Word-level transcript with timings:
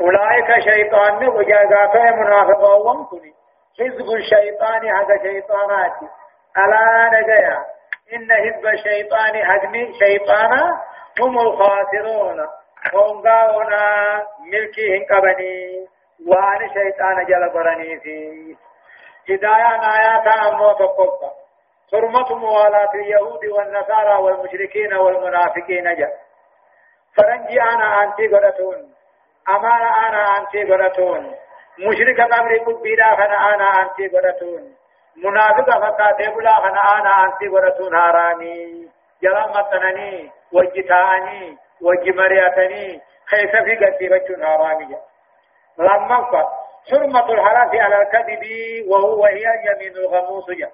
أولئك 0.00 0.60
شيطان 0.64 1.28
وجاءت 1.28 1.96
منافقون 1.96 3.04
كني 3.04 3.34
حزب 3.78 4.06
الشيطان 4.16 4.88
هذا 4.96 5.22
شيطانات 5.22 5.92
ألا 6.58 7.10
نجيا 7.20 7.64
إن 8.14 8.28
حزب 8.32 8.66
الشيطان 8.66 9.36
هدم 9.50 9.92
شيطانا 9.98 10.82
هم 11.20 11.38
الخاسرون. 11.38 12.46
هونغاونا 12.94 13.86
ملكي 14.52 14.96
هنقبني 14.98 15.86
وان 16.28 16.68
شيطان 16.68 17.24
جل 17.26 17.50
قرني 17.54 18.00
في 18.00 18.56
هداية 19.30 19.80
آيات 19.96 20.26
أمو 20.26 20.72
تقفى 20.72 21.30
حرمة 21.92 22.34
موالاة 22.38 22.90
اليهود 22.94 23.44
والنصارى 23.46 24.22
والمشركين 24.22 24.94
والمنافقين 24.94 25.84
جاء 25.96 26.12
فرنجي 27.16 27.62
أنا 27.62 28.02
أنتي 28.04 28.26
قرأتون 28.28 28.93
أمانا 29.48 30.08
أنا 30.08 30.38
أنتي 30.38 30.72
قرأتون 30.72 31.34
مشرك 31.78 32.20
قبر 32.20 32.58
قبيدا 32.58 33.04
خنا 33.04 33.54
أنا 33.54 33.82
أنتي 33.82 34.08
قرأتون 34.08 34.74
منافق 35.16 35.70
فقاتي 35.70 36.30
بلا 36.30 36.54
خنا 36.54 36.98
أنا 36.98 37.24
أنتي 37.24 37.48
قرأتون 37.48 37.94
هاراني 37.94 38.88
جلال 39.22 39.50
مطنني 39.50 40.30
وجتاني 40.52 41.58
وجمرياتني 41.82 43.00
كيف 43.30 43.50
في 43.50 43.74
قتي 43.84 44.08
بچون 44.08 44.42
هاراني. 44.42 44.96
لما 45.78 46.24
فت 46.30 46.48
حرمة 46.90 47.32
الحلف 47.32 47.74
على 47.74 48.02
الكذب 48.02 48.44
وهو 48.88 49.24
هي 49.24 49.44
يمين 49.66 49.96
الغموس. 49.96 50.50
جا 50.50 50.70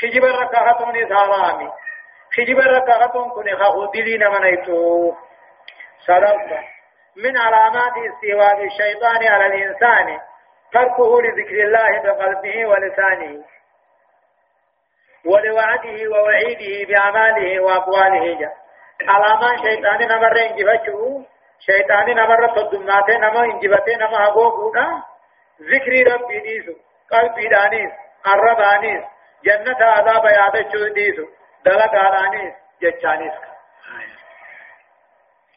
خجب 0.00 0.24
الركعتون 0.24 1.02
إثارامي 1.02 1.72
خجب 2.36 2.58
الركعتون 2.58 3.30
كن 3.30 3.56
خودلين 3.56 4.28
من 4.28 4.44
ايتو 4.44 5.14
سلام. 6.06 6.73
من 7.16 7.38
علامات 7.38 7.92
استواء 7.96 8.64
الشيطان 8.64 9.26
على 9.26 9.46
الإنسان 9.46 10.20
تركه 10.72 11.22
لذكر 11.22 11.64
الله 11.64 12.02
بقلبه 12.02 12.66
ولسانه 12.66 13.44
ولوعده 15.26 16.10
ووعيده 16.10 16.88
بأعماله 16.88 17.60
وأقواله. 17.60 18.38
جاء 18.38 18.56
علامات 19.08 19.58
شيطان 19.66 20.08
نمر 20.08 20.36
انجفتشو 20.40 21.22
شيطان 21.66 22.06
نمر 22.16 22.46
تدماته 22.56 23.16
نما 23.18 23.44
انجبته 23.44 23.96
نما 23.96 24.24
هقوقونا 24.24 25.02
ذكر 25.62 26.12
ربي 26.12 26.40
ديسو 26.40 26.72
قلبي 27.12 27.48
دانيس 27.48 27.92
الربانيس 28.26 29.02
جنة 29.44 29.80
عذاب 29.80 30.24
يادشو 30.24 30.88
ديسو 30.94 31.26
دلق 31.64 31.94
آلانيس 31.94 32.54
جچانيس 32.82 33.32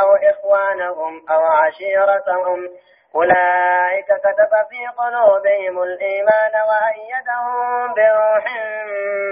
أو 0.00 0.14
إخوانهم 0.30 1.22
أو 1.30 1.44
عشيرتهم. 1.44 2.68
أولئك 3.14 4.06
كتب 4.06 4.52
في 4.70 4.86
قلوبهم 4.98 5.82
الإيمان 5.82 6.52
وأيدهم 6.68 7.94
بروح 7.94 8.44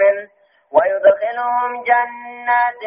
منه. 0.01 0.29
ويدخلهم 0.73 1.85
جنات 1.85 2.83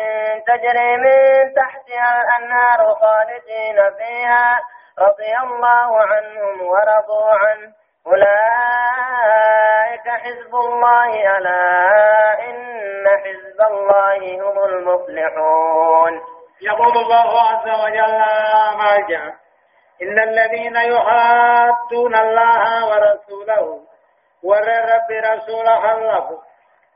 تجري 0.48 0.98
من 0.98 1.54
تحتها 1.56 2.22
الأنهار 2.22 2.96
خالدين 2.96 3.94
فيها. 3.98 4.60
رضي 5.00 5.38
الله 5.44 6.02
عنهم 6.02 6.62
ورضوا 6.62 7.32
عنه. 7.32 7.72
أولئك 8.08 10.08
حزب 10.10 10.56
الله 10.56 11.38
ألا 11.38 12.50
إن 12.50 13.08
حزب 13.08 13.62
الله 13.62 14.42
هم 14.42 14.66
المفلحون. 14.66 16.37
يقول 16.62 16.98
الله 16.98 17.42
عز 17.42 17.68
وجل 17.84 18.22
جاء 19.10 19.34
إن 20.02 20.20
الذين 20.20 20.76
يحادون 20.76 22.16
الله 22.16 22.64
ورسوله 22.90 23.82
ور 24.44 24.68
رب 24.94 25.12
رسوله 25.12 25.80
خلفوا 25.82 26.38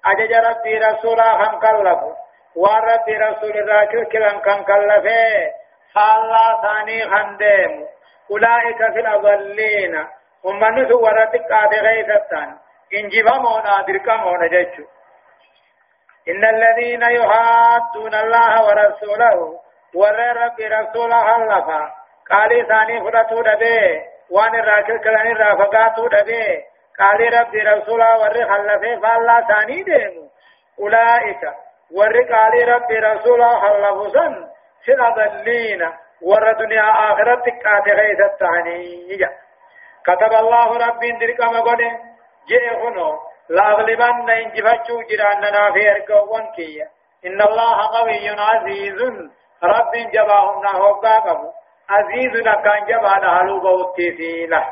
أجج 0.05 0.33
ربي 0.33 0.77
رسوله 0.77 1.37
خم 1.37 1.59
كلفوا 1.59 2.13
ورب 2.55 3.07
رسول 3.09 3.51
الراكل 3.57 4.05
كلام 4.05 4.39
كم 4.39 4.63
كلفه 4.63 5.51
فالله 5.95 6.61
ثاني 6.61 7.09
خندم. 7.09 7.85
أولئك 8.31 8.77
في 8.77 8.99
الأضلين 8.99 10.07
ummanni 10.43 10.87
sun 10.89 11.01
warra 11.05 11.25
xiqqaate 11.33 11.77
keeysattaan 11.85 12.49
injifamoodha 12.99 13.75
dirqamoodha 13.87 14.47
jechu 14.53 14.83
إن 16.27 16.45
الذين 16.45 17.01
يحادون 17.01 18.15
الله 18.15 18.65
ورسوله 18.67 19.59
ور 19.95 20.19
رب 20.43 20.59
رسوله 20.59 21.19
خلفا 21.19 21.91
قال 22.31 22.67
ثاني 22.67 23.01
فرتو 23.01 23.41
دبي. 23.41 24.01
وان 24.29 24.55
الراكل 24.55 24.99
كلان 24.99 25.31
الرافقاتو 25.31 26.07
دبي. 26.07 26.63
قال 26.99 27.19
رب 27.39 27.55
رسوله 27.55 28.19
ور 28.19 28.35
خلفه 28.51 28.99
فالله 29.01 29.41
ثاني 29.47 29.83
ديمو. 29.83 30.29
أولئك. 30.79 31.43
ور 31.91 32.15
قال 32.33 32.69
رب 32.69 32.91
رسوله 32.91 33.59
خلفو 33.59 34.09
سن. 34.09 34.33
سن 34.85 35.13
ضلين 35.15 35.81
ور 36.21 36.51
دنيا 36.51 36.91
آخرت 36.91 37.45
قاتل 37.65 37.99
غيثتاني 37.99 39.07
كتب 40.05 40.33
الله 40.33 40.87
رب 40.87 41.01
درقم 41.21 41.61
قد 41.61 41.81
جئ 42.49 42.69
خنو 42.81 43.19
لأغلبن 43.49 44.29
إن 44.29 44.51
جفتشو 44.51 45.01
جراننا 45.09 45.71
في 45.73 45.91
أرقوان 45.91 46.51
كي 46.55 46.81
إن 47.25 47.41
الله 47.41 47.77
قوي 47.97 48.29
عزيز. 48.29 49.01
رب 49.63 49.91
جباهم 50.13 50.63
نهوبا 50.63 51.15
قبو 51.19 51.51
عزيز 51.89 52.43
كان 52.43 52.85
جبا 52.85 53.19
نهلو 53.19 53.59
بوتي 53.59 54.11
في 54.17 54.45
له 54.45 54.65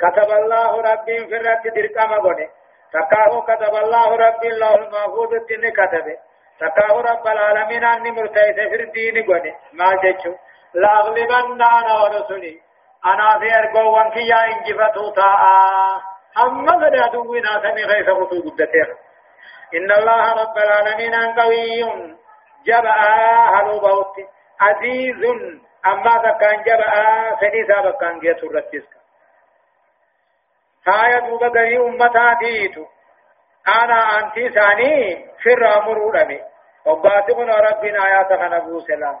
كتب 0.00 0.30
الله 0.30 0.80
رب 0.80 1.04
في 1.04 1.36
الرد 1.36 1.62
درقم 1.74 2.12
قد 2.26 2.48
تكاه 2.92 3.40
كتب 3.48 3.74
الله 3.74 4.16
رب 4.16 4.44
الله 4.44 4.74
المحفوظ 4.74 5.32
الدين 5.34 5.70
كتبه. 5.72 6.16
تكاه 6.60 6.94
رب 7.00 7.26
العالمين 7.26 7.84
أني 7.84 8.10
مرتيس 8.10 8.56
في 8.70 8.82
الدين 8.82 9.16
قد 9.28 9.54
ما 9.72 9.90
جتشو 10.02 10.34
لأغلبن 10.74 11.62
أنا 11.62 11.94
ورسولي 12.02 12.60
أنا 13.06 13.38
في 13.40 13.54
أرقو 13.58 13.92
وانكيا 13.94 14.40
إنجفتو 14.52 15.10
تاء. 15.10 16.13
أما 16.38 16.72
قد 16.72 16.94
أدونا 16.94 17.62
سمي 17.62 17.84
غيث 17.84 18.08
غطو 18.08 18.40
قدتير. 18.50 18.88
إن 19.74 19.92
الله 19.92 20.32
رب 20.32 20.56
العالمين 20.58 21.14
قوي 21.38 21.84
جبأ 22.66 23.00
هلو 23.54 23.80
بوت 23.80 24.16
عزيز. 24.60 25.22
أما 25.86 26.14
ذكان 26.24 26.62
جبأ 26.62 26.92
سنسا 27.40 27.80
بكان 27.80 28.18
جيت 28.18 28.44
الرتسك 28.44 28.92
هاية 30.88 31.18
دوبا 31.18 31.48
غني 31.48 31.76
أمتا 31.76 32.32
ديتو. 32.40 32.84
أنا 33.82 33.98
أنتي 34.18 34.48
ثاني 34.48 35.26
في 35.42 35.52
الرامر 35.52 35.98
رمي 36.14 36.40
وباتقنا 36.86 37.54
ربنا 37.54 38.06
آيات 38.06 38.32
خنبو 38.40 38.80
سلام. 38.80 39.16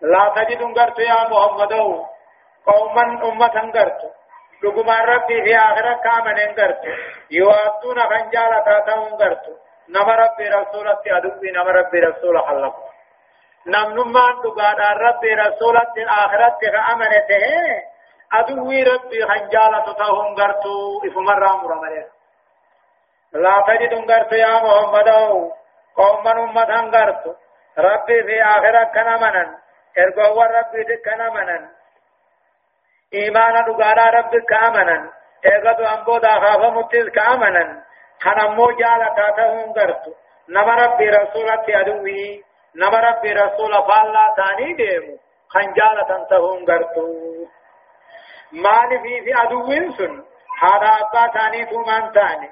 لا 0.00 0.32
تجد 0.36 0.62
انقرت 0.62 0.98
يا 0.98 1.28
محمدو. 1.30 2.06
قوما 2.66 3.02
أمة 3.28 3.62
انقرت 3.62 4.00
لقما 4.64 5.00
ربي 5.00 5.42
في 5.44 5.56
آخرة 5.56 5.94
كامن 6.04 6.38
انقرت 6.38 6.80
يواتون 7.30 8.00
خنجالة 8.00 8.58
تاتهم 8.60 9.04
انقرت 9.12 9.42
نما 9.88 10.14
ربي 10.14 10.48
رسولة 10.48 10.98
أدوبي 11.06 11.50
نما 11.50 11.70
ربي 11.70 11.98
رسولة 12.00 12.46
حلقوا 12.46 12.84
نمنمان 13.66 14.34
دقادا 14.44 14.92
ربي 14.92 15.34
رسولة 15.34 15.94
آخرة 16.08 16.58
كأمنته 16.60 17.42
أدوي 18.32 18.82
ربي 18.82 19.26
خنجالة 19.26 19.84
تاتهم 19.84 20.26
انقرتو 20.26 21.00
إفمر 21.06 21.38
رامر 21.38 21.74
مليه 21.82 22.08
لا 23.32 23.64
تجد 23.68 23.92
انقرت 23.92 24.32
يا 24.32 24.54
محمد 24.64 25.08
قوما 25.96 26.32
أمة 26.32 26.80
انقرت 26.80 27.36
ربي 27.78 28.22
في 28.22 28.42
آخرة 28.42 28.84
كنمنا 28.84 29.58
ارقوا 29.98 30.44
ربي 30.44 30.96
كنمنا 31.04 31.70
إيمان 33.13 33.65
دغارا 33.65 34.09
رب 34.19 34.35
كامنا 34.49 35.09
اغدو 35.45 35.83
امبو 35.85 36.17
دا 36.17 36.29
خافا 36.29 36.69
متز 36.69 37.09
كامنا 37.09 37.83
خنمو 38.23 38.71
جالا 38.71 39.07
تاتهم 39.17 39.73
غرتو 39.77 40.11
نما 40.49 40.75
ربي 40.75 41.09
رسولة 41.09 41.65
أدوي 41.81 42.43
نما 42.75 42.99
ربي 42.99 43.31
رسول 43.33 43.71
فالله 43.87 44.25
تاني 44.37 44.73
ديمو 44.73 45.17
خنجالة 45.49 46.25
تهون 46.29 46.65
قرتو 46.65 47.07
مال 48.51 48.89
في 49.03 49.21
في 49.23 49.33
عدوين 49.33 49.91
سن 49.91 50.23
هذا 50.61 50.91
أبا 51.01 51.27
تاني 51.27 51.65
تومان 51.65 52.11
تاني 52.11 52.49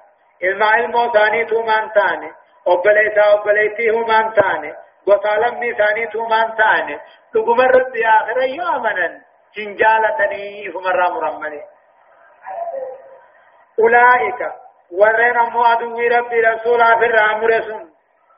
ilma 0.48 0.78
ilmoo 0.80 1.06
isaaniitu 1.06 1.64
maan 1.64 1.92
taane 1.96 2.28
obboleessaa 2.66 3.34
obboleettii 3.34 3.90
humaan 3.90 4.34
taane 4.34 4.70
gosa 5.06 5.42
lammii 5.42 5.72
isaaniitu 5.74 6.22
humaan 6.22 6.54
taane 6.60 7.00
dhuguma 7.34 7.64
irratti 7.64 8.06
akhira 8.06 8.46
murammani 11.17 11.61
ulaa'ika 13.79 14.53
warreen 15.01 15.37
ammoo 15.37 15.65
aduwwii 15.65 16.09
rabbii 16.09 16.41
rasuulaa 16.51 16.99
firraa 16.99 17.39
mure 17.39 17.63
sun 17.63 17.91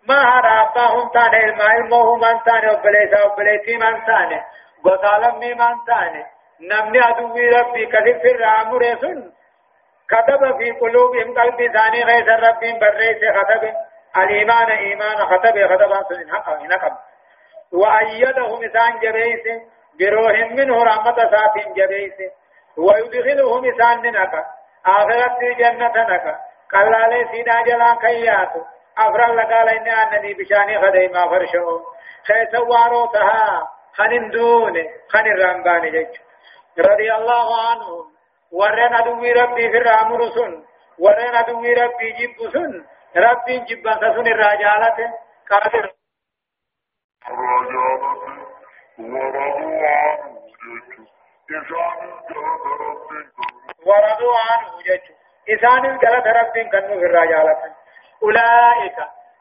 ما 0.09 0.15
هذا 0.15 0.51
أباهم 0.63 1.09
تاني 1.09 1.39
ilmoo 1.79 2.17
مان 2.17 2.41
تاني 2.47 3.79
maan 3.79 4.05
taane 4.07 4.45
gosa 4.83 5.19
lammii 5.21 5.55
maan 5.55 5.81
taane 5.87 6.27
namni 6.61 6.99
aduwwii 6.99 7.51
rabbii 7.51 7.87
kasif 7.87 8.23
firraa 8.23 8.65
mure 8.65 8.97
sun 9.01 9.33
كتب 10.09 10.59
في 10.59 10.71
قلوبهم 10.71 11.35
قلب 11.39 11.73
ثاني 11.73 12.05
غيث 12.05 12.29
الرب 12.29 12.61
بريس 12.61 13.19
كتب 13.39 13.75
الإيمان 14.17 14.71
إيمان 14.71 15.17
كتب 15.17 15.55
كتب 15.67 15.93
سن 16.09 16.33
حقا 16.33 16.67
نقب 16.67 16.93
وأيدهم 17.73 18.65
إسان 18.65 18.99
جبيس 18.99 19.45
بروح 19.99 20.51
منه 20.51 20.85
رحمة 20.85 21.17
سات 21.17 21.69
جبيس 21.77 22.19
ويدخلهم 22.77 23.65
إسان 23.65 24.03
نكا 24.03 24.45
آخرت 24.87 25.41
جنة 25.59 25.89
نكا 25.89 26.39
قال 26.73 27.11
لي 27.11 27.29
سيدا 27.33 27.63
جلا 27.63 27.95
كيات 27.95 28.53
أفرال 28.99 29.37
لقال 29.37 29.69
إن 29.69 29.89
أنني 29.89 30.35
بشاني 30.35 30.79
خدي 30.83 31.09
ما 31.09 31.29
فرشو. 31.29 31.81
خيس 32.27 32.61
واروتها. 32.61 33.69
خن 33.97 34.31
دون 34.31 34.75
خن 35.09 35.27
الرمبان 35.27 35.83
جج. 35.93 36.17
رضي 36.79 37.15
الله 37.15 37.69
عنهم 37.71 38.05
ورن 38.53 38.95
أدوي 38.95 39.33
ربي 39.33 39.71
في 39.71 39.77
الرامر 39.77 40.31
سن 40.31 40.65
ورن 40.99 41.35
أدوي 41.35 41.75
ربي 41.75 42.13
جب 42.13 42.51
سن. 42.53 42.85
ربي 43.17 43.59
جب 43.59 43.93
سن 44.01 44.27
الرجالة 44.27 45.15
قادر. 45.51 45.93
ورضوا 53.87 54.37
عنه 54.51 54.71
جج 54.87 55.05
إسان 55.55 55.85
الجلد 55.85 56.27
ربي 56.27 56.65
كنو 56.65 56.99
في 57.01 57.07
الرجالة 57.07 57.57
أولئك. 58.23 58.99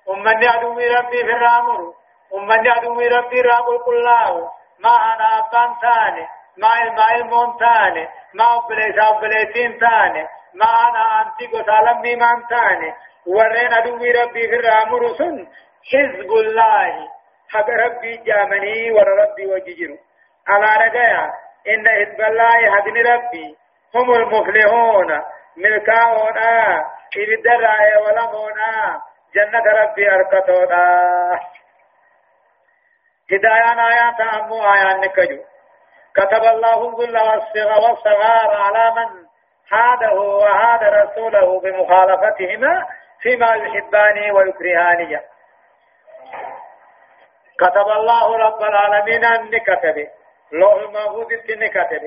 أمني 0.09 0.49
أدوي 0.55 0.87
ربي 0.87 1.17
في 1.17 1.31
الرامر. 1.31 1.93
أمني 2.35 2.77
أدوي 2.77 3.07
ربي 3.07 3.41
راب 3.41 3.79
كله 3.85 4.51
ما 4.79 4.89
أنا 4.89 5.39
أبان 5.39 5.75
ثاني. 5.81 6.27
ما 6.57 6.83
الماء 6.83 7.15
المونتاني 7.15 8.09
ما 8.33 8.57
أبليس 8.57 8.95
أبليسين 8.99 9.79
تاني 9.79 10.27
ما 10.53 10.65
أنا 10.65 11.21
أنتي 11.21 11.45
قسالم 11.47 12.01
ميمان 12.01 12.47
تاني 12.49 12.93
ورين 13.27 13.73
أدوي 13.73 14.11
ربي 14.11 14.47
في 14.47 14.55
الرامر 14.55 15.13
سن. 15.17 15.47
حزب 15.91 16.31
الله. 16.31 17.14
حق 17.53 17.69
ربي 17.69 18.17
جامني 18.17 18.91
ور 18.91 19.07
ربي 19.07 19.45
وججر 19.45 19.97
على 20.47 20.85
رجايا 20.87 21.33
إن 21.67 21.87
حزب 21.89 22.21
الله 22.21 22.71
حقن 22.75 22.97
ربي 23.07 23.55
هم 23.95 24.13
المفلحون 24.13 25.21
ملكاونا 25.57 26.85
إبدراء 27.17 28.03
ولمونا 28.03 29.01
جنة 29.35 29.63
ربي 29.81 30.11
أركتونا 30.11 31.39
هدايان 33.31 33.79
آيات 33.79 34.19
أمو 34.21 34.63
آيان 34.73 34.99
نكجو 35.01 35.43
كتب 36.15 36.43
الله 36.43 36.89
الذل 36.89 37.17
والصغار 37.83 38.55
على 38.61 38.93
من 38.95 39.25
حاده 39.69 40.13
وهاد 40.13 40.83
رسوله 40.83 41.59
بمخالفتهما 41.59 42.85
فيما 43.21 43.55
يحبان 43.55 44.31
ويكرهان 44.31 45.19
كتب 47.59 47.87
الله 47.97 48.37
رب 48.37 48.61
العالمين 48.61 49.25
أن 49.25 49.57
كتب 49.57 50.07
لوح 50.51 50.73
المحفوظ 50.73 51.27
أن 51.33 51.67
كتب 51.67 52.03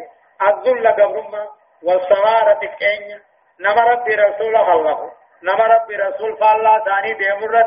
الذل 0.48 0.88
قبرما 0.88 1.48
والصغار 1.82 2.54
تكين 2.54 3.20
نما 3.60 3.82
ربي 3.82 4.14
رسول 4.14 4.56
الله. 4.56 5.12
نما 5.42 5.64
ربي 5.64 5.96
رسول 5.96 6.36
فالله 6.36 6.84
ثاني 6.84 7.12
ديمر 7.14 7.62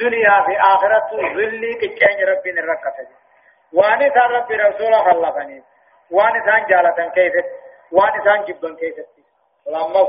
دنيا 0.00 0.42
في 0.46 0.60
آخرة 0.60 1.10
ذلي 1.36 1.74
كين 1.74 2.28
ربي 2.28 2.52
نركتب 2.52 3.08
وان 3.72 3.98
ثان 3.98 4.30
ربي 4.30 4.54
رسول 4.56 4.94
الله 4.94 5.30
فني 5.30 5.62
وان 6.10 6.44
ثان 6.46 6.66
جالتن 6.66 7.10
كيف 7.10 7.32
وان 7.92 8.24
ثان 8.24 8.44
جبن 8.44 8.76
كيف 8.76 8.96
لما 9.66 10.02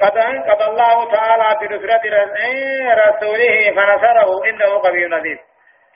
قد 0.00 0.18
قد 0.50 0.62
الله 0.62 1.12
تعالى 1.12 1.48
بنصرة 1.60 2.04
رسوله 2.94 3.74
فنصره. 3.76 4.44
إنه 4.48 4.82
قوي 4.82 5.06
نذير. 5.08 5.40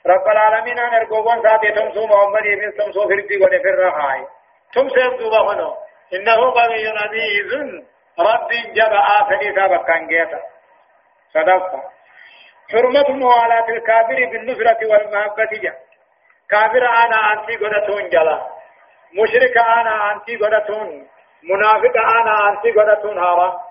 رب 0.07 0.27
العالمين 0.27 0.79
أن 0.79 0.93
أرجوان 0.93 1.41
ساتي 1.41 1.71
تمسو 1.71 2.07
محمد 2.07 2.43
بن 2.43 2.77
تمسو 2.77 3.09
فردي 3.09 3.37
ونفر 3.37 3.75
رخاي 3.87 4.27
تمسو 4.73 5.17
دوبا 5.19 5.41
هنو 5.53 5.75
إنه 6.13 6.51
قوي 6.51 6.83
نذير 6.97 7.83
رب 8.19 8.49
جب 8.77 8.93
آفني 9.19 9.55
سابقا 9.55 9.97
جيتا 9.97 10.39
صدقت. 11.33 11.71
حرمة 12.71 13.09
موالاة 13.09 13.69
الكافر 13.69 14.15
بالنصرة 14.31 14.79
والمحبة 14.91 15.51
جاء 15.63 15.75
كافر 16.49 16.85
آنا 16.85 17.17
آنتي 17.33 17.55
غدتون 17.55 18.09
جلا. 18.09 18.47
مشرك 19.13 19.57
آنا 19.57 20.11
آنتي 20.11 20.35
غدتون 20.35 21.07
منافق 21.43 21.95
آنا 22.17 22.49
آنتي 22.49 22.71
غدتون 22.71 23.17
هارا. 23.17 23.61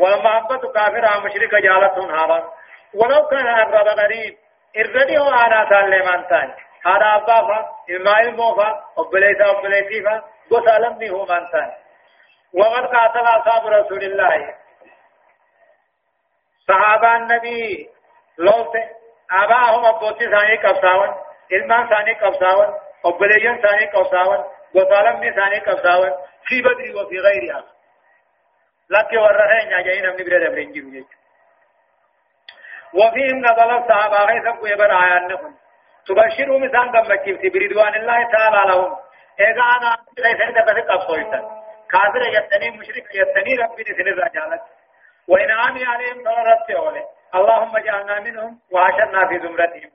والمحبة 0.00 0.72
كافر 0.72 1.04
مشرك 1.24 1.54
جالتون 1.54 2.10
هارا. 2.10 2.52
ولو 2.94 3.26
كان 3.30 3.46
الرب 3.48 3.88
غريب. 4.00 4.36
الردي 4.76 5.18
هو 5.18 5.28
أنا 5.30 5.68
سالمان 5.70 6.28
تاني 6.28 6.54
هذا 6.86 7.14
أبافا 7.16 7.68
إلما 7.90 8.20
إلموفا 8.20 8.84
أبليسا 8.98 9.50
أبليسيفا 9.50 10.22
قسالم 10.50 10.98
به 10.98 11.24
من 11.24 11.50
تاني 11.52 11.72
وقد 12.54 12.86
قاتل 12.86 13.26
أصحاب 13.26 13.66
رسول 13.66 14.02
الله 14.02 14.54
صحابة 16.68 17.16
النبي 17.16 17.88
لوت 18.38 18.74
أباهم 19.30 19.84
أبوتي 19.84 20.30
ثاني 20.30 20.56
qabsaawan 22.22 22.70
obboleeyyan 23.02 23.58
isaanii 23.58 23.88
qabsaawan 23.94 24.40
gosaalamni 24.74 25.28
isaanii 25.28 25.60
qabsaawan 25.68 26.12
fi 26.48 26.62
badri 26.66 26.94
wa 26.94 27.04
fi 27.10 27.16
gayriha 27.26 27.60
lakki 28.96 29.16
warra 29.24 29.46
heenya 29.52 29.82
jahi 29.88 30.02
namni 30.06 30.24
bira 30.28 30.40
dabre 30.44 30.62
hin 30.64 30.72
jiru 30.76 30.90
jechuudha 30.90 31.27
وفيهم 32.94 33.38
نزل 33.38 33.70
الصحابة 33.70 34.24
غيث 34.24 34.48
قيبر 34.48 34.90
آيان 34.90 35.54
تبشرهم 36.06 36.64
إسان 36.64 36.96
قمتشيف 36.96 37.40
برضوان 37.54 37.94
الله 37.94 38.30
تعالى 38.32 38.62
لهم. 38.70 38.96
إذا 39.40 39.62
أنا 39.76 39.96
غيث 40.24 40.40
عند 40.42 40.58
بس 40.68 40.84
قبصويتا 40.90 41.40
كافر 41.90 42.22
يتني 42.22 42.78
مشرك 42.78 43.14
يتني 43.14 43.54
ربي 43.54 43.82
نسل 43.82 44.08
الرجالة 44.08 44.60
وإن 45.28 45.50
آمي 45.50 45.84
عليهم 45.84 46.22
ضررت 46.22 46.70
اللهم 47.34 47.76
اجعلنا 47.76 48.20
منهم 48.20 48.58
وعشرنا 48.72 49.28
في 49.28 49.38
زمرتهم. 49.38 49.90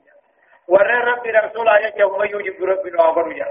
ور 0.68 0.86
ربي 0.86 1.30
رسول 1.30 1.68
آيات 1.68 1.98
يوم 1.98 2.24
يوجب 2.24 2.64
ربي 2.64 2.90
نوابر 2.90 3.32
جا 3.32 3.46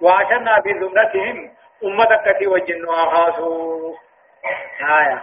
وعشنا 0.00 0.60
في 0.60 0.72
ذمتهم 0.72 1.54
أمة 1.84 2.16
كتي 2.24 2.46
وجن 2.46 2.84
وآخاسو 2.84 3.94
آية. 4.80 5.22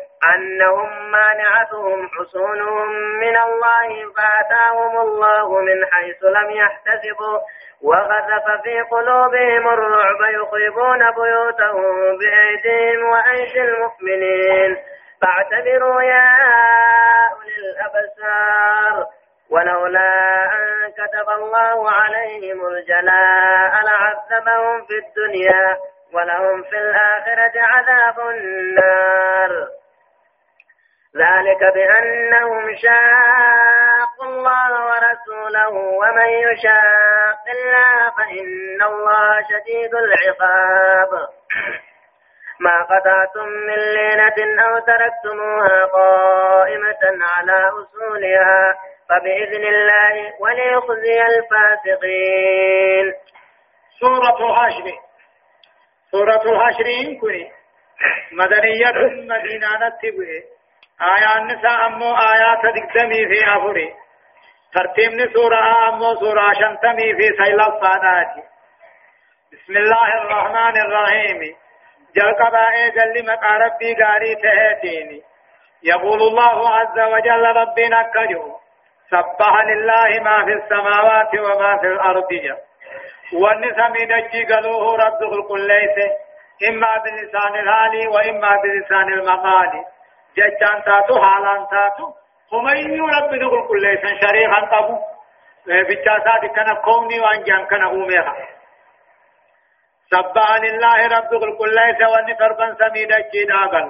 أنهم 0.35 1.11
مانعتهم 1.11 2.09
حصونهم 2.09 2.91
من 3.19 3.37
الله 3.37 4.13
فأتاهم 4.17 4.97
الله 4.97 5.59
من 5.59 5.85
حيث 5.91 6.23
لم 6.23 6.49
يحتسبوا 6.51 7.39
وغذف 7.83 8.61
في 8.63 8.81
قلوبهم 8.81 9.67
الرعب 9.67 10.21
يخربون 10.21 11.11
بيوتهم 11.11 12.17
بأيديهم 12.17 13.03
وأيدي 13.11 13.61
المؤمنين. 13.61 14.77
فاعتبروا 15.21 16.01
يا 16.01 16.29
أولي 17.31 17.55
الأبصار. 17.71 19.05
ولولا 19.49 20.09
أن 20.53 20.91
كتب 20.91 21.29
الله 21.29 21.91
عليهم 21.91 22.67
الجلاء 22.67 23.71
لعذبهم 23.83 24.85
في 24.85 24.93
الدنيا 24.97 25.77
ولهم 26.13 26.63
في 26.63 26.77
الآخرة 26.77 27.53
عذاب 27.55 28.19
النار. 28.29 29.80
ذلك 31.17 31.73
بأنهم 31.73 32.75
شاقوا 32.75 34.25
الله 34.25 34.85
ورسوله 34.85 35.69
ومن 35.69 36.29
يشاق 36.29 37.43
الله 37.55 38.09
فإن 38.17 38.81
الله 38.81 39.41
شديد 39.49 39.95
العقاب. 39.95 41.29
ما 42.59 42.83
قطعتم 42.83 43.47
من 43.47 43.79
لينة 43.93 44.63
أو 44.63 44.79
تركتموها 44.79 45.85
قائمة 45.85 47.03
على 47.37 47.69
أصولها 47.69 48.77
فبإذن 49.09 49.63
الله 49.63 50.33
وليخزي 50.39 51.21
الفاسقين. 51.21 53.13
سورة 53.99 54.49
الحشر. 54.49 54.91
سورة 56.11 56.41
الحشر 56.51 56.83
كني 57.21 57.51
مدنية 58.31 58.91
مدينة 59.27 59.89
تبوي 60.01 60.50
آيات 61.01 61.41
نساء 61.41 61.85
أمو 61.87 62.15
آيات 62.15 62.61
دقدمي 62.75 63.27
في 63.27 63.55
أفري 63.55 63.93
ترتيب 64.73 65.33
سورة 65.33 65.89
أمو 65.89 66.15
سورة 66.15 66.53
شنتمي 66.53 67.13
في 67.17 67.27
سيل 67.43 67.61
الصادات 67.61 68.31
بسم 69.51 69.77
الله 69.77 70.13
الرحمن 70.21 70.77
الرحيم 70.81 71.39
جل 72.15 72.33
قبائي 72.33 72.91
جل 72.91 73.25
مقا 73.31 73.57
ربي 73.57 73.93
قاري 74.03 74.35
تهتيني 74.35 75.21
يقول 75.83 76.21
الله 76.21 76.69
عز 76.75 76.99
وجل 76.99 77.45
ربنا 77.45 78.01
كجو 78.03 78.55
سبح 79.11 79.53
لله 79.65 80.19
ما 80.23 80.45
في 80.45 80.53
السماوات 80.53 81.35
وما 81.39 81.77
في 81.77 81.87
الأرض 81.87 82.27
والنسم 83.33 83.93
دجي 83.93 84.43
قالوه 84.53 84.95
رب 85.05 85.33
الكل 85.33 85.67
ليس 85.67 85.97
إما 86.69 86.91
بلسان 87.05 87.55
الحالي 87.59 88.07
وإما 88.07 88.57
بلسان 88.63 89.13
المقال 89.13 89.83
ججان 90.37 90.83
تاتو 90.85 91.21
حالان 91.23 91.67
تاتو 91.71 92.13
هم 92.53 92.67
إنو 92.67 93.07
رب 93.07 93.33
الكل 93.33 93.81
ليس 93.81 94.21
شريحا 94.23 94.61
قبو 94.65 94.97
بجاسات 95.67 96.45
كان 96.55 96.75
كوني 96.75 97.19
وانجان 97.19 97.65
كان 97.65 97.83
أوميها 97.83 98.35
سبح 100.11 100.47
لله 100.65 101.07
رب 101.17 101.33
الكل 101.43 101.75
ليس 101.75 102.09
وان 102.11 102.35
فربا 102.35 102.75
سميد 102.79 103.11
الجدابا 103.11 103.83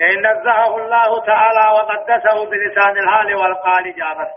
إن 0.00 0.26
نزهه 0.26 0.76
الله 0.76 1.24
تعالى 1.26 1.64
وقدسه 1.74 2.44
بلسان 2.50 2.98
الحال 2.98 3.34
والقال 3.34 3.96
جابر 3.96 4.28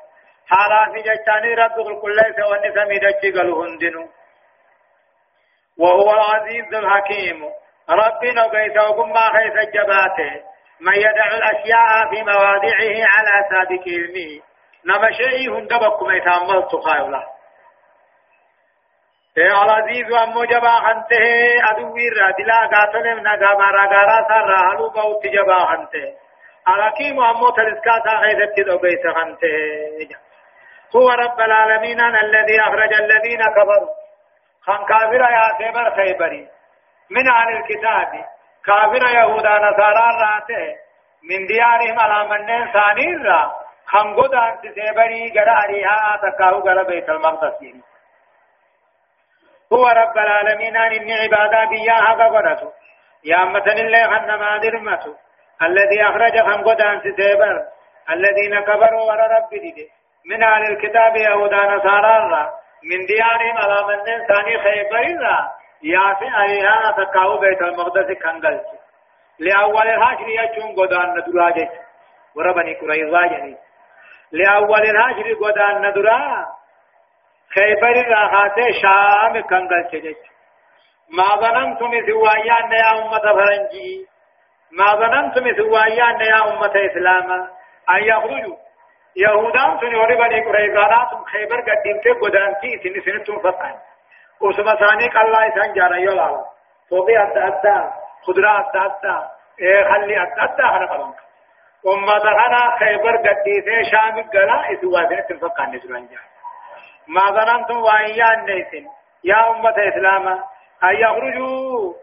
حالا 0.50 0.92
في 0.94 1.02
جتاني 1.02 1.54
رب 1.54 1.88
الكل 1.88 2.16
ليس 2.16 2.40
وان 2.50 2.74
سميد 2.74 3.04
الجدابا 3.04 4.10
وهو 5.80 6.12
العزيز 6.12 6.74
الحكيم 6.74 7.46
ربنا 7.90 8.44
قيس 8.44 8.78
وقم 8.90 9.14
خيس 9.14 9.56
الجباته 9.68 10.55
من 10.80 10.96
يدع 10.96 11.28
الأشياء 11.38 12.10
في 12.10 12.24
مواضعه 12.24 12.96
على 13.14 13.50
سابق 13.50 13.84
علمه. 13.88 14.42
نما 14.86 15.12
شيء 15.12 15.58
هندبكم 15.58 16.12
يتعمل 16.12 16.68
تخايله 16.68 17.24
العزيز 19.38 20.14
أمو 20.14 20.44
جبا 20.44 20.80
خنته. 20.80 21.26
أدوي 21.72 22.08
الرادلا 22.08 22.60
قاتل 22.74 23.16
من 23.16 23.28
غابا 23.28 23.64
راغارا 23.64 24.28
سارا 24.28 24.70
حلو 24.70 24.90
بوت 24.90 25.28
جبا 25.28 25.60
خنته. 25.60 26.14
الحكيم 26.68 27.24
أمو 27.24 27.50
تلسكا 27.50 28.00
سا 28.06 28.18
غيثت 28.18 28.54
كدو 28.58 28.78
بيس 28.78 29.08
خنته. 29.16 30.18
هو 30.96 31.10
رب 31.10 31.40
العالمين 31.40 32.02
الذي 32.02 32.60
أخرج 32.60 32.94
الذين 32.94 33.42
كفروا. 33.42 33.96
خان 34.62 34.86
كافر 34.86 35.22
يا 35.22 35.58
سيبر 35.58 35.96
خيبري. 35.96 36.48
من 37.10 37.30
عن 37.30 37.58
الكتاب. 37.58 38.35
كافر 38.66 39.04
يهودا 39.18 39.58
نصارى 39.58 40.08
راته 40.24 40.76
من 41.30 41.46
ديارهم 41.46 42.00
على 42.00 42.30
من 42.30 42.72
ثاني 42.74 43.16
را 43.26 43.52
خان 43.88 44.16
قدان 44.16 44.58
سيبري 44.62 45.34
غراريها 45.38 46.20
تكاو 46.24 46.60
غر 46.60 46.84
بيت 46.84 47.10
المقدس 47.10 47.54
هو 49.74 49.88
رب 49.88 50.18
العالمين 50.18 50.78
إن 50.78 51.12
عبادا 51.12 51.66
بياها 51.66 52.12
قدرته 52.14 52.72
يا 53.24 53.44
مثل 53.46 53.78
الله 53.86 54.08
خنما 54.08 54.58
درمته 54.58 55.16
الذي 55.62 56.04
أخرج 56.04 56.40
خم 56.40 56.64
قدان 56.64 57.02
سيبر 57.02 57.56
الذين 58.10 58.60
كبروا 58.60 59.04
ور 59.10 59.20
رب 59.38 59.50
دي 59.50 59.90
من 60.26 60.44
أهل 60.44 60.64
الكتاب 60.72 61.16
يهودا 61.16 61.58
نصارى 61.58 62.52
من 62.84 63.06
ديارهم 63.06 63.58
على 63.58 63.78
من 63.88 64.26
ثاني 64.28 64.58
خيبر 64.64 65.00
يا 65.04 65.65
في 65.82 66.26
أيها 66.44 66.92
تكاو 66.98 67.38
بيت 67.38 67.62
المقدس 67.62 68.18
كنغل 68.24 68.62
لأول 69.40 69.88
الهجر 69.88 70.28
يجون 70.30 70.76
قدان 70.76 71.18
ندراجه 71.18 71.70
وربني 72.36 72.74
قريظا 72.74 73.26
يعني 73.26 73.58
لأول 74.32 74.82
الهجر 74.82 75.34
قدان 75.34 75.86
ندرا 75.90 76.46
خيبر 77.56 78.08
راحات 78.10 78.56
شام 78.82 79.42
كنغل 79.42 79.88
چجج 79.92 80.16
ما 81.10 81.30
ظننتم 81.42 81.92
سوايان 82.08 82.72
يا 82.72 82.92
أمة 82.92 83.20
فرنجي 83.20 84.08
ما 84.72 84.86
ظننتم 84.96 85.56
سوايان 85.58 86.22
يا 86.22 86.40
أمة 86.52 86.74
إسلام 86.92 87.32
أن 87.90 88.04
يخرجوا 88.04 88.58
يهودان 89.16 89.80
سن 89.80 89.96
وري 89.96 90.16
بني 90.16 90.42
قريظانات 90.46 91.10
خيبر 91.32 91.60
قدمت 91.62 92.08
قدانتي 92.22 92.80
سن 92.84 93.02
سنتم 93.06 93.40
فتحا 93.40 93.80
وسما 94.42 94.76
ثاني 94.76 95.22
الله 95.22 95.48
إسان 95.48 95.74
جارا 95.74 95.96
يولا 95.96 96.46
فوقي 96.90 97.18
أدى 97.24 97.40
أدى 97.48 97.78
خضرا 98.28 98.60
أدى 98.60 98.80
أدى 98.86 99.18
إيه 99.62 99.84
خلي 99.94 100.22
أدى 100.22 100.42
أدى 100.42 100.64
أنا 100.64 100.86
قلن 100.94 101.14
أمة 101.88 102.32
أنا 102.46 102.78
خيبر 102.80 103.18
قدمت 103.18 103.68
شام 103.92 104.30
قلا 104.30 104.74
إسواتنا 104.74 105.22
تنفقا 105.22 105.66
نسران 105.66 106.08
جارا 106.08 106.30
ما 107.08 107.22
ظننتم 107.32 107.78
وأيان 107.78 108.46
نيسن 108.46 108.86
يا 109.24 109.50
أمة 109.52 109.76
إسلام 109.90 110.28
أن 110.84 110.96
يخرجوا 110.96 111.94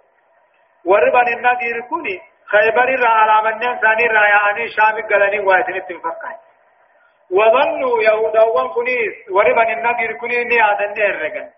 وربن 0.84 1.28
النذير 1.36 1.80
كوني 1.88 2.20
خيبر 2.46 2.88
را 3.02 3.08
على 3.08 3.42
من 3.54 3.60
ثاني 3.80 4.06
را 4.06 4.24
يعني 4.28 4.68
شام 4.76 4.96
قلني 5.10 5.38
واتن 5.40 5.74
اتفقان 5.76 6.36
وظنوا 7.30 8.02
يهودا 8.02 8.42
وكنيس 8.42 9.14
وربن 9.30 9.70
النذير 9.70 10.12
كوني 10.12 10.44
نيادن 10.44 11.02
الرجل 11.02 11.48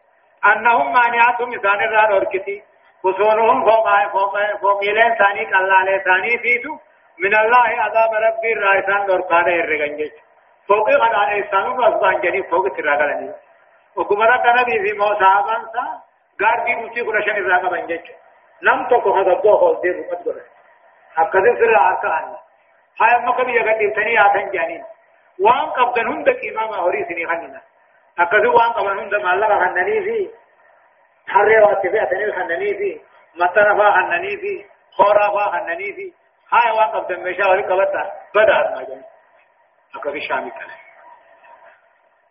أنهم 0.46 0.92
مانعتهم 0.92 1.48
مثال 1.50 1.92
را 1.92 2.08
نوركتي 2.10 2.62
وصونهم 3.04 3.64
فوق 3.64 3.86
فوق 4.12 4.34
فوق 4.60 4.84
يلين 4.84 5.14
ثاني 5.14 5.44
كلا 5.44 5.98
ثاني 6.04 6.38
فيتو. 6.38 6.78
من 7.18 7.34
الله 7.34 7.68
عذاب 7.84 8.10
ربي 8.14 8.52
رايسان 8.54 9.06
دورقان 9.06 9.48
الرجل 9.48 10.10
فوق 10.68 10.88
غدا 10.90 11.22
إنسان 11.36 11.66
وأصبح 11.78 12.12
جني 12.22 12.42
فوق 12.42 12.68
تراغلني. 12.76 13.32
وكما 13.96 14.36
كان 14.36 14.64
في 14.64 14.92
موسى 14.92 15.24
أبانسا 15.38 15.84
غار 16.42 16.64
دي 16.64 16.74
بوتي 16.74 17.00
قرشان 17.00 17.36
إذا 17.36 17.68
بنجج. 17.68 18.06
لم 18.62 18.86
تكو 18.88 19.10
هذا 19.16 19.34
دو 19.34 19.50
هول 19.50 19.80
دي 19.82 19.90
بقت 19.90 20.24
قرش 20.24 20.46
أكذب 21.18 21.54
سر 21.58 21.76
أركان 21.88 22.36
هاي 23.00 23.20
ما 23.24 23.32
كبي 23.36 23.52
يغدي 23.52 23.90
تني 23.90 24.26
آتن 24.26 24.50
جانين. 24.50 24.84
وان 25.40 25.70
قبضن 25.76 26.06
هند 26.06 26.28
إمام 26.28 26.72
أوري 26.80 27.04
سني 27.04 27.26
خننا. 27.26 27.60
أكذب 28.18 28.54
وان 28.54 28.72
قبضن 28.72 28.98
هند 28.98 29.14
مالا 29.14 29.46
خنني 29.48 30.00
في 30.04 30.30
حري 31.28 31.60
واتفي 31.60 32.02
أتني 32.02 32.32
خنني 32.32 32.74
في 32.78 33.00
مطرفا 33.34 33.90
خنني 33.90 34.36
في 34.36 34.64
خورافا 34.96 35.50
خنني 35.52 35.92
في 35.92 36.12
هاي 36.52 36.70
وان 36.76 36.88
قبضن 36.88 37.20
مشا 37.30 37.48
ولي 37.50 37.62
قبضا 37.62 38.10
بدأ 38.34 38.84
جانين 38.84 39.04
أكذب 39.96 40.18
شامي 40.28 40.50
كله 40.50 40.76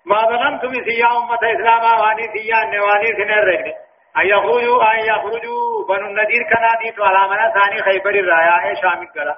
ما 0.06 0.22
ظننتم 0.22 0.72
في 0.72 1.06
أمة 1.06 1.36
إسلام 1.56 2.00
واني 2.02 2.28
في 2.34 2.50
نواني 2.78 3.08
سنرد 3.18 3.74
أن 4.18 4.26
يخرجوا 4.28 4.94
أن 4.94 5.00
يخرجوا 5.06 5.86
بنو 5.88 6.08
النذير 6.08 6.44
كناديت 6.54 7.00
على 7.00 7.30
من 7.30 7.62
ثاني 7.62 7.82
خيبر 7.84 8.10
الرايا 8.10 8.74
شامل 8.82 9.08
كلا 9.08 9.36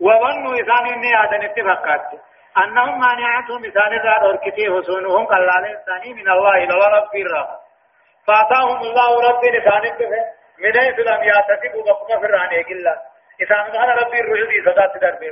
وظنوا 0.00 0.54
إذان 0.54 0.86
إني 0.94 1.24
آدن 1.24 1.42
اتفقات 1.44 2.20
أنهم 2.56 3.00
مانعتهم 3.00 3.64
إذان 3.64 3.92
الراد 3.92 4.22
وركتي 4.24 4.64
حسونهم 4.72 5.26
قلال 5.26 5.82
ثاني 5.86 6.14
من 6.14 6.30
الله 6.30 6.54
إلى 6.54 6.74
رب 6.74 7.16
الرا 7.16 7.60
فأتاهم 8.26 8.80
الله 8.80 9.28
رب 9.28 9.44
لسان 9.44 9.82
من 10.58 10.80
حيث 10.80 10.98
لم 10.98 11.22
يعتقبوا 11.22 11.82
بقم 11.82 12.20
فراني 12.20 12.64
كلا. 12.64 13.02
إذان 13.40 13.72
كان 13.72 13.88
ربي 13.88 14.20
الرشد 14.20 14.70
صدات 14.70 14.96
دربي 15.02 15.30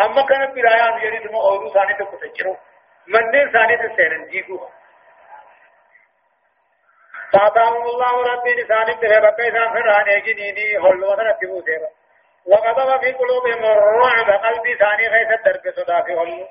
هم 0.00 0.26
كان 0.26 0.54
برايان 0.54 0.98
يريد 0.98 1.30
مو 1.30 1.40
أورو 1.40 1.68
ثاني 1.72 1.94
تكتشروا 1.94 2.56
من 3.08 3.52
ثاني 3.52 3.76
تسيرن 3.76 4.24
جيكو. 4.28 4.68
فاتاهم 7.32 7.82
الله 7.82 8.32
ربي 8.32 8.52
لسان 8.54 8.86
تهبك 9.00 9.40
إذا 9.40 9.68
فران 9.68 10.08
يجنيني 10.08 10.78
هل 10.78 11.04
وطن 11.04 11.26
اتبو 11.26 11.60
سيبا 11.60 11.88
وقضب 12.46 13.00
في 13.00 13.12
قلوبهم 13.12 13.64
الرعب 13.64 14.30
قلبي 14.44 14.74
ثاني 14.78 15.10
خيث 15.10 15.38
الدرب 15.38 15.74
صدا 15.76 16.02
في 16.02 16.12
هل 16.12 16.48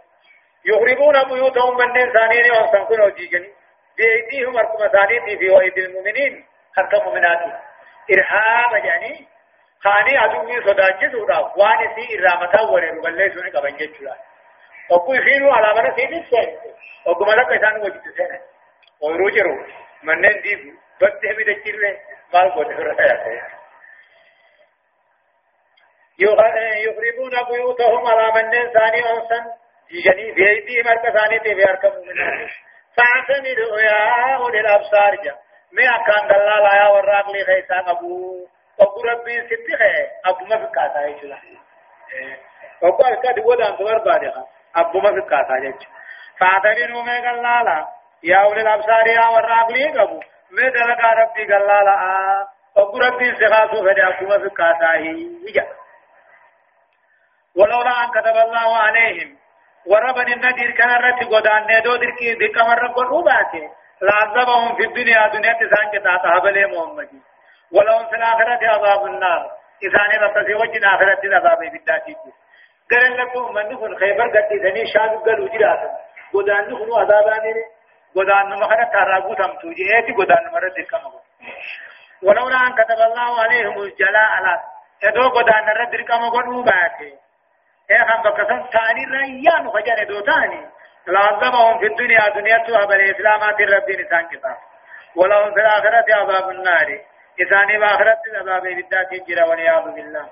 يخربون 0.65 1.23
بيوتهم 1.23 1.77
من 1.77 1.97
إنسانين 2.01 2.51
وانسان 2.51 2.85
كنوا 2.85 3.09
جيجني 3.09 3.53
بأيديهم 3.97 4.57
أركم 4.57 4.87
ثانيتي 4.87 5.37
في 5.37 5.49
وأيدي 5.49 5.85
المؤمنين. 5.85 6.45
أركم 6.79 7.05
مؤمناتي. 7.05 7.51
إرهاب 8.11 8.85
يعني 8.85 9.27
خاني 9.83 10.17
عدومي 10.17 10.61
صداجة 10.61 11.17
ودا 11.17 11.39
واني 11.39 11.95
سي 11.95 12.19
إرامتا 12.19 12.61
ورر 12.61 13.01
بلي 13.03 13.29
سوني 13.33 13.49
قبن 13.49 13.77
جيجولا 13.77 14.15
وكو 14.91 15.13
يخينوا 15.13 15.53
على 15.53 15.67
مرة 15.81 15.95
سيدي 15.95 16.23
سين 16.29 16.57
وكو 17.07 17.25
ملك 17.25 17.51
إسان 17.51 17.81
وجد 17.81 18.01
سين 18.17 18.39
ويروجروا 19.01 19.65
منن 20.03 20.41
ديبو. 20.41 20.71
بس 21.01 21.11
همي 21.25 21.43
دجير 21.43 21.99
مال 22.33 22.51
قد 22.51 22.73
فرطا 22.73 23.03
يا 23.03 23.52
يخربون 26.19 27.31
بيوتهم 27.51 28.07
على 28.07 28.43
من 28.43 28.51
ثاني 28.51 28.99
أنسان 29.11 29.45
جيجني 29.91 30.31
بأيديهم 30.31 30.87
أركم 30.87 31.17
ثانيتي 31.19 31.55
في 31.55 31.69
أركم 31.69 31.87
مؤمناتي 31.87 32.53
فاعتمدوا 32.97 33.79
يا 33.79 34.35
أولي 34.35 34.59
الأبصار 34.59 35.15
جا. 35.23 35.35
ما 35.71 35.97
كان 36.05 36.27
دلال 36.27 36.65
يا 36.81 36.87
وراق 36.87 37.31
لي 37.31 37.45
خيسا 37.45 37.91
أبو. 37.91 38.47
أبو 38.79 39.01
ربي 39.01 39.41
ستي 39.41 39.77
خي. 39.77 40.07
أبو 40.25 40.45
ما 40.45 40.65
فكاتا 40.65 41.05
يجلا 41.05 41.37
أبو 42.83 43.03
أركاد 43.03 43.39
ودان 43.45 43.75
دور 43.77 43.97
بارها 43.97 44.47
أبو 44.75 44.99
ما 44.99 45.21
فكاتا 45.21 45.57
يجلا 45.57 45.87
فاعتمدوا 46.39 47.03
ما 47.03 47.17
قلالا 47.17 47.87
يا 48.23 48.37
أولي 48.37 48.61
الأبصار 48.61 49.07
يا 49.07 49.27
وراق 49.27 49.71
لي 49.71 50.03
أبو. 50.03 50.19
ما 50.51 50.69
دلقا 50.69 51.13
ربي 51.21 51.43
قلالا 51.43 51.95
أبو 52.77 52.97
ربي 52.97 53.35
سخاسو 53.35 53.85
فدي 53.85 54.03
أبو 54.07 54.25
ما 54.25 54.49
فكاتا 54.49 54.93
يجلا 54.95 55.82
ولولا 57.57 58.03
أن 58.03 58.09
كتب 58.09 58.35
الله 58.45 58.77
عليهم. 58.77 59.37
وربن 59.85 60.33
النذير 60.33 60.71
كان 60.71 60.89
رت 60.89 61.23
غدان 61.23 61.67
ندو 61.69 61.95
دركي 61.95 62.35
دك 62.35 62.57
مر 62.57 62.87
قرباته 62.87 63.65
لعذبهم 64.01 64.75
في 64.75 64.83
الدنيا 64.83 65.27
دنيا 65.27 65.53
تسان 65.53 65.85
كتا 65.93 66.17
تهبل 66.23 66.55
محمد 66.71 67.09
ولو 67.71 68.09
في 68.09 68.15
الآخرة 68.15 68.61
عذاب 68.73 69.05
النار. 69.05 69.51
إذا 69.83 70.25
رت 70.25 70.45
في 70.45 70.53
وجه 70.53 70.77
الآخرة 70.77 71.35
عذاب 71.35 71.59
بالداتي 71.59 72.15
قال 72.91 73.17
لكم 73.17 73.53
من 73.53 73.69
نكون 73.69 73.97
خيبر 73.97 74.27
قد 74.27 74.49
ثني 74.63 74.83
شاد 74.93 75.09
قال 75.09 75.41
وجرات 75.41 75.79
غدان 76.35 76.63
نكون 76.69 76.99
عذابان 76.99 77.45
غدان 78.17 78.59
مخنا 78.59 78.83
تراغو 78.93 79.33
تم 79.33 79.53
توجي. 79.61 79.95
إيتي 79.95 80.11
غدان 80.11 80.51
مر 80.53 80.67
دك 80.67 80.93
ولولا 82.23 82.57
أن 82.67 82.73
كتب 82.73 82.99
الله 83.09 83.41
عليهم 83.43 83.81
الجلاء 83.81 84.29
على 84.35 84.59
ادو 85.03 85.21
غدان 85.21 85.69
رد 85.69 85.91
درك 85.91 86.11
مغنوباته 86.11 87.01
إيه 87.01 87.22
هم 87.91 88.21
بكسن 88.23 88.63
ثاني 88.73 89.05
ريان 89.05 89.71
فجر 89.71 90.03
دو 90.03 90.21
ثاني 90.21 90.69
في 91.79 91.85
الدنيا 91.85 92.29
دنيا 92.35 92.57
توها 92.57 92.85
بالإسلامات 92.85 93.61
رب 93.61 93.89
نسان 93.89 94.27
كتاب 94.27 94.57
ولهم 95.15 95.53
في 95.53 95.59
الآخرة 95.59 96.05
عذاب 96.15 96.49
النار 96.49 97.01
إساني 97.41 97.77
بآخرة 97.77 98.21
عذاب 98.39 98.61
بالذات 98.61 99.13
جرى 99.27 99.43
والعياذ 99.49 99.83
بالله 99.83 100.29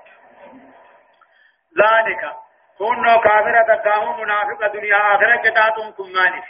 ذلك 1.82 2.32
كونوا 2.78 3.16
كافرة 3.16 3.76
تقاموا 3.76 4.24
منافق 4.24 4.72
دنيا 4.72 4.96
آخرة 4.96 5.36
كتاتهم 5.36 5.92
كمانف 5.92 6.44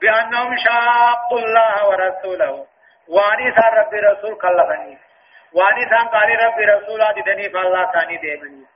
بأنهم 0.00 0.56
شاقوا 0.56 1.38
الله 1.38 1.88
ورسوله 1.88 2.66
واني 3.08 3.54
سان 3.56 3.72
رب 3.78 3.94
رسول 3.94 4.34
كلفني 4.34 4.98
واني 5.52 5.88
سان 5.90 6.08
قال 6.08 6.44
رب 6.44 6.58
رسول 6.58 7.00
آددني 7.00 7.50
فالله 7.50 7.92
ثاني 7.92 8.16
ديمني 8.16 8.73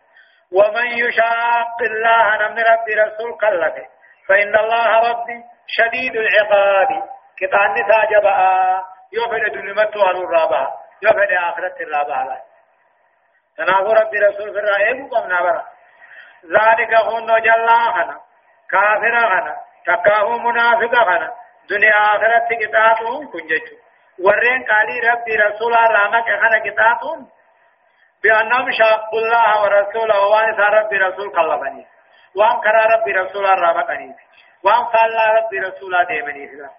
ومن 0.52 0.86
يشاق 0.86 1.78
الله 1.80 2.36
نمن 2.36 2.58
ربي 2.58 2.94
رسول 2.94 3.32
قلته 3.32 3.86
فإن 4.28 4.56
الله 4.56 5.10
ربي 5.10 5.44
شديد 5.66 6.16
العقاب. 6.16 7.08
كتان 7.38 7.74
نتاجبا 7.74 8.84
يوفد 9.12 9.52
دنمت 9.52 9.96
على 9.96 10.18
الرابع 10.18 10.74
يوفد 11.02 11.32
آخرة 11.32 11.76
الرابع 11.80 12.22
لا. 12.22 12.42
تنافو 13.56 13.92
ربي 13.92 14.18
رسول 14.18 14.52
في 14.52 14.58
الرائب 14.58 15.12
قمنا 15.12 15.40
برا. 15.40 15.64
ذلك 16.44 16.94
هن 16.94 17.40
جلا 17.42 17.78
خنا 17.78 18.20
كافر 18.70 19.28
خنا 19.28 19.56
تكاه 19.86 20.38
منافق 20.38 20.94
خنا 21.04 21.34
دنيا 21.70 21.92
آخرة 21.92 22.48
كتاتهم 22.60 23.30
كنججو. 23.32 23.76
ورين 24.24 24.64
قالي 24.64 25.00
ربي 25.10 25.36
رسول 25.36 25.72
رامك 25.72 26.24
خنا 26.24 26.58
كتاتهم 26.58 27.28
بأنهم 28.24 28.70
شاقوا 28.70 29.20
الله 29.20 29.62
ورسوله 29.62 30.26
وان 30.26 30.60
ربي 30.60 30.96
رسول 30.96 31.30
كلمني 31.30 31.86
وان 32.36 32.60
كرا 32.60 32.82
ربي 32.94 33.12
رسول 33.12 33.44
رابقني 33.44 34.14
وان 34.64 34.84
قال 34.84 35.16
ربي 35.36 35.58
رسول 35.58 36.04
ديمني. 36.08 36.48
فلا 36.48 36.70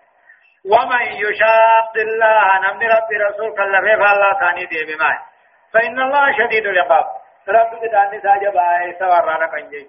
ومن 0.65 1.02
يشاق 1.02 1.93
الله 1.95 2.45
نمن 2.63 2.89
ربي 2.91 3.17
رسول 3.17 3.56
كلمه 3.56 3.95
فالله 4.02 4.39
ثاني 4.39 4.65
ديمي 4.65 4.95
ماي 4.95 5.17
فإن 5.73 5.99
الله 5.99 6.38
شديد 6.38 6.65
العقاب. 6.65 7.06
رب 7.49 7.71
داني 7.91 8.19
ساجب 8.21 8.58
آئے 8.58 8.99
سورانا 8.99 9.47
کنجيج 9.47 9.88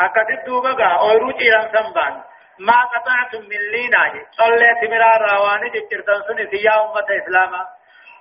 أكدت 0.00 0.46
دوبغا 0.46 0.86
أورو 0.86 1.30
جيران 1.30 1.68
سنبان. 1.72 2.22
ما 2.58 2.84
قطعتم 2.84 3.40
من 3.40 3.60
لينا 3.72 4.24
صليت 4.30 4.90
مرار 4.90 5.22
رواني 5.32 5.70
جترتن 5.70 6.22
سني 6.28 6.46
سيا 6.46 6.74
أمة 6.84 7.08
إسلاما. 7.22 7.73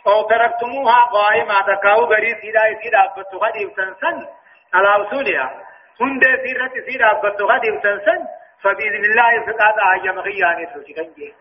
أو 0.08 0.28
تركتموها 0.28 1.02
قائمة. 1.02 1.62
تكاو 1.62 2.06
غري 2.06 2.36
سيدا 2.42 2.80
سيدا 2.82 3.04
أبتو 3.06 3.38
غدي 3.38 3.66
وتنسن. 3.66 4.28
على 4.74 4.88
أصولها 4.88 5.63
هند 6.02 6.24
سيرة 6.24 6.74
سيدا 6.86 7.12
أبتو 7.12 7.46
غدي 7.46 7.72
وتنسن. 7.72 8.28
فبإذن 8.63 9.04
الله 9.06 9.46
فقاد 9.46 9.76
آية 9.94 10.12
مغياني 10.12 10.66
سوچي 10.74 10.94
كنجي 10.94 11.36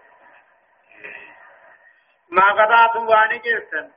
ما 2.30 2.46
قضاتم 2.58 3.08
واني 3.08 3.38
جرسن. 3.38 3.90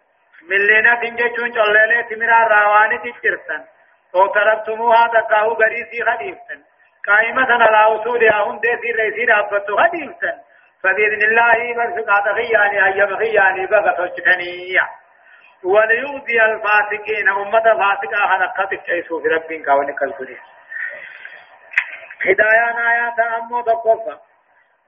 ملينا 0.49 0.95
تنجي 0.95 1.29
چللي 1.29 2.03
تمرا 2.09 2.47
راواني 2.47 2.97
تجرسن. 2.97 3.61
أو 4.15 4.27
تركتموها 4.27 5.07
تكاو 5.07 5.53
غري 5.53 5.83
سي 5.91 6.03
غدي 6.03 6.31
وتن. 6.31 6.63
قائمة 7.07 7.51
على 7.51 8.01
أصولها 8.01 8.43
هند 8.43 8.61
سيرة 8.81 9.15
سيدا 9.15 9.39
أبتو 9.39 9.75
غدي 9.75 10.07
وتن. 10.07 10.44
فبإذن 10.85 11.21
الله 11.29 11.73
مرفق 11.77 12.09
هذا 12.17 12.31
غياني 12.31 12.85
أيام 12.85 13.13
غياني 13.13 13.65
بغى 13.65 13.91
تشكني 13.97 14.77
وليؤذي 15.63 16.41
الفاسقين 16.45 17.29
أمة 17.29 17.63
فاسقة 17.63 18.27
حلقة 18.29 18.75
كيسو 18.85 19.21
في 19.21 19.27
ربك 19.27 19.67
ونكالكولي 19.67 20.37
هدايان 22.25 22.77
آيات 22.91 23.19
أمو 23.19 23.61
تقفى. 23.61 24.17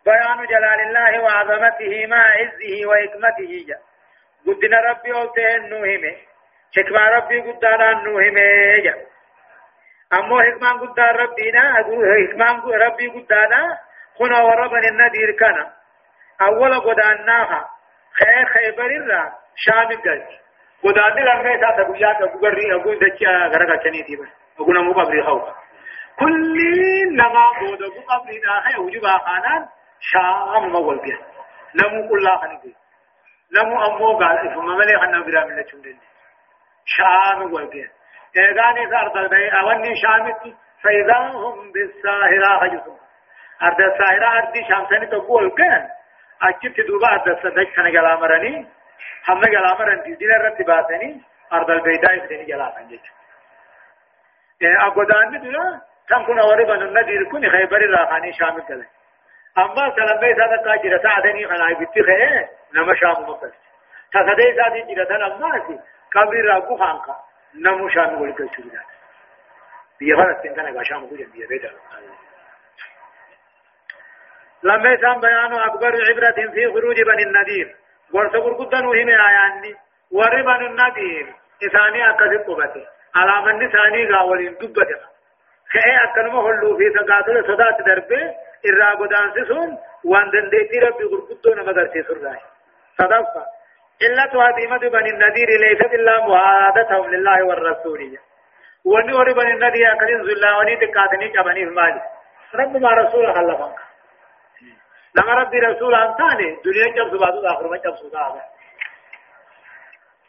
بيان 0.05 0.45
جلال 0.45 0.79
الله 0.87 1.23
وعظمته 1.23 2.07
مع 2.07 2.21
عزه 2.39 2.73
وحكمته. 2.89 3.65
جا 3.67 3.77
قدنا 4.47 4.79
ربي 4.89 5.11
قلته 5.11 5.55
النوهم 5.55 6.03
حكمة 6.77 7.09
ربي 7.09 7.39
قدنا 7.41 7.91
النوهم 7.91 8.37
جا 8.85 8.95
أمو 10.13 10.41
حكمة 10.41 10.69
قدنا 10.81 11.11
ربنا 11.11 11.73
حكمة 11.73 12.75
ربي 12.85 13.07
قدنا 13.07 13.77
خنا 14.19 14.41
وربن 14.41 14.83
النذير 14.87 15.31
كان. 15.39 15.57
أول 16.41 16.79
قداناها 16.79 17.69
خير 18.19 18.45
خيبر 18.45 18.85
الرا. 18.85 19.33
شام 19.55 19.91
الجل 19.91 20.25
قدان 20.83 21.23
لما 21.25 21.51
يتا 21.51 21.83
تقوليات 21.83 22.21
أبو 22.21 22.39
قري 22.39 22.75
أبو 22.75 22.93
دكيا 22.93 23.47
غرقا 23.47 23.83
شنيتي 23.83 24.15
بس. 24.15 24.27
أبو 24.59 24.73
نمو 24.73 24.93
قبري 24.93 25.23
خوفا 25.23 25.55
كل 26.19 26.57
نما 27.11 27.51
بود. 27.59 27.81
أبو 27.81 28.01
قبري 28.09 28.39
داخل 28.39 28.79
وجبا 28.79 29.17
خانان 29.17 29.67
شام 29.99 30.69
مول 30.69 30.99
بيا 30.99 31.17
نمو 31.75 32.09
كل 32.09 32.27
خنقي 32.41 32.73
نمو 33.55 33.85
أمو 33.85 34.17
قال. 34.17 34.47
إفما 34.47 34.75
ملي 34.75 34.99
خنا 34.99 35.21
برا 35.21 35.45
من 35.45 35.55
لچندن 35.59 35.97
شام 36.85 37.47
مول 37.47 37.67
بيا 37.67 37.89
إذاني 38.37 38.89
سارت 38.89 39.15
البي 39.15 39.49
أولي 39.49 39.95
شامتي 40.01 40.55
فإذا 40.83 41.17
هم 41.17 41.71
بالساهرة 41.71 42.59
خجسون. 42.59 42.99
أرد 43.61 43.81
الساهرة 43.81 44.27
أرد 44.37 44.53
شامساني 44.69 45.05
تقول. 45.05 45.55
كان 45.57 45.87
اچت 46.41 46.79
دوبا 46.87 47.17
د 47.25 47.39
صدق 47.43 47.75
کنه 47.75 47.91
گلا 47.91 48.15
مرني 48.15 48.67
هم 49.27 49.41
گلا 49.41 49.73
مرن 49.79 50.01
دي 50.01 50.15
دل 50.15 50.31
رت 50.45 50.61
باسني 50.61 51.21
ارض 51.53 51.69
البيداء 51.69 52.17
دي 52.27 52.45
گلا 52.45 52.71
سنجت 52.75 53.05
ا 54.61 54.87
اگودان 54.87 55.29
دي 55.31 55.37
دنا 55.37 55.81
كم 56.09 56.25
كنا 56.25 56.43
وري 56.43 56.65
بن 56.65 56.81
النذير 56.81 57.23
كن 57.31 57.49
خيبر 57.49 57.89
راخاني 57.89 58.33
شامل 58.33 58.61
كله 58.61 58.85
اما 59.57 59.95
سلام 59.95 60.19
بي 60.19 60.33
زاد 60.33 60.63
تاجر 60.63 60.97
سعدني 61.03 61.45
أنا 61.45 61.79
بيتي 61.79 62.03
خه 62.03 62.49
نما 62.73 62.93
شام 62.95 63.29
مكس 63.29 63.53
تسدي 64.13 64.53
زادي 64.55 64.95
جرتن 64.95 65.21
اما 65.21 65.51
سي 65.67 65.79
قبر 66.13 66.45
راغو 66.45 66.77
خانكا 66.77 67.15
نمو 67.55 67.89
شام 67.89 68.21
ولك 68.21 68.37
تشودا 68.37 68.81
بيغرت 69.99 70.47
كان 70.47 70.77
غشام 70.77 71.09
كو 71.09 71.15
جنبي 71.15 71.45
بيدا 71.47 71.71
لما 74.63 74.93
يسأم 74.93 75.19
بيان 75.19 75.53
أكبر 75.53 75.91
عبرة 76.09 76.51
في 76.53 76.67
خروج 76.67 77.01
بني 77.01 77.23
النذير. 77.23 77.75
ورس 78.13 78.31
قرقدن 78.31 78.85
وهم 78.85 79.09
آياني 79.09 79.75
ور 80.11 80.41
بني 80.41 80.67
النذير. 80.67 81.25
إساني 81.63 82.09
أكثر 82.09 82.37
قبته 82.37 82.85
على 83.15 83.45
من 83.45 83.67
إساني 83.67 84.11
غاولين 84.11 84.53
دبته. 84.53 84.99
كأي 85.73 85.95
أكنما 86.03 86.39
هلو 86.41 86.77
في 86.77 86.89
تقاتل 86.89 87.43
صدات 87.47 87.81
دربه. 87.87 88.23
إرى 88.65 88.89
قدان 88.99 89.31
سسون. 89.35 89.77
وان 90.05 90.29
دنديتي 90.31 90.79
ربي 90.79 91.03
غرقدو 91.03 91.53
نمدرتي 91.53 92.03
سرعي 92.03 92.39
صدفة. 92.97 93.45
إلا 94.01 94.23
هديمة 94.49 94.77
بني 94.77 95.09
النذير 95.09 95.49
ليست 95.59 95.93
إلا 95.93 96.27
معادتهم 96.27 97.09
لله 97.09 97.43
والرسول. 97.43 98.17
وني 98.85 99.13
وري 99.13 99.33
بني 99.33 99.51
النذير 99.53 99.93
أكلين 99.93 100.23
زلا 100.23 100.57
وني 100.57 100.75
تقاتني 100.75 101.29
كبني 101.29 101.63
المالي 101.63 102.01
رب 102.55 102.77
ما 102.77 102.89
رسول 102.89 103.33
خلفا 103.35 103.75
لما 105.17 105.33
ربي 105.33 105.59
رسول 105.59 105.95
أنتاني 105.95 106.47
دنيا 106.65 106.87
جب 106.95 107.17
سبادو 107.17 107.47
آخر 107.47 107.67
ما 107.71 107.77
جب 107.77 107.95
سبادو 107.95 108.39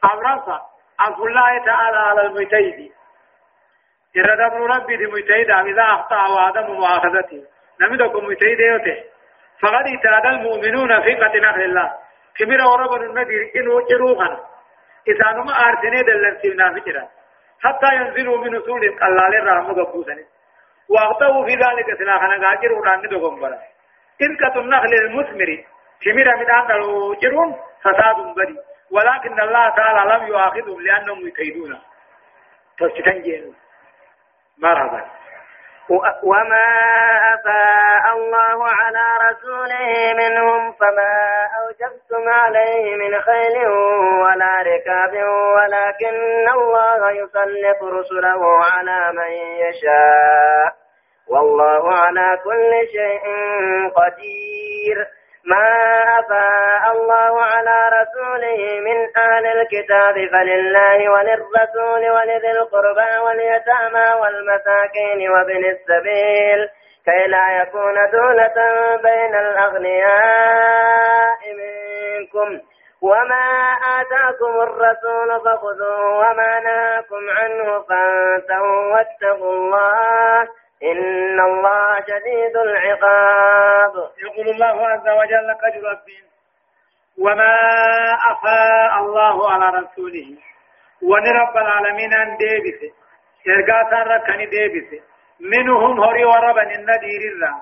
أمرفا 0.05 0.63
أقول 1.01 1.29
الله 1.29 1.65
تعالى 1.65 1.99
على 1.99 2.21
المتيدي 2.21 2.93
إرد 4.17 4.41
ربي 4.73 4.97
دي 4.97 5.07
متيد 5.07 5.51
إذا 5.51 5.83
أخطأ 5.83 6.29
وعدم 6.29 6.73
مؤاخذته 6.73 7.45
نمدكم 7.81 8.25
متيد 8.25 8.61
يوته 8.61 9.05
فقد 9.63 9.85
اعتاد 9.87 10.27
المؤمنون 10.27 11.03
في 11.03 11.15
قتل 11.15 11.43
نخل 11.43 11.61
الله. 11.61 11.93
كمير 12.39 12.61
ورب 12.67 13.03
النبي 13.03 13.53
إنه 13.57 13.87
جروحا 13.91 14.31
إذا 15.09 15.31
نما 15.33 15.53
أرسني 15.53 16.03
دلن 16.03 16.39
سيبنا 16.43 16.73
فجرا. 16.75 17.09
حتى 17.65 17.95
ينزلوا 17.97 18.39
من 18.39 18.57
رسول 18.57 18.85
الله 18.85 19.29
الرحمة 19.29 19.85
قبوسا 19.85 20.17
واغتوا 20.89 21.47
في 21.47 21.55
ذلك 21.55 21.99
سلاحنا 21.99 22.49
قاجر 22.49 22.73
وران 22.73 23.01
دكم 23.03 23.41
برا. 23.41 23.59
تلك 24.21 24.57
النخل 24.57 24.93
المثمر. 24.95 25.65
كمير 26.05 26.37
من 26.37 26.51
أن 26.51 26.69
جرون 27.23 27.57
فساد 27.83 28.17
بدي. 28.37 28.57
ولكن 28.93 29.41
الله 29.41 29.69
تعالى 29.69 30.15
لم 30.15 30.27
يؤاخذهم 30.29 30.81
لأنهم 30.81 31.29
يكيدون. 31.29 31.81
فاستنجينوا 32.79 33.53
مرحبا. 34.59 35.05
وما 36.23 36.69
أفاء 37.35 38.17
الله 38.17 38.69
على 38.69 39.05
رسوله 39.31 40.15
منهم 40.19 40.73
فما 40.73 41.47
أوجبتم 41.59 42.29
عليه 42.29 42.97
من 42.97 43.21
خيل 43.21 43.67
ولا 44.23 44.63
ركاب 44.63 45.15
ولكن 45.57 46.49
الله 46.49 47.11
يسلط 47.11 47.83
رسله 47.83 48.65
على 48.65 49.13
من 49.13 49.31
يشاء. 49.65 50.88
والله 51.31 51.95
على 51.95 52.39
كل 52.45 52.73
شيء 52.93 53.25
قدير. 53.97 55.07
ما 55.45 55.69
أفاء 56.19 56.93
الله 56.93 57.43
على 57.43 57.77
رسوله 57.99 58.81
من 58.81 58.99
أهل 59.17 59.47
الكتاب 59.47 60.15
فلله 60.33 61.11
وللرسول 61.11 62.11
ولذي 62.11 62.51
القربى 62.51 63.19
واليتامى 63.25 64.21
والمساكين 64.21 65.31
وابن 65.31 65.65
السبيل 65.65 66.69
كي 67.05 67.27
لا 67.29 67.63
يكون 67.63 67.95
دولة 68.13 68.57
بين 69.03 69.35
الأغنياء 69.35 71.39
منكم. 71.61 72.61
وما 73.03 73.47
آتاكم 74.01 74.61
الرسول 74.61 75.41
فخذوه 75.45 76.19
وما 76.19 76.61
نهاكم 76.61 77.31
عنه 77.31 77.83
فانتهوا 77.89 78.95
واتقوا 78.95 79.53
الله. 79.53 80.49
إن 80.83 81.41
الله 81.41 81.95
شديد 82.01 82.57
العقاب 82.57 83.95
يقول 84.25 84.49
الله 84.49 84.89
عز 84.89 85.09
وجل 85.09 85.49
قد 85.63 85.75
ربين 85.85 86.25
وما 87.19 87.57
أفاء 88.33 88.99
الله 88.99 89.53
على 89.53 89.67
رسوله. 89.79 90.37
ونرب 91.03 91.57
العالمين 91.57 92.15
أن 92.15 92.37
ديبسه 92.37 92.93
إرقاتا 93.49 94.03
ركني 94.03 94.47
ديبسه 94.47 95.01
منهم 95.41 96.01
هري 96.01 96.25
وربا 96.25 96.63
النذير 96.63 97.23
الله 97.33 97.55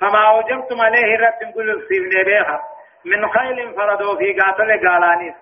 فما 0.00 0.28
أوجبتم 0.28 0.80
عليه 0.80 1.18
رب 1.18 1.52
كل 1.54 1.82
سيبني 1.88 2.24
بيها 2.24 2.60
من 3.04 3.28
خيل 3.28 3.74
فردوا 3.74 4.16
في 4.18 4.40
قاتل 4.40 4.88
قالانيس. 4.88 5.34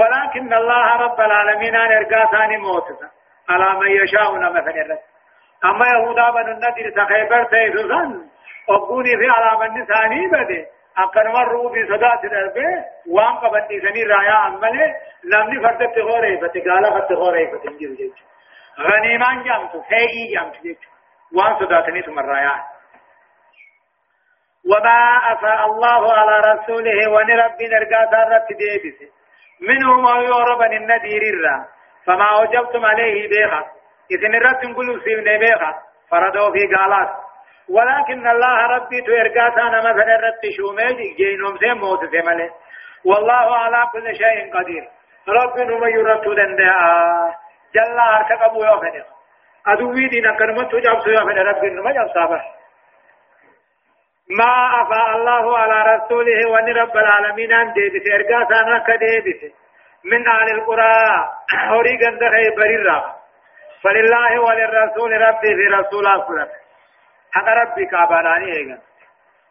ولكن 0.00 0.52
الله 0.54 0.96
رب 0.96 1.20
العالمين 1.20 1.76
أن 1.76 1.92
إرقاتا 1.92 2.46
موتتا 2.46 3.08
على 3.48 3.80
من 3.80 3.90
يشاء 3.90 4.32
مثل 4.34 4.70
الرب 4.70 5.11
اما 5.64 5.86
يهودا 5.94 6.30
بن 6.30 6.48
النذر 6.52 6.90
تخيبر 7.04 7.44
تيسوسان 7.44 8.26
وقوني 8.68 9.10
في 9.16 9.26
على 9.36 9.58
من 9.68 9.86
ثاني 9.86 10.26
بده. 10.26 10.66
اكن 10.98 11.28
مرو 11.32 11.72
في 11.72 11.86
صدا 11.86 12.16
تدربه 12.22 12.84
وان 13.08 13.34
قبني 13.34 13.80
سني 13.80 14.02
رايا 14.04 14.32
عمله 14.32 14.94
نمني 15.24 15.60
فرد 15.62 15.92
تغوري 15.94 16.38
فتقالا 16.40 17.00
فتغوري 17.00 17.46
فتنجل 17.46 17.96
جيج 17.96 18.12
غنيمان 18.80 19.42
جامتو 19.42 19.82
فيجي 19.82 20.34
جامتو 20.34 20.62
جيج 20.62 20.76
وان 21.36 21.58
صدا 21.58 21.80
تني 21.80 22.02
تمرايا 22.02 22.54
وما 24.70 25.18
أفاء 25.32 25.66
الله 25.66 26.12
على 26.12 26.36
رسوله 26.52 27.10
ونرب 27.10 27.62
نرقى 27.62 28.08
سارت 28.10 28.48
ديبس 28.60 28.98
منهم 29.60 30.04
ويوربن 30.04 30.72
النذير 30.72 31.22
الرا 31.22 31.66
فما 32.06 32.28
وجبتم 32.40 32.84
عليه 32.84 33.28
بيخا 33.28 33.64
إذن 34.14 34.34
رب 34.34 34.64
نقول 34.70 35.02
سيب 35.04 35.18
نبيخا 35.18 35.72
فردوا 36.10 36.52
في 36.52 36.74
قالات. 36.74 37.10
ولكن 37.68 38.26
الله 38.26 38.66
ربي 38.66 39.00
تو 39.00 39.12
إرقاتنا 39.12 39.78
مثلا 39.78 40.16
رب 40.26 40.42
شومي 40.56 41.14
جينهم 41.16 41.56
سي 41.58 41.72
موت 41.74 42.00
سي 42.10 42.20
ملي. 42.26 42.50
والله 43.04 43.56
على 43.56 43.86
كل 43.92 44.16
شيء 44.16 44.54
قدير. 44.54 44.84
رب 45.28 45.58
نما 45.58 45.88
يرتو 45.88 46.32
دندها 46.34 47.36
جل 47.74 47.98
هرك 48.00 48.32
قبو 48.42 48.64
يوفن 48.64 49.04
أدوي 49.66 50.08
دينا 50.08 50.36
كنمت 50.38 50.74
جاب 50.74 51.00
سيو 51.00 51.12
يوفن 51.12 51.38
رب 51.38 51.64
نما 51.64 51.92
جاب 51.92 52.08
صابر 52.14 52.42
ما 54.38 54.82
أفاء 54.82 55.16
الله 55.16 55.58
على 55.58 55.78
رسوله 55.94 56.50
وان 56.50 56.68
رب 56.68 56.96
العالمين 56.96 57.52
أن 57.52 57.72
ديبت 57.72 58.06
إرقاتنا 58.14 58.78
كديبت 58.78 59.54
من 60.04 60.28
أهل 60.28 60.48
القرى. 60.54 60.92
هوري 61.68 61.96
قندخي 61.96 62.56
بريرا. 62.56 63.21
فلله 63.82 64.40
وللرسول 64.40 65.20
ربي 65.22 65.54
في 65.56 65.66
رسول 65.74 66.06
أصلت 66.06 66.50
حق 67.32 67.48
ربي 67.48 67.86
كاباناني 67.86 68.56
ايغا 68.56 68.78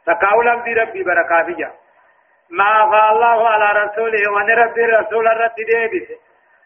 تقاولا 0.05 0.61
في 0.61 0.73
ربي 0.73 1.03
بركافيا 1.03 1.71
ما 2.49 2.83
أفاء 2.83 3.11
الله 3.11 3.49
على 3.49 3.83
رسوله 3.83 4.31
وأن 4.31 4.49
ربي 4.49 4.85
رسول 4.85 5.27
الرد 5.27 5.55
ديبس. 5.55 6.07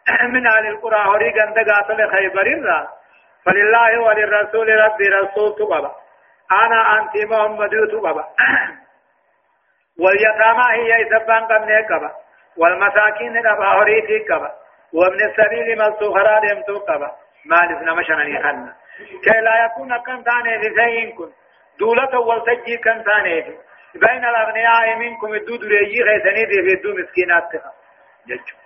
من 0.34 0.47
أهل 0.47 0.67
القرى 0.67 1.06
هوري 1.06 1.30
قندقات 1.32 2.12
خيبر 2.12 2.47
الرا 2.47 2.88
فلله 3.45 3.99
وللرسول 3.99 4.69
ربي 4.69 5.08
رسول 5.08 5.56
تقبا 5.56 5.91
أنا 6.63 6.99
أنت 6.99 7.32
محمد 7.32 7.69
تقبا 7.91 8.25
واليتامى 10.01 10.63
هي 10.71 11.01
يسبان 11.01 11.43
قبنه 11.43 11.88
قبا 11.89 12.12
والمساكين 12.58 13.34
نبا 13.34 13.65
هوريتي 13.65 14.19
قبا 14.19 14.51
وابن 14.93 15.19
السبيل 15.30 15.80
ملسوخرا 15.80 16.39
ديمتو 16.39 16.78
قبا 16.80 17.25
مالف 17.46 17.82
نمشنا 17.82 18.42
خلنا 18.44 18.76
كي 19.24 19.40
لا 19.42 19.66
يكون 19.66 19.98
كم 19.98 20.24
ثاني 20.24 20.60
في 20.62 20.76
شيء 20.76 21.16
كن. 21.18 21.32
دولة 21.80 22.20
والتجي 22.20 22.78
كم 22.78 23.04
ثاني 23.04 23.42
بين 23.96 24.26
الأغنياء 24.26 24.96
منكم 24.96 25.34
الدود 25.34 25.64
ريجي 25.64 26.04
غيثني 26.04 26.46
دي 26.46 26.62
في 26.62 26.74
الدو 26.74 26.94
مسكينات 26.98 27.44
تخا. 27.54 27.72
ججو 28.28 28.58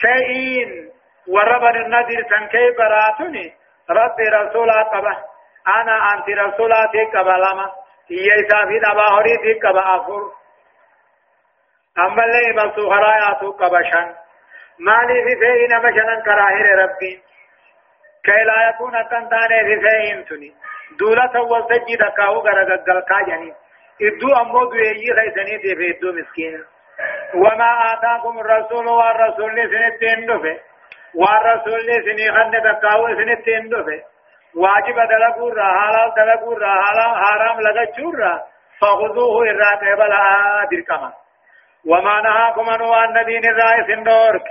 شيئين. 0.00 0.90
وربن 1.28 1.76
النذير 1.76 2.22
تنكي 2.22 2.70
براتني 2.78 3.54
ربي 3.90 4.24
رسولا 4.28 4.82
قبا. 4.82 5.16
أنا 5.66 6.14
أنت 6.14 6.28
رسولاتي 6.28 7.04
قبا 7.04 7.30
لما. 7.30 7.72
هي 8.10 8.28
إسافي 8.40 8.78
دبا 8.78 9.06
هريتي 9.12 9.60
قبا 9.60 9.96
أفر 9.96 10.32
أما 11.98 12.24
اللي 12.24 12.52
ملسو 12.52 12.90
خراياتو 12.90 13.52
قبا 13.52 13.82
مالي 14.80 15.24
في 15.24 15.36
فيه 15.40 15.76
مشنا 15.76 16.20
كراهر 16.24 16.66
ربي 16.82 17.22
كي 18.24 18.42
لا 18.46 18.68
يكون 18.68 19.02
كنتان 19.02 19.48
في 19.66 19.80
فيه 19.80 20.24
تني 20.28 20.52
دولة 20.98 21.40
والتجي 21.40 21.96
دكاو 21.96 22.34
غرغل 22.34 23.00
كاجني 23.08 23.54
ادو 24.02 24.28
امو 24.40 24.64
دويي 24.64 25.14
خيسني 25.16 25.56
دي 25.62 25.76
في 25.76 25.90
ادو 25.90 26.12
مسكين 26.12 26.64
وما 27.34 27.70
آتاكم 27.92 28.38
الرسول 28.38 28.86
والرسول 28.86 29.56
سنتين 29.72 30.26
دفه 30.26 30.56
والرسول 31.14 31.86
سني 32.06 32.32
خند 32.32 32.56
دكاو 32.56 33.08
سنتين 33.14 33.68
دفه 33.68 34.02
واجب 34.54 34.96
دلقوا 35.10 35.50
را 35.54 35.68
حلال 35.78 36.12
دلقوا 36.16 36.58
را 36.58 36.74
حرام 37.22 37.60
لغا 37.60 37.84
را. 38.18 38.44
فخذوه 38.80 39.42
الراتب 39.42 39.98
بلا 39.98 40.68
دركما 40.70 41.12
وما 41.86 42.20
نهاكم 42.20 42.70
عنه 42.70 42.96
عن 42.96 43.12
نبي 43.12 43.38
الرائس 43.38 43.88
النورك 43.90 44.48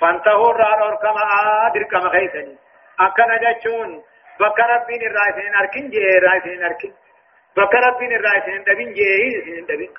فانتهوا 0.00 0.50
الرار 0.50 0.96
كما 0.96 1.22
آدر 1.66 1.82
كما 1.82 2.10
خيسني 2.10 2.58
أكنا 3.00 3.36
جاتشون. 3.36 4.02
بكر 4.40 4.66
ربين 4.66 5.02
الرائسين 5.02 5.54
أركن 5.54 5.88
جي 5.90 6.18
الرائسين 6.18 6.64
أركن 6.64 6.92
بكر 7.56 7.78
ربين 7.88 8.12
الرائسين 8.12 8.62
دبين 8.62 8.92
جي 8.92 9.60
دبين 9.68 9.94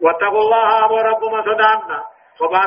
واتقوا 0.00 0.40
الله 0.40 0.84
أبو 0.84 0.96
رب 0.96 1.22
ما 1.32 1.42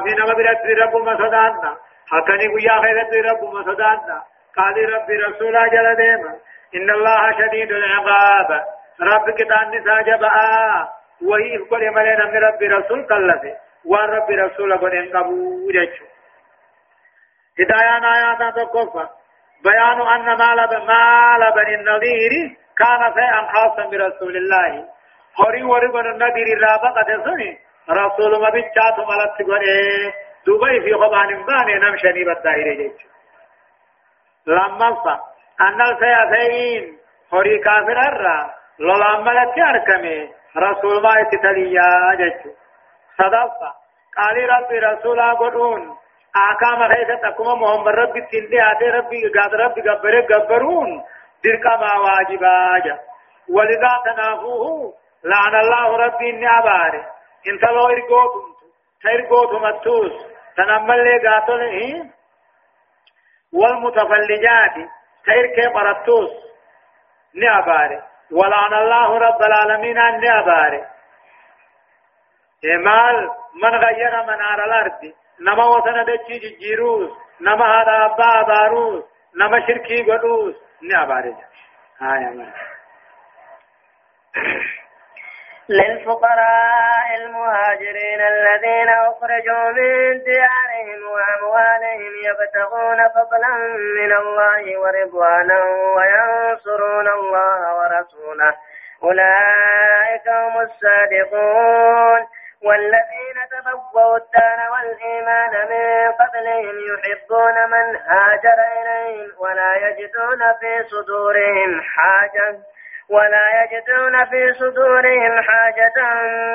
في 0.03 0.15
نما 0.15 0.33
برد 0.33 0.79
رب 0.81 0.95
ما 0.95 1.17
صدانا 1.17 1.77
حتى 2.11 2.31
نقول 2.31 2.63
يا 2.63 2.81
خيرت 2.81 3.13
رب 3.31 3.53
ما 3.53 3.61
صدانا 3.63 4.23
قال 4.57 4.93
ربي 4.93 5.15
رسولا 5.15 5.67
جل 5.67 5.95
ديما. 5.95 6.37
إن 6.75 6.89
الله 6.89 7.31
شديد 7.31 7.71
العقاب. 7.71 8.65
رب 9.01 9.29
كتان 9.29 9.69
نسا 9.71 10.01
جبا 10.01 10.29
وهي 11.23 11.57
قل 11.57 11.91
ملينا 11.95 12.25
من 12.25 12.37
ربي 12.37 12.67
رسول 12.67 13.07
كلفه 13.07 13.57
وان 13.85 14.09
ربي 14.09 14.35
رسول 14.35 14.77
قل 14.77 14.93
انقبو 14.97 15.71
جيشو 15.71 16.05
هدايان 17.59 18.03
آيات 18.05 18.55
تقفى 18.55 19.07
بيان 19.63 20.01
أن 20.01 20.37
مال 20.37 20.85
مال 20.87 21.51
بني 21.55 21.75
النظير 21.75 22.31
كان 22.77 23.13
شيئا 23.13 23.41
خاصا 23.53 23.85
برسول 23.89 24.37
الله. 24.37 24.85
هوري 25.39 25.63
وربن 25.63 26.05
النذير 26.05 26.59
رابقة 26.61 27.23
سني 27.25 27.59
رسول 27.89 28.41
ما 28.41 28.49
بيتشات 28.49 28.99
ملت 28.99 29.49
قل 29.49 29.63
دبي 30.47 30.81
في 30.81 30.93
خبان 30.93 31.45
باني 31.45 31.73
نمشني 31.79 32.23
بالدائرة 32.23 32.73
جيشو 32.73 33.07
لما 34.47 35.19
أن 35.61 35.81
الفيافين 35.81 36.97
هوري 37.33 37.59
كافر 37.59 37.99
الرّ 38.09 38.53
لولا 38.79 39.19
ملت 39.19 39.57
أركمي 39.57 40.29
رسول 40.57 41.03
ما 41.03 41.21
اتتليا 41.21 42.15
جيشو 42.15 42.49
صدفة. 43.17 43.73
قال 44.17 44.49
ربي 44.49 44.79
رسولا 44.79 45.33
قدون 45.33 45.97
آكام 46.51 46.87
خيسة 46.87 47.15
تكما 47.15 47.55
محمد 47.55 47.87
ربي 47.87 48.21
تندي 48.21 48.61
آتي 48.71 48.89
ربي 48.89 49.29
قاد 49.39 49.55
ربي 49.55 49.81
قبره 49.81 50.21
قبرون. 50.21 51.03
درك 51.43 51.65
ما 51.65 51.91
واجبا 52.03 52.79
جا 52.85 52.99
ولذا 53.49 53.91
تنافوه 54.05 54.93
لعن 55.23 55.55
الله 55.55 55.97
ربي 55.97 56.29
إني 56.29 56.47
أباري. 56.59 57.05
انت 57.47 57.63
لو 57.63 57.87
إرقوتم 57.87 58.45
تإرقوتم 59.03 59.65
التوس. 59.65 60.11
تنمل 60.57 61.03
لي 61.03 61.27
قاتل 61.27 61.61
والمتفلجات. 63.53 64.75
تإركي 65.25 65.73
برتوس 65.73 66.31
ني 67.35 67.59
أباري. 67.59 68.01
ولعن 68.31 68.73
الله 68.73 69.17
رب 69.17 69.41
العالمين 69.41 69.97
ني 70.19 70.39
أباري 70.39 70.85
إمال 72.75 73.29
من 73.63 73.75
غير 73.75 74.23
منار 74.23 74.63
الأرض. 74.65 75.13
نما 75.39 75.65
وطن 75.65 76.03
دچی 76.05 76.39
جیروس 76.39 77.11
نما 77.41 77.65
هذا 77.65 78.05
أبا 78.05 78.41
باروس. 78.47 79.03
نما 79.35 79.67
شركي 79.67 80.11
قدوس. 80.11 80.55
ني 80.81 81.03
أباري 81.03 81.35
آية 82.01 82.53
للفقراء 85.71 87.15
المهاجرين 87.21 88.21
الذين 88.21 88.89
أخرجوا 88.89 89.71
من 89.71 90.23
ديارهم 90.23 91.01
وأموالهم 91.13 92.13
يبتغون 92.23 93.09
فضلا 93.09 93.53
من 93.99 94.13
الله 94.13 94.79
ورضوانا 94.79 95.63
وينصرون 95.95 97.07
الله 97.09 97.75
ورسوله. 97.75 98.53
أولئك 99.03 100.27
هم 100.27 100.59
الصادقون. 100.59 102.27
والذين 102.63 103.37
تبوأوا 103.51 104.17
الدار 104.17 104.59
والإيمان 104.71 105.51
من 105.69 106.11
قبلهم 106.11 106.75
يحبون 106.91 107.55
من 107.71 107.95
هاجر 107.95 108.57
إليهم 108.77 109.29
ولا 109.39 109.75
يجدون 109.75 110.39
في 110.59 110.83
صدورهم 110.83 111.81
حاجة. 111.81 112.55
ولا 113.11 113.63
يجدون 113.63 114.25
في 114.25 114.53
صدورهم 114.53 115.41
حاجة 115.41 116.03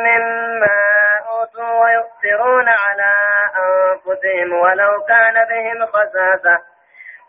مما 0.06 0.82
أوتوا 1.28 1.84
ويؤثرون 1.84 2.68
على 2.68 3.14
أنفسهم 3.58 4.52
ولو 4.52 5.02
كان 5.08 5.34
بهم 5.44 5.86
خساسة. 5.86 6.58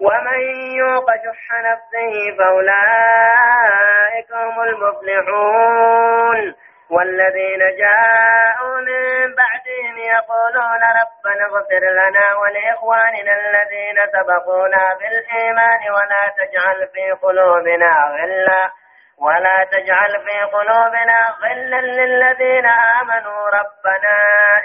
ومن 0.01 0.39
يوق 0.75 1.05
شح 1.11 1.51
نفسه 1.59 2.37
فأولئك 2.37 4.31
هم 4.31 4.61
المفلحون. 4.61 6.55
والذين 6.89 7.59
جاءوا 7.59 8.77
من 8.79 9.35
بعدهم 9.35 9.97
يقولون 9.97 10.81
ربنا 11.01 11.45
اغفر 11.45 11.83
لنا 11.89 12.35
ولإخواننا 12.41 13.33
الذين 13.35 13.97
سبقونا 14.13 14.97
بالإيمان 14.99 15.81
ولا 15.91 16.33
تجعل 16.37 16.87
في 16.93 17.11
قلوبنا 17.11 17.91
غلا. 18.19 18.86
ولا 19.21 19.63
تجعل 19.71 20.11
في 20.25 20.37
قلوبنا 20.53 21.17
غلا 21.41 21.81
للذين 21.81 22.65
آمنوا. 22.65 23.49
ربنا 23.49 24.17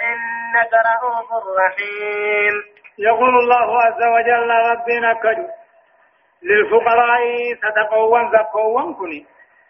إنك 0.02 0.72
رؤوف 0.72 1.30
رحيم. 1.58 2.54
يقول 2.98 3.34
الله 3.38 3.82
عز 3.82 4.02
وجل 4.02 4.50
ربنا 4.70 5.12
كجو. 5.12 5.48
للفقراء 6.42 7.20
صدقوا 7.62 8.12
وانزقوا 8.12 8.94
كني 8.98 9.26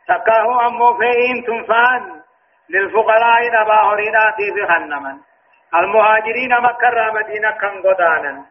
تكاه 0.08 0.66
أمو 0.66 0.98
فإن 0.98 1.44
تنفان 1.46 2.22
للفقراء 2.70 3.42
نبا 3.52 3.74
هرينا 3.74 4.32
في 4.36 4.50
جهنم. 4.50 5.20
المهاجرين 5.74 6.60
مكة 6.60 7.12
مدينة 7.12 7.50
كان 7.50 7.82
قدانا. 7.82 8.44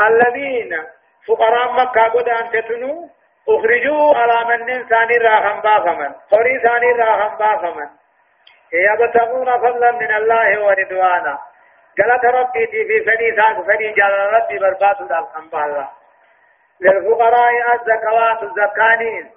الذين 0.00 0.86
فقراء 1.28 1.72
مكة 1.72 2.02
قدان 2.02 2.50
تتنو 2.50 3.08
أخرجوا 3.48 4.14
على 4.16 4.56
من 4.56 4.88
ثاني 4.88 5.16
راهم 5.16 5.60
بافمن. 5.60 6.12
قري 6.30 6.60
ثاني 6.62 6.92
راهم 6.92 7.38
بافمن. 7.38 7.88
يبتغون 8.72 9.58
فضلا 9.58 9.92
من 9.92 10.14
الله 10.14 10.64
ورضوانا. 10.64 11.38
قالت 11.98 12.24
ربي 12.24 12.66
في 12.66 13.04
فني 13.04 13.30
ذاك 13.30 13.66
فني 13.66 13.92
جل 13.92 14.14
ربي 14.32 14.58
برباد 14.58 15.12
الحمد 15.12 15.54
الله 15.54 15.88
للفقراء 16.80 17.74
الزكوات 17.74 18.42
الزكانين. 18.42 19.30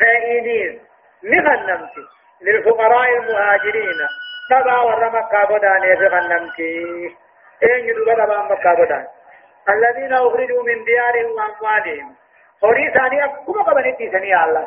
فائنين. 0.00 0.80
نغنمت 1.24 1.94
للفقراء 2.42 3.16
المهاجرين. 3.16 3.98
تبا 4.50 4.80
ورمكا 4.80 5.44
بدان 5.44 5.82
يغنمت 5.82 6.60
اين 7.62 7.88
يدوبا 7.88 8.42
مكة 8.42 8.74
بدان. 8.74 9.06
الذين 9.68 10.12
أخرجوا 10.12 10.62
من 10.62 10.84
ديارهم 10.84 11.30
وأموالهم. 11.30 12.16
Isaanii 12.62 13.20
akkuma 13.20 13.64
qabanitti 13.64 14.04
dhiisanii 14.04 14.32
alla 14.42 14.62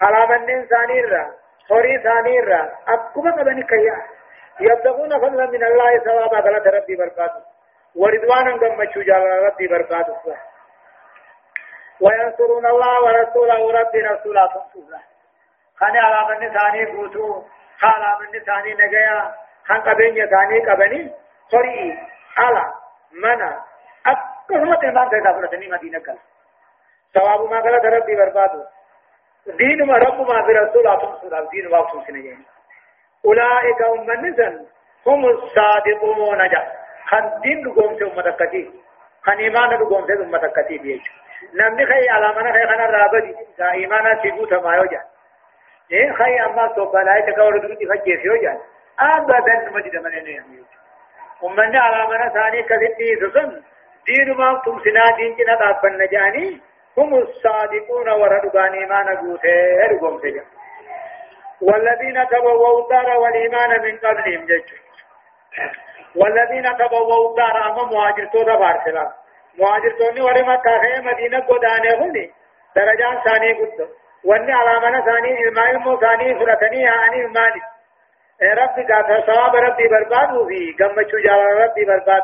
alaa 0.00 0.26
manneen 0.26 0.64
isaanii 0.64 0.98
irraa 0.98 1.26
horii 1.70 1.96
isaanii 2.00 2.36
irraa 2.42 2.66
akkuma 2.86 3.32
qabani 3.32 3.64
kayya. 3.72 3.96
يبتغون 4.60 5.18
فضلا 5.18 5.46
من 5.46 5.64
الله 5.64 5.98
ثوابا 5.98 6.38
غلط 6.38 6.66
ربي 6.66 6.96
بركاته 6.96 7.40
ورضوانا 7.94 8.56
قمشوا 8.56 9.02
جال 9.02 9.42
ربي 9.46 9.68
بركاته 9.68 10.16
وينصرون 12.00 12.66
الله 12.66 13.02
ورسوله 13.04 13.80
ربي 13.80 14.00
رسولا 14.00 14.46
تنصولا 14.46 14.98
خاني 15.76 15.98
على 15.98 16.38
من 16.40 16.58
ثاني 16.58 16.84
قوتو 16.84 17.42
خالا 17.80 18.18
من 18.20 18.40
ثاني 18.40 18.74
نجيا 18.74 19.34
خان 19.64 19.80
قبين 19.80 20.26
ثاني 20.26 20.58
قبني 20.60 21.12
خري 21.52 21.98
على 22.38 22.74
منا 23.12 23.60
أكثر 24.06 24.64
ما 24.64 24.76
تنبان 24.76 25.10
تنبان 25.10 25.70
مدينة 25.70 25.98
قلت 25.98 26.35
ثواب 27.16 27.50
ما 27.50 27.60
قال 27.60 27.92
ربي 27.92 28.16
بربادو 28.16 28.62
دين 29.46 29.82
ما 29.82 29.98
رب 29.98 30.20
ما 30.20 30.42
في 30.42 30.52
رسول 30.52 30.84
صلى 30.84 31.20
الله 31.24 31.50
دين 31.50 31.66
واقف 31.66 32.06
سنجين 32.06 32.44
أولئك 33.24 33.82
هم 33.82 34.10
النزل 34.10 34.66
هم 35.06 35.26
الصادقون 35.26 36.48
جا 36.48 36.62
خن 37.06 37.30
دين 37.42 37.62
دقوم 37.62 37.94
سے 37.98 38.04
امت 38.04 38.28
کتی 38.38 38.62
خن 39.24 39.38
ایمان 39.38 39.74
دقوم 39.80 40.06
سے 40.06 40.12
امت 40.12 40.44
کتی 40.56 40.78
بیچ 40.78 41.10
نمنی 41.54 41.84
خی 41.84 42.08
علامنا 42.16 42.52
خی 42.52 42.64
خنا 42.70 42.86
رابدی 42.94 43.32
تا 43.58 43.70
ایمانا 43.80 44.14
سیبو 44.22 44.46
تمایو 44.46 44.84
جا 44.92 45.00
اے 45.90 46.06
خی 46.18 46.38
أما 46.46 46.66
تو 46.76 46.84
بلائے 46.92 47.22
تکور 47.30 47.58
دکتی 47.58 47.86
فجیسی 47.92 48.28
ہو 48.28 48.36
جا 48.42 48.54
آبادن 48.98 49.68
مجد 49.74 49.94
منی 50.04 50.20
نہیں 50.20 50.60
امنی 51.42 51.78
علامنا 51.78 52.28
ثانی 52.38 52.62
کذبی 52.62 53.14
سسن 53.20 53.50
دين 54.06 54.32
ما 54.38 54.54
تم 54.64 54.78
سنا 54.84 55.10
دين 55.16 55.36
جنا 55.38 55.54
دابن 55.60 56.02
نجاني. 56.02 56.48
هم 56.98 57.14
الصادقون 57.14 58.08
وردبان 58.08 58.72
إيمان 58.72 59.16
قوته 59.16 59.86
رقم 59.90 60.18
سجا 60.22 60.44
والذين 61.60 62.26
تبووا 62.28 62.80
الدار 62.82 63.18
والإيمان 63.18 63.82
من 63.82 63.98
قبلهم 63.98 64.46
جج 64.46 64.68
والذين 66.16 66.76
تبووا 66.78 67.30
الدار 67.30 67.56
أما 67.66 67.84
مهاجرتو 67.84 68.42
دا 68.42 68.56
بارسلا. 68.56 69.12
مهاجرتوني 69.58 70.20
ورما 70.20 70.56
كاخي 70.56 71.00
مدينة 71.00 71.38
قدانة 71.40 71.94
هني 72.04 72.30
درجان 72.76 73.20
ثاني 73.24 73.52
قد 73.52 73.88
واني 74.24 74.52
علامنا 74.52 75.00
ثاني 75.04 75.48
إلماء 75.48 75.70
المو 75.70 76.00
ثاني 76.00 76.34
فرتني 76.34 76.88
عن 76.88 77.14
المال 77.14 77.52
ربي 78.42 78.82
قاتا 78.92 79.20
ثواب 79.20 79.54
ربي 79.56 79.88
برباد 79.88 80.46
في 80.48 80.84
قمت 80.84 81.14
جلال 81.24 81.62
ربي 81.62 81.84
برباد 81.84 82.22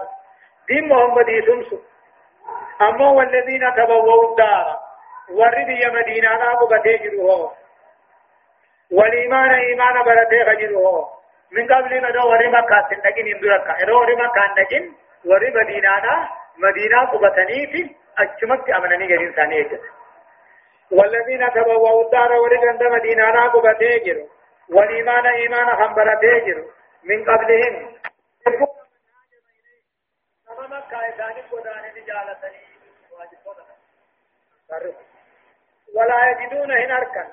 دين 0.69 0.89
محمد 0.89 1.29
يسمسو 1.29 1.79
أما 2.89 3.11
والذين 3.11 3.75
تبووا 3.77 4.31
الدار. 4.31 4.79
ورد 5.31 5.69
يا 5.69 5.89
مدينة 5.89 6.29
لا 6.35 6.55
بغتي 6.55 6.97
جروه 6.97 7.53
والإيمان 8.93 9.51
إيمان 9.55 10.03
برتي 10.05 10.45
خجروه 10.45 11.09
من 11.53 11.75
قبل 11.75 12.03
ما 12.03 12.11
دو 12.11 12.29
ورد 12.31 12.47
مكة 12.47 12.89
تنجين 12.91 13.37
اندرك 13.37 13.67
إذا 13.83 13.93
ورد 13.93 14.11
مكة 14.11 14.55
نجين 14.59 14.95
ورد 15.25 15.57
مدينة 15.57 16.29
مدينة 16.59 17.05
بغتني 17.13 17.67
في 17.73 17.97
أجمت 18.19 18.71
أمنني 18.71 19.07
غير 19.07 19.21
يجد 19.53 19.81
والذين 20.91 21.51
تبوأوا 21.55 22.05
الدار 22.05 22.33
ورد 22.33 22.83
مدينة 22.83 23.31
ناقب 23.31 23.79
تيجر 23.79 24.27
والإيمان 24.71 25.27
إيمان 25.27 25.77
خنبر 25.77 26.15
تيجر 26.21 26.65
من 27.05 27.25
قبلهم 27.25 27.93
ولا 35.97 36.31
يجدون 36.31 36.71
هنا 36.73 36.97
أركن 36.99 37.25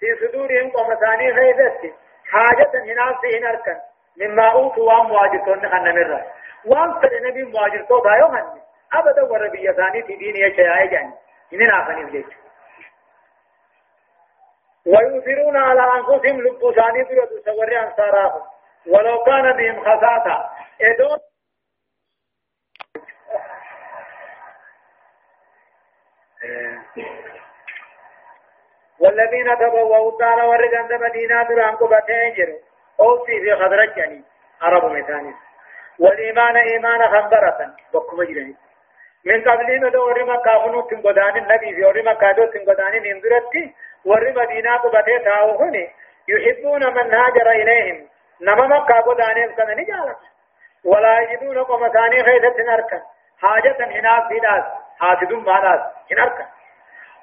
في 0.00 0.06
صدورهم 0.20 0.70
قمتاني 0.70 1.34
خيدت 1.34 1.94
حاجة 2.30 2.70
هنا 2.74 3.18
في 3.20 3.38
هنا 3.38 3.50
أركن 3.50 3.76
مما 4.16 4.52
أوتوا 4.52 4.92
وام 4.92 5.10
واجرتون 5.10 5.68
خنا 5.68 5.92
مرة 5.92 6.26
وام 6.66 7.00
سنبي 7.02 7.42
واجرتو 7.42 8.00
بايو 8.00 8.28
خنا 8.28 8.54
أبدا 8.92 9.22
وربية 9.22 9.72
ثاني 9.72 10.02
في 10.02 10.16
دين 10.16 10.36
يشياء 10.36 10.86
جاني. 10.86 11.12
هنا 11.52 11.66
نافني 11.66 12.04
بليت 12.04 12.26
ويؤثرون 14.86 15.56
على 15.56 15.82
أنفسهم 15.82 16.40
لبساني 16.40 17.02
درد 17.02 17.42
سوري 17.44 17.80
أنصارهم. 17.80 18.42
ولو 18.86 19.24
كان 19.24 19.52
بهم 19.56 19.80
خساسة 19.80 20.44
إدون 20.80 21.18
والذين 29.04 29.58
تبوأوا 29.58 30.12
الدار 30.12 30.44
والرجال 30.44 31.00
مدينة 31.00 31.42
دران 31.42 31.76
قبتين 31.76 32.34
جروا 32.36 32.58
أوصي 33.00 33.40
في 33.40 33.54
خضرة 33.54 33.84
جني 33.84 34.24
عرب 34.62 34.84
مثاني 34.84 35.34
والإيمان 35.98 36.56
إيمان 36.56 37.00
خنبرة 37.08 37.74
بكم 37.94 38.22
جرني 38.22 38.56
من 39.24 39.42
قبل 39.42 39.80
ما 39.80 39.98
وري 39.98 40.24
مكة 40.24 40.66
فنو 40.66 40.80
تنقدان. 40.80 41.36
النبي 41.36 41.74
في 41.74 41.84
وري 41.84 42.02
مكة 42.02 42.32
دو 42.32 42.44
تنقدان. 42.44 43.02
نندرتي 43.02 43.74
وري 44.04 44.32
مدينة 44.32 44.76
قبتين 44.76 45.24
تاو 45.24 45.62
هني 45.62 45.90
يحبون 46.28 46.94
من 46.94 47.14
هاجر 47.14 47.50
إليهم. 47.50 48.08
نما 48.40 48.66
مكة 48.66 49.00
قدان 49.00 49.54
سنة 49.56 49.74
نجالة. 49.74 50.16
ولا 50.84 51.20
يجدون 51.20 51.58
قمتاني 51.58 52.24
خيثة 52.24 52.62
نركا. 52.62 53.02
حاجة 53.42 53.76
هنا 53.80 54.28
في 54.28 54.40
ناس 54.40 54.64
حاسدون 55.00 55.44
ما 55.44 55.60
ناس 55.60 55.80
هنركا. 56.12 56.46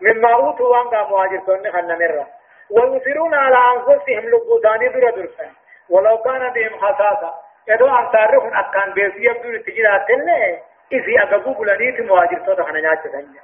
مما 0.02 0.34
أوتوا 0.34 0.78
وانقا 0.78 1.10
مواجرتون 1.10 1.72
خن 1.72 1.88
مرة. 1.88 2.28
ويثرون 2.72 3.34
على 3.34 3.58
أنفسهم 3.76 4.30
لبوداني 4.30 4.88
در 4.90 5.10
درسا 5.10 5.50
ولو 5.90 6.18
كان 6.18 6.54
بهم 6.54 6.80
خصاصة. 6.80 7.34
يدو 7.68 7.88
أن 7.88 8.12
تعرفون 8.12 8.56
أكان 8.56 8.94
بيسي 8.94 9.24
يبدو 9.24 9.50
التجرات 9.50 10.10
اللي 10.10 10.60
إذي 10.92 11.20
أقبو 11.24 11.54
بلانيت 11.54 12.02
مواجرتون 12.02 12.64
خن 12.66 12.74
نياتي 12.74 13.10
ثانيا 13.10 13.42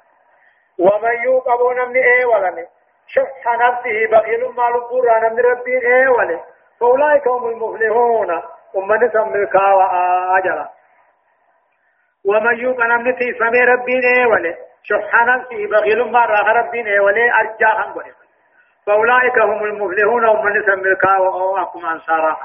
ومن 0.80 1.24
يوقبون 1.24 1.89
من 1.89 1.96
إيه 1.96 2.26
ولمي 2.26 2.65
شح 3.08 3.48
نفسه 3.48 4.08
بخيل 4.12 4.46
ما 4.46 4.70
لبورا 4.70 5.30
من 5.30 5.39
ربي 5.39 5.78
إيه 5.78 6.10
ولي 6.10 6.39
فأولئك 6.80 7.28
هم 7.28 7.50
المفلحون. 7.50 8.41
ومن 8.74 9.10
سملكا 9.12 9.74
وآجلا 9.74 10.70
ومن 12.26 12.60
يوق 12.60 12.80
نمتي 12.80 13.34
سمي 13.39 13.60
ربي 13.60 13.93
إيه 13.93 14.26
ولي 14.26 14.56
شح 14.84 15.24
نفسه 15.24 15.68
بخيل 15.68 16.13
راه 16.13 16.54
ربي 16.54 17.00
ولي 17.00 17.32
أرجا 17.34 17.68
هم 17.68 17.98
ولي 17.98 18.13
فأولئك 18.86 19.40
هم 19.40 19.63
المفلحون 19.63 20.26
ومن 20.26 20.63
سملكا 20.66 21.18
وأقوم 21.20 21.86
أنصارا 21.86 22.38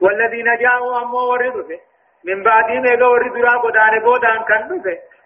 والذين 0.00 0.56
جاءوا 0.56 1.02
أمو 1.02 1.18
وردوا 1.18 1.78
من 2.24 2.42
بعد 2.42 2.70
ما 2.70 2.88
يقول 2.88 3.44
را 3.44 3.58
قدان 3.58 4.00
بودان 4.00 4.44
كان 4.44 4.82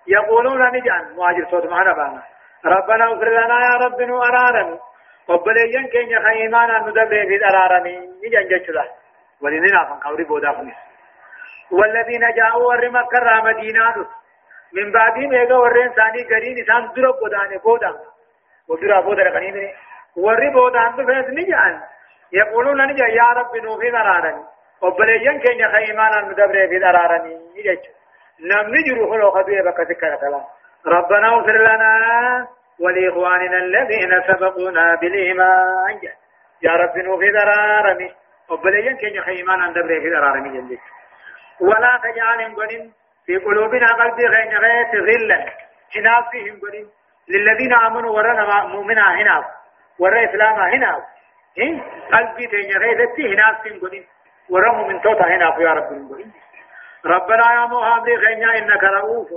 يقولون 0.06 0.72
نجان 0.72 1.14
مواجر 1.16 1.46
صوت 1.50 1.66
معنا 1.66 1.92
بانا 1.92 2.22
ربنا 2.64 3.04
اغفر 3.04 3.28
لنا 3.28 3.60
يا 3.60 3.86
رب 3.86 4.00
أرارني. 4.00 4.78
وبليين 5.28 5.86
كين 5.86 6.10
يخيمانا 6.10 6.78
ندبه 6.78 7.26
في 7.28 7.44
أرارني 7.44 7.96
نجان 7.98 8.48
جتلا 8.48 8.84
ولننا 9.42 9.84
فان 9.84 10.00
قوري 10.00 10.24
بودا 10.24 10.52
فنس 10.52 10.74
والذين 11.70 12.20
جاءوا 12.36 12.64
ور 12.68 12.90
مكة 12.90 13.42
مدينة 13.44 14.06
من 14.72 14.92
بعد 14.92 15.16
يقول 15.16 15.52
ورين 15.52 15.88
ثاني 15.92 16.22
قرين 16.22 16.62
إسان 16.62 16.92
درب 16.96 17.14
قدان 17.14 17.58
بودان. 17.58 17.94
ودرا 18.68 19.00
بودا 19.00 19.22
لقنين 19.22 19.74
ور 20.16 20.50
بودان 20.50 20.96
بفنس 20.96 21.26
نجان 21.28 21.80
يقولون 22.32 22.86
نجان 22.86 23.10
يا 23.10 23.28
رب 23.38 23.56
نوفي 23.56 23.90
أرارني. 23.90 24.44
وبليين 24.82 25.40
كين 25.40 25.60
يخيمانا 25.60 26.20
ندبه 26.20 26.66
في 26.66 26.76
أرارني. 26.88 27.34
نجان 27.56 27.78
نمني 28.40 28.82
جروح 28.82 29.16
لو 29.16 29.30
خبيه 29.30 29.62
بك 29.62 29.80
ذكر 29.80 30.18
ربنا 30.86 31.28
اغفر 31.28 31.58
لنا 31.58 32.48
ولإخواننا 32.80 33.56
الذين 33.56 34.22
سبقونا 34.26 34.94
بالإيمان. 34.94 36.00
يا 36.62 36.72
رب 36.72 36.98
نوفي 36.98 37.30
درارمي 37.30 38.14
وبليين 38.50 38.96
كن 38.96 39.06
يخيمان 39.06 39.60
عند 39.60 39.74
بريه 39.74 40.00
في 40.00 40.10
درارمي 40.10 40.48
جلد 40.48 40.78
ولا 41.60 42.00
تجعل 42.04 42.54
قنين 42.56 42.92
في 43.28 43.36
قلوبنا 43.36 43.86
قلبي 43.92 44.26
غين 44.26 44.56
غيت 44.56 44.94
غلا. 44.94 45.52
حناف 45.94 46.30
فيهم 46.30 46.60
قنين 46.60 46.88
للذين 47.28 47.72
آمنوا 47.74 48.16
ورنا 48.16 48.64
مؤمنا 48.64 49.14
هنا 49.14 49.44
ورا 49.98 50.24
إسلاما 50.24 50.68
هنا 50.74 51.04
إن 51.58 51.80
قلبي 52.12 52.46
تين 52.46 52.76
غيت 52.76 53.20
هناف 53.20 53.62
فيهم 53.62 53.80
قنين 53.80 54.06
ورا 54.50 54.72
مؤمن 54.72 55.00
توتا 55.00 55.24
هنا 55.24 55.56
يا 55.60 55.72
رب 55.72 55.88
قنين 55.88 56.32
ربنا 57.06 57.52
يا 57.54 57.66
محمد 57.66 58.08
غينا 58.08 58.58
إنك 58.58 58.84
رؤوف. 58.84 59.28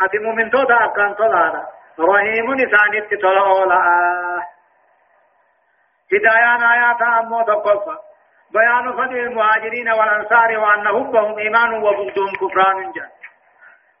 أتي 0.00 0.18
مؤمن 0.18 0.50
توتا 0.50 0.84
أكان 0.84 1.14
طلانا 1.14 1.66
رحيم 2.00 2.54
نسانيت 2.54 3.22
طلعولا 3.22 3.78
هدايان 6.12 6.62
آيات 6.62 7.02
أمو 7.02 7.42
تقفى 7.42 7.96
بيان 8.50 8.92
فضل 8.92 9.18
المهاجرين 9.18 9.88
والأنصار 9.88 10.58
وأن 10.58 10.88
حبهم 10.88 11.38
إيمان 11.38 11.74
وبغضهم 11.74 12.32
كفران 12.40 12.92
جاء 12.92 13.23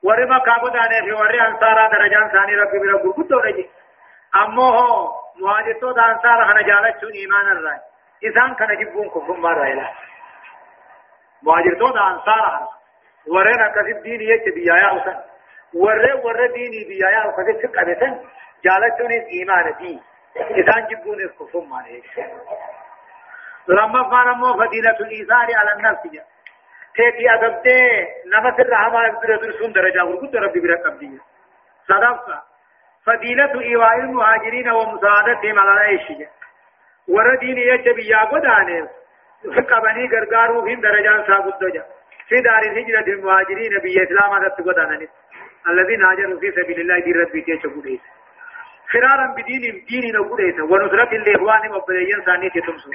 ورما 0.04 0.38
كابدانه 0.38 1.00
في 1.04 1.12
وري 1.12 1.40
أنصار 1.40 1.88
درجان 1.92 2.28
ثاني 2.28 2.54
ربي 2.54 2.78
بلا 2.78 2.98
قرقود 2.98 3.32
رجي 3.32 3.70
أمو 4.36 4.62
هو 4.62 5.12
مهاجر 5.40 5.72
تو 5.80 5.90
أنصار 5.90 6.44
هنا 6.44 6.62
جالت 6.62 7.00
شون 7.00 7.12
إيمان 7.12 7.46
الرأي 7.52 7.80
إذن 8.22 8.54
كان 8.54 8.76
جبون 8.78 9.08
كفر 9.08 9.32
ما 9.32 9.48
رأيلا 9.48 9.88
مهاجر 11.42 11.74
تو 11.78 11.88
أنصار 11.88 12.68
ورنا 13.26 13.68
كذب 13.68 14.02
دين 14.02 14.20
يتبيا 14.20 14.74
يا 14.74 14.88
حسن 15.00 15.16
ور 15.74 16.20
ور 16.24 16.46
ديني 16.46 16.84
بيا 16.84 17.08
يا 17.08 17.32
فدي 17.36 17.52
تقبتن 17.52 18.20
جالتون 18.64 19.10
ايمان 19.10 19.74
دي 19.78 20.00
اذا 20.36 20.88
جبون 20.90 21.20
الكفر 21.20 21.60
ما 21.60 21.84
لما 23.68 24.02
قال 24.02 24.36
مو 24.38 24.52
فضيلة 24.54 24.98
تيتي 26.96 27.34
أدبت 27.34 27.66
نمس 28.26 28.60
الرحمة 28.60 29.02
يقدر 29.04 29.36
درسون 29.36 29.72
درجة. 29.72 30.04
ورقود 30.04 30.36
ربي 30.36 30.60
برا 30.60 30.76
قبضية 30.76 31.18
صدفة 31.88 32.42
فضيلة 33.06 33.60
إيواء 33.60 33.98
المهاجرين 34.00 34.70
ومساعدتهم 34.70 35.58
على 35.58 35.72
العيش 35.72 36.08
جا 36.18 36.28
ور 37.08 37.34
ديني 37.34 37.60
يجب 37.66 37.98
يا 37.98 38.24
قدانه 38.24 38.88
فقبني 39.56 40.08
غرغارو 40.12 40.64
في 40.64 40.74
درجة 40.74 41.26
سابد 41.26 41.72
جا 41.74 41.84
في 42.28 42.40
دار 42.40 42.58
الهجرة 42.62 43.12
المهاجرين 43.14 43.78
بي 43.82 44.02
إسلام 44.04 44.32
هذا 44.32 44.48
تقدانه 44.48 45.08
الذين 45.68 46.04
هاجروا 46.04 46.40
في 46.40 46.50
سبيل 46.52 46.80
الله 46.80 46.98
دين 46.98 47.14
ربي 47.20 47.40
تيجا 47.42 47.68
قديس 47.68 48.00
فرارا 48.92 49.34
بدين 49.36 49.84
دين 49.88 50.16
نقديس 50.16 50.60
ونصرة 50.60 51.12
الإخوان 51.16 51.72
وبليين 51.72 52.22
ثانية 52.26 52.50
تمسو 52.50 52.90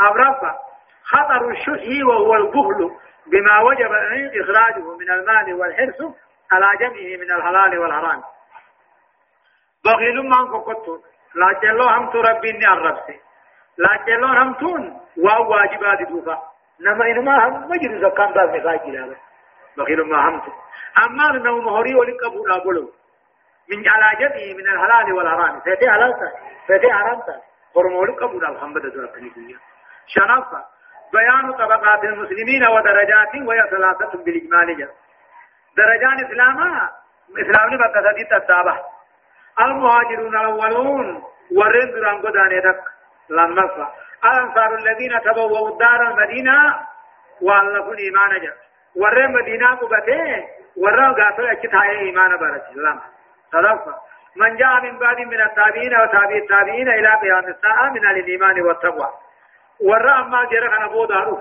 أمرفا 0.00 0.69
خطر 1.10 1.50
الشح 1.50 2.06
وهو 2.06 2.34
البخل 2.34 2.90
بما 3.26 3.60
وجب 3.60 3.92
إخراجه 4.42 4.96
من 5.00 5.10
المال 5.10 5.54
والحرص 5.54 6.00
على 6.52 6.66
جمعه 6.80 7.16
من 7.22 7.32
الحلال 7.32 7.78
والحرام. 7.78 8.22
بخيل 9.84 10.16
من 10.16 10.52
فقط. 10.52 10.86
لا 11.34 11.60
جلو 11.62 11.84
هم 11.84 12.10
تربي 12.10 12.50
إني 12.50 12.68
الربسي 12.72 13.20
لا 13.78 14.04
جلو 14.06 14.26
هم 14.26 14.54
تون. 14.54 15.00
واو 15.16 15.50
واجبات 15.50 16.08
دوفا. 16.08 16.42
نما 16.80 17.04
إنما 17.10 17.48
هم 17.48 17.70
مجرد 17.70 18.10
زكام 18.10 18.32
دار 18.32 18.46
مساجد 18.60 19.16
بخيل 19.76 20.00
ما 20.02 20.28
هم. 20.28 20.40
تون 20.40 20.54
أما 21.04 21.30
أنه 21.30 21.58
مهري 21.58 21.94
ولك 21.94 22.24
أبو 22.24 22.46
رابلو 22.46 22.90
من 23.70 23.88
على 23.88 24.16
جده 24.20 24.54
من 24.58 24.68
الحلال 24.68 25.12
والحرام. 25.12 25.60
فيتي 25.60 25.90
حلال 25.90 26.12
فيتي 26.66 26.92
حرام 26.92 27.22
هرمولك 27.76 28.22
أبو 28.22 28.38
بدأ 28.72 28.88
درقني 28.88 29.30
شنفة 30.06 30.64
بيان 31.12 31.52
طبقات 31.52 32.04
المسلمين 32.04 32.66
ودرجات 32.66 33.34
وهي 33.34 33.68
ثلاثة 33.70 34.24
بالإجمال 34.24 34.78
جا. 34.78 34.88
درجان 35.76 36.24
إسلاما 36.26 36.90
إسلام 37.42 37.76
بقى 37.78 38.02
سديد 38.12 38.32
التابع 38.32 38.80
المهاجرون 39.60 40.36
الأولون 40.36 41.22
ورين 41.56 41.90
دران 41.92 42.22
قداني 42.22 42.60
دك 42.60 42.82
لنمفا 43.30 43.92
الأنصار 44.24 44.74
الذين 44.74 45.20
تبوأوا 45.20 45.68
الدار 45.68 46.00
المدينة 46.10 46.76
وألفوا 47.42 47.92
الإيمان 47.92 48.40
جا. 48.42 48.54
ورين 48.96 49.32
مدينة 49.32 49.74
قبته 49.74 50.44
ورا 50.76 51.08
غافل 51.18 51.46
اكتاي 51.46 51.98
ايمان 51.98 52.36
بارك 52.36 52.62
الله 52.76 53.00
صدق 53.52 53.94
من 54.36 54.56
جاء 54.56 54.80
من 54.82 54.98
بعد 54.98 55.16
من 55.20 55.40
التابعين 55.40 55.94
وتابع 56.00 56.36
التابعين 56.36 56.88
إلى 56.88 57.14
قيام 57.22 57.44
الساعة 57.48 57.90
من 57.90 58.06
الإيمان 58.06 58.60
والتقوى. 58.60 59.08
ورا 59.82 60.20
اما 60.20 60.44
جرى 60.44 60.68
أنا 60.76 60.86
بو 60.86 61.04
دارو 61.06 61.40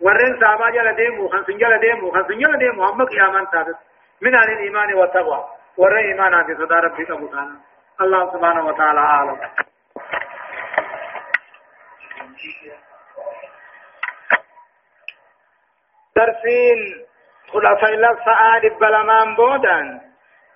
ورن 0.00 0.40
سابا 0.40 0.70
جل 0.70 0.94
ديمو 0.96 1.28
خمسن 1.28 1.56
جل 1.58 1.78
ديمو 1.78 2.10
خمسن 2.10 2.38
جل 2.38 2.58
ديمو 2.58 2.84
هم 2.84 3.04
قيامان 3.04 3.46
ثابت 3.46 3.76
من 4.22 4.34
الايمان 4.34 4.94
والتقوى 4.94 5.44
ورا 5.76 5.98
ايمان 5.98 6.44
في 6.46 6.54
صدر 6.54 6.84
ربك 6.84 7.10
ابو 7.10 7.28
الله 8.00 8.32
سبحانه 8.32 8.66
وتعالى 8.66 9.00
اعلم 9.00 9.38
درسين 16.16 17.06
خلفاء 17.52 17.94
لفعاد 17.94 18.78
بلمان 18.80 19.34
بودان 19.36 20.00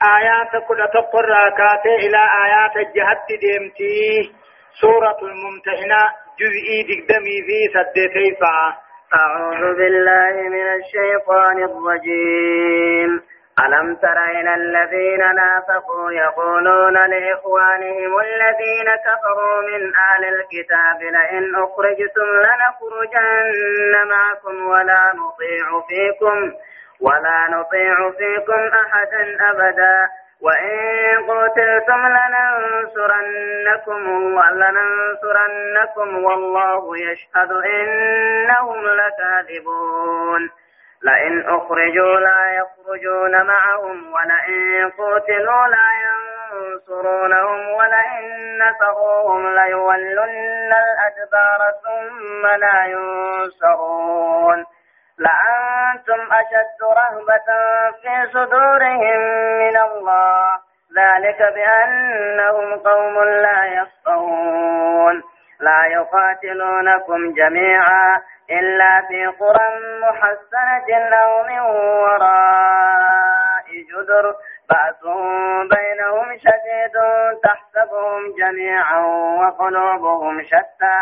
آيات 0.02 0.64
كل 0.68 0.88
تقر 0.94 1.24
راكات 1.24 1.86
إلى 1.86 2.20
آيات 2.44 2.76
الجهد 2.76 3.26
ديمتي 3.40 4.32
سورة 4.80 5.18
الممتحنة 5.22 6.02
جزئي 6.40 6.82
دقدمي 6.82 7.36
في 7.46 7.58
سدتي 7.74 8.36
أعوذ 9.14 9.76
بالله 9.76 10.34
من 10.48 10.66
الشيطان 10.78 11.56
الرجيم. 11.62 13.22
ألم 13.64 13.94
تر 13.96 14.18
إلى 14.24 14.54
الذين 14.54 15.34
نافقوا 15.34 16.12
يقولون 16.12 16.94
لإخوانهم 16.94 18.20
الذين 18.20 18.88
كفروا 19.06 19.62
من 19.62 19.92
أهل 19.96 20.24
الكتاب 20.34 21.02
لئن 21.02 21.54
أخرجتم 21.54 22.28
لنخرجن 22.46 23.94
معكم 24.08 24.66
ولا 24.66 25.00
نطيع 25.14 25.66
فيكم 25.88 26.52
ولا 27.00 27.38
نطيع 27.50 28.10
فيكم 28.10 28.60
أحدا 28.84 29.50
أبدا. 29.50 29.96
وإن 30.46 30.76
قتلتم 31.30 32.00
لننصرنكم 32.16 34.00
ولننصرنكم 34.36 36.24
والله 36.24 36.98
يشهد 36.98 37.50
إنهم 37.52 38.86
لكاذبون 38.86 40.50
لئن 41.02 41.40
أخرجوا 41.48 42.20
لا 42.20 42.42
يخرجون 42.58 43.46
معهم 43.46 44.12
ولئن 44.12 44.90
قتلوا 44.90 45.66
لا 45.66 45.88
ينصرونهم 46.06 47.68
ولئن 47.70 48.58
نصروهم 48.62 49.54
ليولن 49.54 50.72
الأدبار 50.72 51.60
ثم 51.84 52.46
لا 52.46 52.84
ينصرون 52.86 54.64
لأنتم 55.18 56.20
أشد 56.32 56.82
رهبة 56.82 57.48
في 58.02 58.32
صدورهم 58.32 59.20
من 59.58 59.76
الله. 59.76 60.50
ذلك 60.96 61.38
بأنهم 61.54 62.74
قوم 62.74 63.22
لا 63.24 63.64
يفقهون. 63.64 65.22
لا 65.60 65.86
يقاتلونكم 65.86 67.32
جميعا 67.34 68.22
إلا 68.50 69.00
في 69.08 69.26
قرى 69.26 69.68
محسنة 70.02 70.88
أو 71.14 71.42
من 71.42 71.60
وراء 72.00 73.64
جدر. 73.90 74.34
بأسهم 74.70 75.68
بينهم 75.68 76.38
شديد 76.38 76.96
تحسبهم 77.42 78.34
جميعا 78.38 79.00
وقلوبهم 79.40 80.42
شتى. 80.42 80.98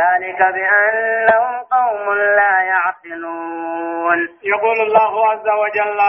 ذلك 0.00 0.38
بأنهم 0.38 1.62
قوم 1.76 2.14
لا 2.14 2.54
يعقلون. 2.62 4.18
يقول 4.42 4.80
الله 4.80 5.30
عز 5.30 5.48
وجل 5.62 6.00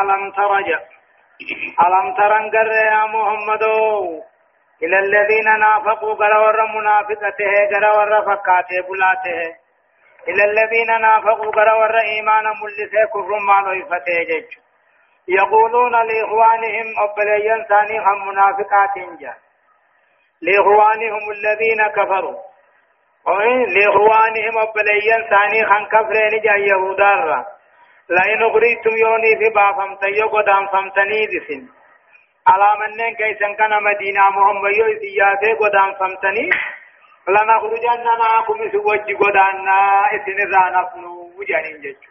ألم 0.00 0.30
ترجع 0.30 0.78
ألم 1.86 2.14
ترنقر 2.16 2.72
يا 2.72 3.06
محمد 3.06 3.62
إلى 4.82 4.98
الذين 4.98 5.58
نافقوا 5.60 6.14
قرور 6.14 6.56
منافقته 6.76 7.52
قرور 7.72 8.10
فكاته 8.26 8.82
بلاته. 8.88 9.54
إلى 10.28 10.44
الذين 10.44 11.00
نافقوا 11.00 11.52
قرور 11.52 11.98
إيمان 12.00 12.44
ملسه 12.44 13.04
كفر 13.14 13.38
ما 13.48 13.58
نوفته 13.60 14.18
جج. 14.30 14.50
يقولون 15.28 15.92
لإخوانهم 15.92 16.86
أبليا 17.04 17.66
ثاني 17.68 17.98
هم 17.98 18.28
منافقات 18.28 18.94
جا. 19.20 19.34
لإخوانهم 20.42 21.30
الذين 21.30 21.80
كفروا. 21.96 22.55
لإخوانهم 23.74 24.58
أبليا 24.58 25.18
ثاني 25.30 25.66
خان 25.66 25.86
كفرين 25.86 26.40
جا 26.44 26.56
يهودار 26.56 27.44
لئن 28.10 28.42
أخرجتم 28.42 28.96
يوني 28.96 29.36
في 29.38 29.48
بافم 29.54 29.94
تيو 29.96 30.28
قدام 30.28 30.66
فمتني 30.66 31.26
دسن 31.26 31.68
على 32.48 32.68
منن 32.80 33.14
كيسن 33.14 33.54
كان 33.54 33.82
مدينة 33.82 34.20
محمد 34.30 34.76
يو 34.76 34.86
سياسة 35.00 35.58
قدام 35.60 35.94
فمتني 35.94 36.50
لنخرجن 37.28 38.04
معكم 38.22 38.58
سوجي 38.72 39.14
قدانا 39.14 39.78
إسن 40.14 40.38
رانفنو 40.54 41.30
وجانين 41.38 41.80
ججو 41.80 42.10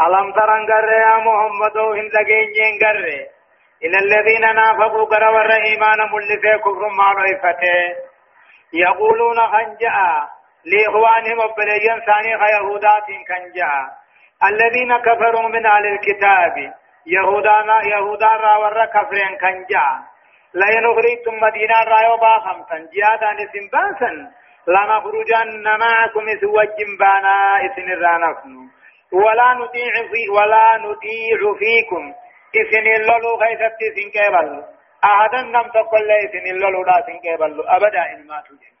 ألم 0.00 0.32
ترن 0.32 0.66
قرر 0.70 0.92
يا 0.92 1.16
محمد 1.26 1.76
هم 1.76 2.06
لقين 2.14 2.78
قرر. 2.82 3.06
إلى 3.84 3.98
الذين 3.98 4.54
نافقوا 4.54 5.04
قرر 5.04 5.50
إيمان 5.52 5.98
ملسي 6.12 6.58
كفر 6.64 6.88
ما 6.98 7.08
نوفته 7.16 8.11
يقولون 8.72 9.36
خنجاء 9.36 10.28
لإخوانهم 10.64 11.38
وبليين 11.38 12.00
ثاني 12.06 12.30
يهودات 12.30 13.06
كنجاء 13.28 14.02
الذين 14.44 14.96
كفروا 14.98 15.48
من 15.48 15.66
أهل 15.66 15.86
الكتاب 15.86 16.74
يهودانا 17.06 17.82
يهودا 17.86 18.26
را 18.26 18.56
ور 18.56 18.86
كفرين 18.86 19.38
كنجاء 19.40 19.92
لا 20.54 20.66
ينخرجتم 20.76 21.34
مدينة 21.42 21.78
را 21.86 22.14
يباخم 22.14 22.62
تنجيادا 22.70 23.30
نسنباسا 23.32 24.30
لنخرجن 24.68 25.64
معكم 25.64 26.26
سوى 26.40 26.62
الجنبانا 26.62 27.66
إسن 27.66 27.92
الرانفن 27.92 28.54
ولا 29.12 29.54
نطيع 29.54 29.92
في 30.12 30.28
ولا 30.30 30.76
نطيع 30.76 31.38
فيكم. 31.58 32.12
إسن 32.60 32.86
اللولو 32.86 33.34
غيثت 33.42 33.78
سنكيبل 33.96 34.62
أحدا 35.04 35.40
نم 35.42 35.62
تقول 35.62 36.08
ليس 36.08 36.34
إلا 36.52 36.66
لولا 36.66 37.04
سنكيبل 37.06 37.68
أبدا 37.68 38.02
إن 38.12 38.26
ما 38.26 38.42
تجن 38.46 38.72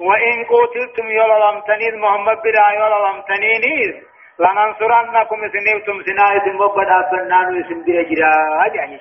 وإن 0.00 0.44
قتلتم 0.44 1.10
يولا 1.10 1.50
لمتنين 1.50 2.00
محمد 2.00 2.36
برا 2.42 2.70
يولا 2.78 2.98
لمتنينيز 3.08 3.94
لننصرنكم 4.38 5.48
سنيتم 5.48 6.02
سنائة 6.02 6.52
مبدا 6.52 7.02
فنان 7.10 7.64
اسم 7.64 7.84
برجرا 7.84 8.34
يعني 8.74 9.00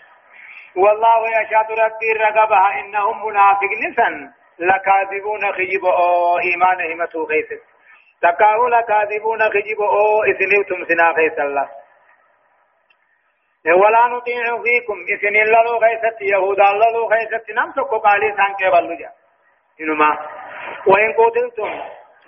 والله 0.76 1.22
يشهد 1.42 1.72
ربي 1.72 2.12
رقبها 2.24 2.80
إنهم 2.80 3.28
منافق 3.28 3.72
نسا. 3.88 4.32
لكاذبون 4.60 5.42
خجب 5.54 5.86
أو 5.86 6.40
إيمانهم 6.40 7.02
غيث. 7.30 7.50
تكاهو 8.22 8.68
لكاذبون 8.68 9.40
خجب 9.40 9.82
أو 9.82 10.24
إسنيتم 10.24 10.86
الله. 11.40 11.70
ولا 13.74 14.08
نطيع 14.08 14.44
فيكم 14.64 14.98
إذن 15.10 15.36
الله 15.36 15.78
غيثت 15.78 16.22
يهودا 16.22 16.64
الله 16.72 17.08
غيثت 17.08 17.52
نم 17.52 17.72
تكو 17.72 17.98
قالي 17.98 18.34
سان 18.38 18.54
كبالو 18.60 18.94
جا 18.96 19.10
إنما 19.82 20.10
وإن 20.88 21.14
قتلتم 21.14 21.70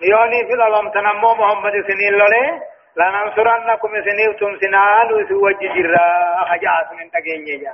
يوني 0.01 0.39
في 0.47 0.53
الألم 0.53 0.89
تنمو 0.89 1.33
محمد 1.33 1.73
إذن 1.75 2.01
الله 2.13 2.61
لننصرنكم 2.97 3.89
يوتم 4.25 4.57
سنال 4.61 5.33
وجه 5.43 5.73
جرا 5.75 6.07
أخجاس 6.43 6.87
من 6.99 7.11
تقين 7.11 7.61
جا 7.63 7.73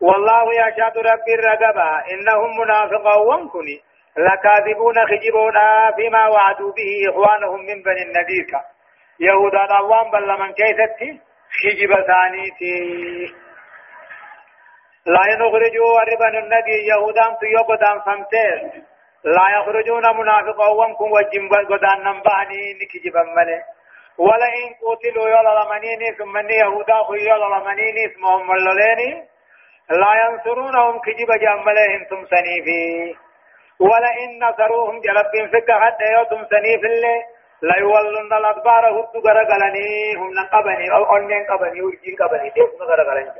والله 0.00 0.44
يشهد 0.54 0.98
ربي 0.98 1.34
الرقبة 1.34 1.88
إنهم 2.12 2.60
منافقون 2.60 3.48
كني 3.48 3.80
لكاذبون 4.16 4.94
خجبون 5.06 5.56
فيما 5.96 6.28
وعدوا 6.28 6.72
به 6.72 6.90
إخوانهم 7.10 7.60
من 7.60 7.82
بني 7.82 8.02
النذير 8.02 8.46
يهودا 9.20 9.64
الله 9.80 10.10
بل 10.10 10.38
من 10.40 10.52
كيفتي 10.52 11.31
خجب 11.60 11.90
ثانيتي 12.06 12.78
لا 15.06 15.22
ينخرجوا 15.32 15.90
وربن 15.96 16.34
النبي 16.38 16.76
يهودان 16.90 17.36
تيو 17.40 17.62
قدام 17.70 18.00
فمتين 18.06 18.84
لا 19.24 19.46
يخرجون 19.56 20.16
منافقا 20.18 20.68
وانكم 20.68 21.12
وجن 21.12 21.48
قدام 21.48 21.98
نمباني 22.08 22.62
نكجبا 22.80 23.22
ملي 23.36 23.62
ولا 24.18 24.48
إن 24.60 24.68
قتلوا 24.86 25.28
يولا 25.28 25.52
لمنيني 25.64 26.08
ثم 26.18 26.36
يهودا 26.36 26.98
يولا 27.28 27.48
لمنيني 27.54 28.06
اسمهم 28.06 28.52
اللوليني 28.52 29.10
لا 29.90 30.12
ينصرونهم 30.24 30.98
كجب 30.98 31.30
جملهم 31.44 32.04
ثم 32.10 32.26
سنيفي 32.36 33.14
ولا 33.80 34.10
إن 34.22 34.44
نصروهم 34.44 35.00
جلبين 35.00 35.48
فكا 35.52 35.74
حتى 35.80 36.04
يوتم 36.12 36.44
سنيف 36.50 36.84
اللي 36.84 37.16
لا 37.62 37.78
يولن 37.78 38.32
الأدبار 38.32 38.84
هدو 38.90 39.18
غرغلني 39.26 40.16
هم 40.16 40.30
نقبني 40.40 40.86
أو 40.94 41.16
أنين 41.16 41.46
قبني 41.50 41.82
ورجين 41.82 42.16
قبني 42.20 42.48
ديس 42.56 42.80
غرغلني؟ 42.80 43.30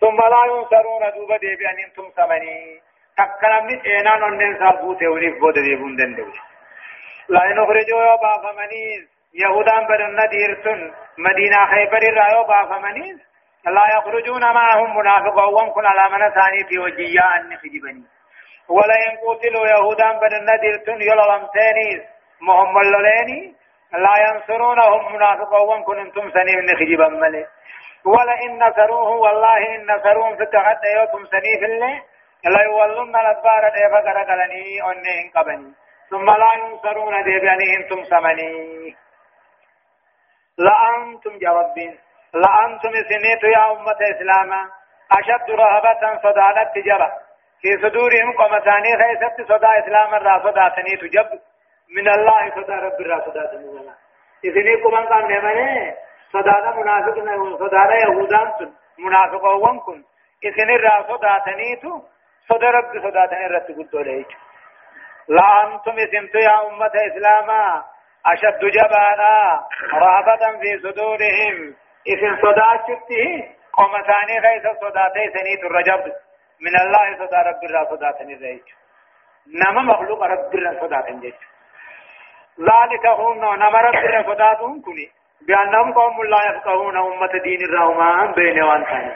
ثم 0.00 0.18
لا 0.32 0.42
ينصرون 0.50 1.02
دوبا 1.14 1.36
ديبي 1.36 1.66
أن 1.70 1.78
أنتم 1.84 2.10
سمني. 2.16 2.80
تكنا 3.18 3.60
من 3.60 3.80
إينان 3.80 4.22
أنين 4.22 4.58
سابوته 4.58 5.08
وليف 5.08 5.38
بود 5.40 5.54
ديبون 5.54 5.96
دندوش 5.96 6.36
لا 7.28 7.44
ينخرجوا 7.44 8.02
يوبا 8.02 8.32
فمنيز 8.42 9.02
يهودان 9.34 9.86
بدن 9.86 10.28
ديرتن 10.30 10.92
مدينة 11.18 11.66
خيبر 11.72 12.02
الرايو 12.02 12.44
بافمنين 12.44 13.18
لا 13.66 13.84
يخرجون 13.96 14.40
معهم 14.40 14.98
منافقون 14.98 15.70
كن 15.70 15.86
على 15.86 16.04
من 16.12 16.30
ثاني 16.30 16.64
في 16.68 16.78
وجيا 16.78 17.36
أن 17.36 17.56
خجبني 17.56 18.02
ولا 18.68 18.96
ينقتلوا 19.06 19.66
يهودان 19.66 20.18
بدن 20.18 20.60
ديرتن 20.60 21.02
يلولم 21.02 21.46
تانيس 21.54 22.02
محمد 22.40 22.84
لوليني 22.84 23.54
لا 23.92 24.14
ينصرونهم 24.26 25.14
منافقون. 25.14 25.98
أنتم 25.98 26.30
سنين 26.30 26.68
خجبا 26.78 27.08
ملي. 27.08 27.46
إن 28.44 28.58
نصروه 28.58 29.10
والله 29.10 29.74
إن 29.74 29.86
نصروهم 29.90 30.32
التغد 30.32 30.84
يوتم 30.96 31.24
سنيف 31.26 31.62
الله 31.64 32.02
لا 32.44 32.62
يولون 32.62 33.16
الأدبار 33.16 33.62
ديفا 33.74 34.00
قرقلني 34.06 34.82
أنهم 34.82 35.30
قبني. 35.36 35.72
ثم 36.10 36.26
لا 36.30 36.50
ينصرون 36.58 37.24
ديباني 37.24 37.76
أنتم 37.76 38.04
سمني 38.04 38.96
لأنتم 40.58 41.38
جربين 41.38 41.98
لأنتم 42.34 42.92
سنيت 43.10 43.42
يا 43.44 43.72
أمة 43.72 44.00
إسلاما 44.12 44.60
أشد 45.12 45.50
رهبة 45.50 46.02
صدانت 46.22 46.78
جرى 46.86 47.10
في 47.60 47.70
صدورهم 47.82 48.32
قمتاني 48.38 48.90
خيست 49.00 49.48
صدا 49.48 49.70
إسلام 49.78 50.14
الرا 50.14 50.38
صدا 50.38 50.64
سنيت 50.76 51.04
جب. 51.04 51.30
من 51.96 52.08
الله 52.08 52.50
صدا 52.54 52.74
رب 52.74 53.00
الرا 53.00 53.18
صدا 53.26 53.52
الله. 53.52 53.94
إذن 54.44 54.82
كمان 54.82 55.06
قام 55.06 55.32
نمانه 55.32 55.94
صدا 56.32 56.70
منافق 56.76 57.16
صدا 57.58 57.82
يهودان 58.04 58.72
منافق 58.98 59.44
وانكن 59.44 60.04
إذن 60.44 60.70
الرا 60.70 61.02
صدا 61.08 61.32
سنيت 61.44 61.84
صدا 62.48 62.70
رب 62.70 62.92
صدا 63.04 63.26
سنيت 63.26 63.50
رت 63.52 63.68
قلت 63.78 63.94
له 63.94 64.24
لأنتم 65.28 65.96
سنت 66.12 66.34
يا 66.34 66.56
أمة 66.68 66.94
إسلاما 67.08 67.84
أشد 68.26 68.60
جبانا 68.76 69.34
رهبة 69.94 70.58
في 70.60 70.78
صدورهم. 70.78 71.56
إذن 72.06 72.36
صداتته 72.42 73.26
قومتاني 73.72 74.38
غيث 74.38 74.66
صداتي 74.80 75.24
سنيت 75.34 75.64
الرجب. 75.64 76.12
من 76.60 76.74
الله 76.80 77.26
صدا 77.26 77.38
رب 77.42 77.64
الله 77.64 77.84
صداتني 77.84 78.34
ريج 78.34 78.66
نما 79.62 79.82
مخلوق 79.82 80.22
رب 80.22 80.54
الله 80.54 80.80
صداتني 80.80 81.20
ريج 81.20 81.34
ذلك 82.60 83.06
هم 83.06 83.38
نما 83.38 83.80
رب 83.80 83.94
الله 83.94 84.22
صداتهم 84.34 84.82
كني. 84.82 85.10
بأنهم 85.48 85.92
قوم 85.92 86.24
لا 86.24 86.40
يفقهون 86.50 86.96
أمة 86.96 87.32
دين 87.44 87.60
الرحمن 87.62 88.32
بين 88.32 88.62
وانتاني 88.62 89.14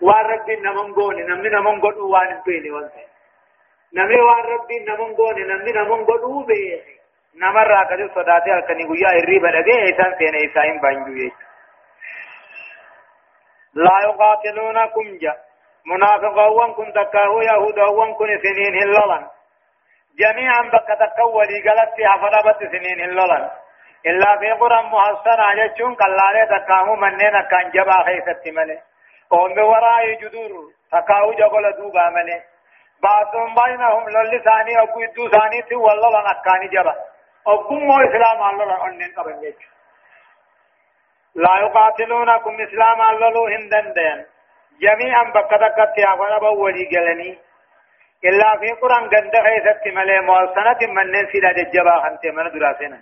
وان 0.00 0.24
رب 0.24 0.50
نمن 0.50 0.94
قوني 0.94 1.22
نمن 1.22 1.50
نمن 1.50 1.80
قدو 1.80 2.12
وان 2.12 2.42
بين 2.46 2.72
وانتاني 2.72 3.06
نمن 3.94 4.20
وان 4.20 4.44
رب 4.44 4.70
نمن 4.88 5.14
قوني 5.14 5.42
نمن 5.42 5.74
نمن 5.78 6.04
قدو 6.04 6.42
بين. 6.42 6.80
نمر 7.36 7.66
راكد 7.66 8.10
صداتي 8.14 8.54
الكني 8.54 8.84
قويا 8.84 9.10
الريبا 9.22 9.46
لغي 9.46 9.74
إيسان 9.86 10.14
سين 10.18 10.34
إيسان 10.34 10.80
بانجو 10.80 11.12
يجو 11.12 11.36
لا 13.74 13.96
يقاتلونكم 14.06 15.18
جا. 15.22 15.34
منافقون 15.86 16.72
كن 16.74 16.92
تكاهو 16.92 17.40
يهودون 17.40 18.14
كن 18.14 18.38
سنين 18.42 18.74
هللان 18.82 19.26
جميعا 20.18 20.62
بك 20.62 20.88
تكولي 21.00 21.58
قلت 21.66 21.90
فيها 21.96 22.14
فضبت 22.22 22.58
سنين 22.72 23.00
هللان 23.00 23.50
إلا 24.06 24.38
في 24.38 24.50
قرى 24.60 24.82
محصنة 24.82 25.46
جتشون 25.58 25.94
قلالي 25.94 26.46
تكاهو 26.52 26.96
منين 26.96 27.42
كان 27.50 27.70
جبا 27.70 28.04
خيست 28.06 28.48
ملي 28.56 28.78
قوم 29.30 29.54
بوراء 29.54 30.14
جدور 30.20 30.52
تكاهو 30.92 31.32
جغل 31.32 31.72
دوبا 31.78 32.10
ملي 32.10 32.42
بعضهم 33.02 33.54
بينهم 33.54 34.08
للي 34.08 34.38
ثاني 34.38 34.82
أبو 34.82 35.00
يدو 35.00 35.28
ثاني 35.28 35.62
تي 35.62 35.74
والله 35.74 36.10
لنكاني 36.20 36.68
جبا. 36.68 36.94
أبو 37.46 37.74
مو 37.74 37.94
إسلام 37.94 38.42
الله 38.50 38.64
لأنين 38.64 39.14
قبل 39.16 39.54
لا 41.34 41.54
يقاتلونكم 41.60 42.60
إسلام 42.60 43.00
اللو 43.02 43.46
هندن 43.46 43.92
دين. 43.92 44.26
جميعا 44.80 45.22
بكتكت 45.34 45.98
يا 45.98 46.10
غرب 46.10 46.42
ولي 46.42 46.84
قلني. 46.92 47.38
إلا 48.24 48.56
في 48.60 48.72
قرآن 48.72 49.08
قند 49.08 49.32
خيست 49.46 49.96
ملي 49.96 50.20
موصنة 50.20 50.78
من 50.96 51.12
نسيلا 51.12 51.52
ججبا 51.52 52.00
خنت 52.02 52.26
من 52.26 52.58
دراسنا 52.58 53.00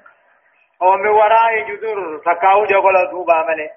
ومن 0.81 1.07
وراء 1.09 1.61
جذور 1.69 2.21
فكاو 2.25 2.65
جغل 2.65 3.11
دوبا 3.11 3.45
ملي. 3.49 3.71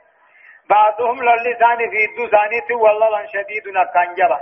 بعضهم 0.70 1.24
للسان 1.24 1.78
في 1.78 2.06
الدسان 2.10 2.52
والله 2.76 3.26
شديد 3.26 3.68
نكان 3.68 4.14
جبا 4.16 4.40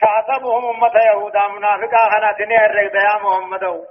تحسبهم 0.00 0.64
أمة 0.74 0.92
يهودا 1.10 1.48
منافقا 1.48 2.10
خناتني 2.12 2.66
الرقد 2.66 2.94
يا 2.94 3.18
محمد. 3.22 3.84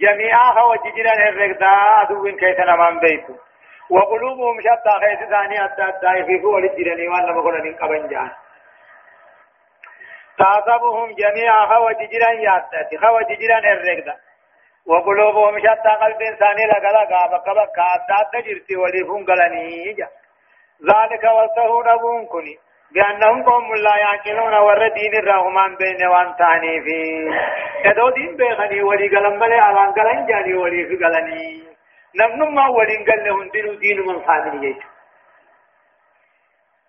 جميعا 0.00 0.50
هو 0.52 0.74
ججرا 0.74 1.28
الرقد 1.28 1.62
أدوين 2.02 2.36
كيسنا 2.36 2.76
من 2.76 3.00
بيتو 3.00 3.34
وقلوبهم 3.90 4.60
شتى 4.60 4.94
خيس 5.00 5.28
ثاني 5.28 5.64
أدى 5.64 5.82
أدى 5.82 6.24
في 6.24 6.42
فول 6.42 6.64
الجرني 6.64 7.08
وأنا 7.08 7.32
مقول 7.32 7.62
من 7.64 7.74
قبن 7.74 8.08
جان 8.08 8.30
تعصبهم 10.38 11.12
جميعا 11.12 11.66
خوج 11.66 11.96
جيران 12.10 12.40
ياتي 12.42 12.98
خوج 12.98 13.38
جيران 13.38 13.64
الرقدة 13.64 14.16
وقلوبهم 14.86 15.58
شتى 15.58 15.92
قلب 16.02 16.18
ثاني 16.40 16.64
لقلقا 16.66 17.26
بقبقا 17.26 17.84
أدى 17.94 18.14
أدى 18.20 18.54
جرتي 18.54 18.76
وليفون 18.76 19.24
قلني 19.24 19.96
ذلك 20.90 21.24
وصفه 21.24 21.92
نبون 21.92 22.26
كني 22.26 22.58
بأنهم 22.94 23.42
قوم 23.42 23.74
لا 23.74 23.96
يعقلون 23.96 24.54
ور 24.54 24.88
دين 24.88 25.14
الرحمن 25.14 25.76
بين 25.76 26.06
وان 26.06 26.36
تاني 26.36 26.80
في. 26.84 26.98
ادو 27.90 28.08
دين 28.08 28.36
بيغني 28.36 28.82
ولي 28.82 29.08
قلن 29.08 29.38
بلي 29.38 29.58
علان 29.58 29.92
قلن 29.92 30.26
جاني 30.26 30.54
ولي 30.54 30.86
في 30.86 30.96
قلني. 31.04 31.62
نمنما 32.20 32.68
ولين 32.68 33.04
قال 33.04 33.24
له 33.24 33.76
دين 33.76 34.00
من 34.06 34.22
خامل 34.26 34.60
جيت 34.60 34.93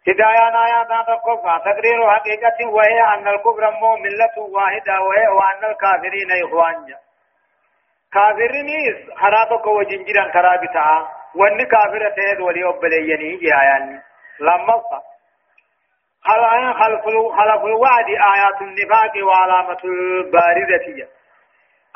هدايا 0.07 0.49
نايا 0.49 0.83
تقف 1.03 1.43
تقرير 1.65 2.11
حقيقة 2.11 2.69
وهي 2.69 3.01
أن 3.13 3.27
الكفر 3.27 3.71
مو 3.71 3.95
ملة 3.95 4.35
واحدة 4.55 5.01
وهي 5.01 5.27
وأن 5.27 5.71
الكافرين 5.71 6.31
إخوان 6.45 6.95
كافرين 8.13 8.67
خراتك 9.17 9.67
وجنجرا 9.67 10.31
خرابتا 10.33 11.07
وأن 11.35 11.63
كافرة 11.63 12.09
تهد 12.09 12.39
ولي 12.41 12.69
أبليني 12.69 13.35
جاياني 13.37 14.01
لما 14.39 14.81
خلف 16.73 17.03
خلف 17.37 17.63
الوعد 17.65 18.05
آيات 18.09 18.61
النفاق 18.61 19.13
وعلامة 19.27 19.77
الباردة 19.83 21.07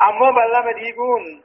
أما 0.02 0.30
بلما 0.30 0.72
ديقون 0.72 1.42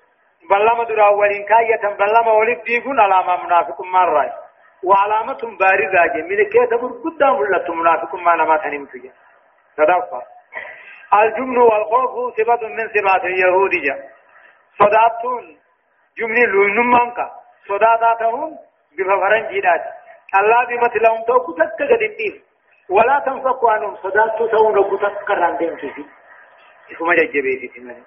بلما 0.50 0.84
درا 0.84 1.08
ولين 1.10 1.46
كاية 1.46 1.90
بلما 2.00 2.32
ولد 2.32 2.64
ديقون 2.64 3.00
علامة 3.00 3.44
منافق 3.46 3.82
مرة 3.82 4.45
وعلامة 4.86 5.58
بارزة 5.60 6.08
كي 6.52 6.66
تبر 6.72 6.92
قدام 7.04 7.44
لت 7.44 7.70
منافق 7.70 8.16
ما 8.16 8.36
نما 8.36 8.58
تنم 8.58 8.86
فيها. 8.86 9.14
تدفع 9.78 10.22
الجمن 11.14 11.58
والخوف 11.58 12.34
صفة 12.38 12.68
من 12.68 12.88
صفات 12.88 13.24
اليهود 13.24 13.72
جا 13.72 13.96
صداتون 14.80 15.58
جمن 16.18 16.46
لونمانكا 16.46 17.32
صداتاتهم 17.68 18.58
بفرن 18.98 19.48
جيدات. 19.48 19.84
الله 20.40 20.66
بمت 20.66 20.96
لهم 20.96 21.24
تو 21.28 21.40
كتك 21.40 21.82
قدين 21.82 22.42
ولا 22.90 23.20
تنفقوا 23.26 23.72
عنهم. 23.72 23.96
صداتو 23.96 24.48
سون 24.48 24.98
كتك 24.98 25.16
قران 25.28 25.58
فيه 25.58 26.06
اسمه 26.92 27.14
ججبيتي 27.14 27.68
تمني 27.68 28.04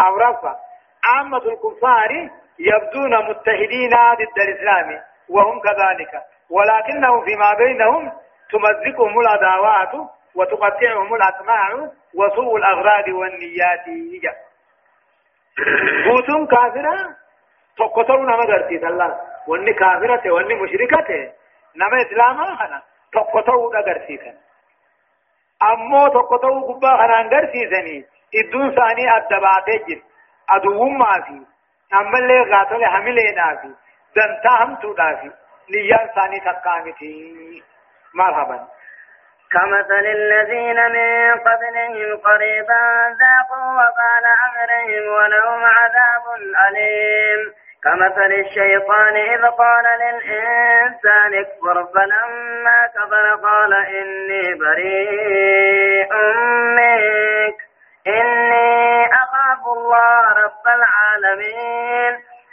أورافا 0.00 0.56
عامة 1.04 1.36
الكفار 1.52 2.30
يبدون 2.58 3.28
متحدين 3.28 3.90
ضد 3.90 4.38
الإسلام 4.38 5.00
وهم 5.28 5.60
كذلك. 5.60 6.22
ولكنهم 6.50 7.24
فيما 7.24 7.52
بينهم 7.54 8.12
تمزقهم 8.50 9.20
العداوات 9.20 9.94
وتقطعهم 10.34 11.14
الأسماع 11.14 11.68
وسوء 12.14 12.56
الأغراض 12.56 13.08
والنيات. 13.08 13.86
بوتون 16.06 16.46
كافرة؟ 16.46 17.16
تقطعوا 17.78 18.24
نما 18.24 18.44
قرتي 18.44 18.86
الله 18.86 19.20
واني 19.48 19.72
كافرة 19.72 20.30
واني 20.32 20.54
مشركة. 20.54 21.32
نما 21.76 22.02
إسلاما 22.02 22.56
خنا 22.56 22.82
تقطعوا 23.12 23.80
قرتي 23.80 24.34
أمو 25.62 26.08
تقطعوا 26.08 26.72
قبا 26.72 26.96
خنا 26.96 27.28
قرتي 27.28 27.70
سني 27.70 28.04
إدون 28.34 28.74
ثاني 28.74 29.16
الدباتي 29.16 29.78
جد 29.88 30.02
أدوما 30.50 31.12
في. 31.26 31.46
أمالي 31.94 32.40
غاتل 32.40 32.84
حملينا 32.84 33.56
في 33.62 33.74
دنتا 34.16 34.64
هم 34.64 34.74
تودا 34.82 35.14
في 35.16 35.30
نيان 35.70 36.08
ثاني 36.14 36.40
تقامتي 36.40 37.62
مرحبا 38.14 38.68
كمثل 39.52 40.06
الذين 40.06 40.76
من 40.76 41.38
قبلهم 41.38 42.16
قريبا 42.16 42.82
ذاقوا 43.20 43.72
وبال 43.72 44.24
أمرهم 44.46 45.14
ولهم 45.14 45.64
عذاب 45.64 46.24
أليم. 46.68 47.52
كمثل 47.84 48.32
الشيطان 48.32 49.16
إذ 49.16 49.46
قال 49.46 49.84
للإنسان 50.00 51.34
اكفر 51.34 51.86
فلما 51.94 52.86
كفر 52.94 53.46
قال 53.46 53.74
إني 53.74 54.54
بريء 54.54 56.12
منك 56.76 57.56
إني 58.06 59.06
أخاف 59.06 59.66
الله 59.76 60.20
رب 60.44 60.66
العالمين. 60.66 62.31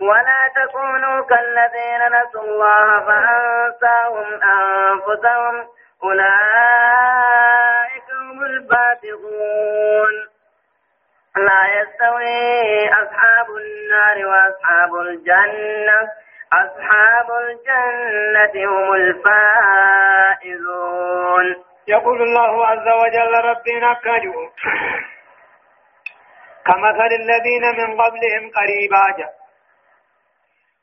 ولا 0.00 0.50
تكونوا 0.56 1.24
كالذين 1.24 2.00
نسوا 2.16 2.42
الله 2.42 3.00
فأنساهم 3.06 4.28
أنفسهم. 4.42 5.68
أولئك 6.02 7.24
هم 8.12 8.42
الفاسقون. 8.42 10.14
لا 11.36 11.62
يستوي 11.80 12.88
أصحاب 12.88 13.46
النار 13.50 14.16
وأصحاب 14.26 14.94
الجنة. 14.94 15.98
أصحاب 16.52 17.28
الجنة 17.30 18.54
هم 18.70 18.92
الفائزون. 20.44 20.84
يقول 21.88 22.22
الله 22.22 22.66
عز 22.66 22.88
وجل 22.88 23.32
ربنا 23.44 23.94
كجو 23.94 24.50
كمثل 26.66 27.10
الذين 27.22 27.64
من 27.78 28.00
قبلهم 28.00 28.50
قريبا. 28.56 29.04
جاء 29.18 29.43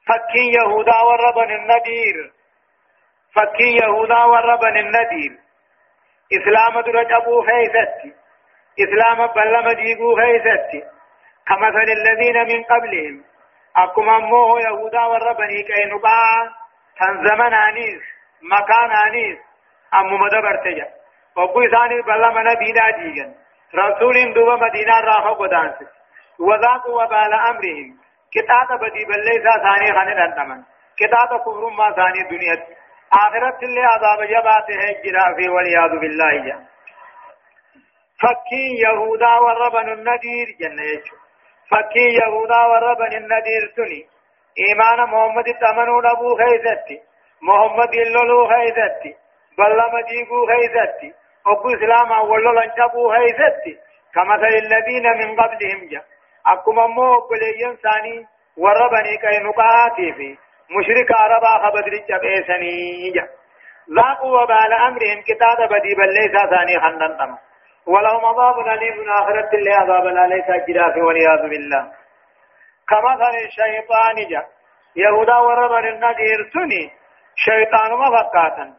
فكي 0.07 0.45
يهودا 0.57 1.01
وربن 1.01 1.51
النذير. 1.51 2.31
فكي 3.35 3.75
يهودا 3.83 4.23
وربن 4.23 4.77
النذير. 4.77 5.31
إسلام 6.33 6.79
درجبو 6.79 7.41
خيثتي 7.41 8.13
إسلام 8.79 9.27
بلما 9.27 9.73
ديقو 9.73 10.15
خيثتي 10.15 10.81
كمثل 11.47 11.87
الذين 11.99 12.37
من 12.49 12.63
قبلهم. 12.63 13.23
أكما 13.75 14.17
موه 14.19 14.61
يهودا 14.61 15.05
وربني 15.05 15.63
كينبا 15.63 16.19
تنزمن 16.99 17.53
آنيس 17.53 18.01
مكان 18.41 18.91
آنيس. 19.07 19.39
أمو 19.93 20.17
مدبر 20.17 20.55
تجا. 20.55 20.87
وقو 21.35 21.61
إساني 21.61 22.01
بلما 22.01 22.43
نبينا 22.43 22.91
ديغن 22.91 23.35
رسول 23.75 24.33
دوبا 24.33 24.55
مدينة 24.55 24.99
راحة 24.99 25.33
قدانس 25.33 25.75
وذاقوا 26.39 27.03
وبال 27.03 27.33
أمرهم. 27.33 27.97
كتاب 28.35 28.79
بدي 28.79 29.05
بليسا 29.05 29.53
ثاني 29.63 29.87
خاني 29.97 30.13
دندمن 30.19 30.63
كتاب 30.97 31.29
كفر 31.45 31.69
ما 31.69 31.87
ثاني 31.95 32.21
دنيا. 32.29 32.55
آخرت 33.13 33.63
اللي 33.63 33.81
عذاب 33.81 34.19
جباته 34.33 34.81
جرا 35.03 35.35
في 35.35 35.49
والعياذ 35.49 35.99
بالله. 36.01 36.45
جا 36.45 36.57
فكي 38.21 38.65
يهودا 38.85 39.33
وربن 39.43 39.87
النذير 39.93 40.47
جنة 40.59 40.83
يجو. 40.83 41.15
فكي 41.71 42.07
يهودا 42.21 42.61
وربن 42.71 43.11
النذير 43.21 43.63
تني. 43.75 44.01
إيمان 44.59 44.99
محمد 45.09 45.45
تمنون 45.61 46.05
أبو 46.05 46.29
خيزتي. 46.41 46.97
محمد 47.41 47.93
اللولو 47.93 48.47
خيزتي. 48.47 49.15
بل 49.57 49.77
مجيبو 49.93 50.47
خيزتي. 50.51 51.13
أبو 51.47 51.67
إسلام 51.75 52.11
أولو 52.11 52.51
لنجبو 52.51 53.11
خيزتي. 53.13 53.73
كمثل 54.13 54.53
الذين 54.65 55.05
من 55.19 55.29
قبلهم 55.39 55.89
جا. 55.91 56.01
أكما 56.47 56.87
مو 56.87 57.27
بليين 57.29 57.75
ثاني 57.83 58.27
وربني 58.57 59.17
كي 59.17 59.37
نقاتي 59.43 60.13
في 60.13 60.37
مشرك 60.75 61.11
عربا 61.19 61.53
خبدر 61.63 61.93
جبئسني 62.09 63.13
ذاقوا 63.95 64.41
وبال 64.41 64.73
أمرهم 64.73 65.21
كتاب 65.21 65.69
بدي 65.69 65.95
بل 65.95 66.13
ليس 66.13 66.35
ثاني 66.49 66.79
خندن 66.79 67.17
تم 67.17 67.37
ولهم 67.87 68.25
عذاب 68.25 68.59
أليم 68.67 68.97
من 68.97 69.09
آخرة 69.09 69.49
اللي 69.53 69.73
عذاب 69.73 70.05
لا 70.05 70.27
ليس 70.27 70.65
جراف 70.67 70.97
والعياذ 70.97 71.49
بالله 71.49 71.91
كمثل 72.89 73.35
الشيطان 73.45 74.15
جا 74.29 74.45
يهودا 74.95 75.37
وربن 75.37 75.87
النذير 75.87 76.49
سني 76.53 76.91
شيطان 77.35 77.91
مفقاتا 77.93 78.73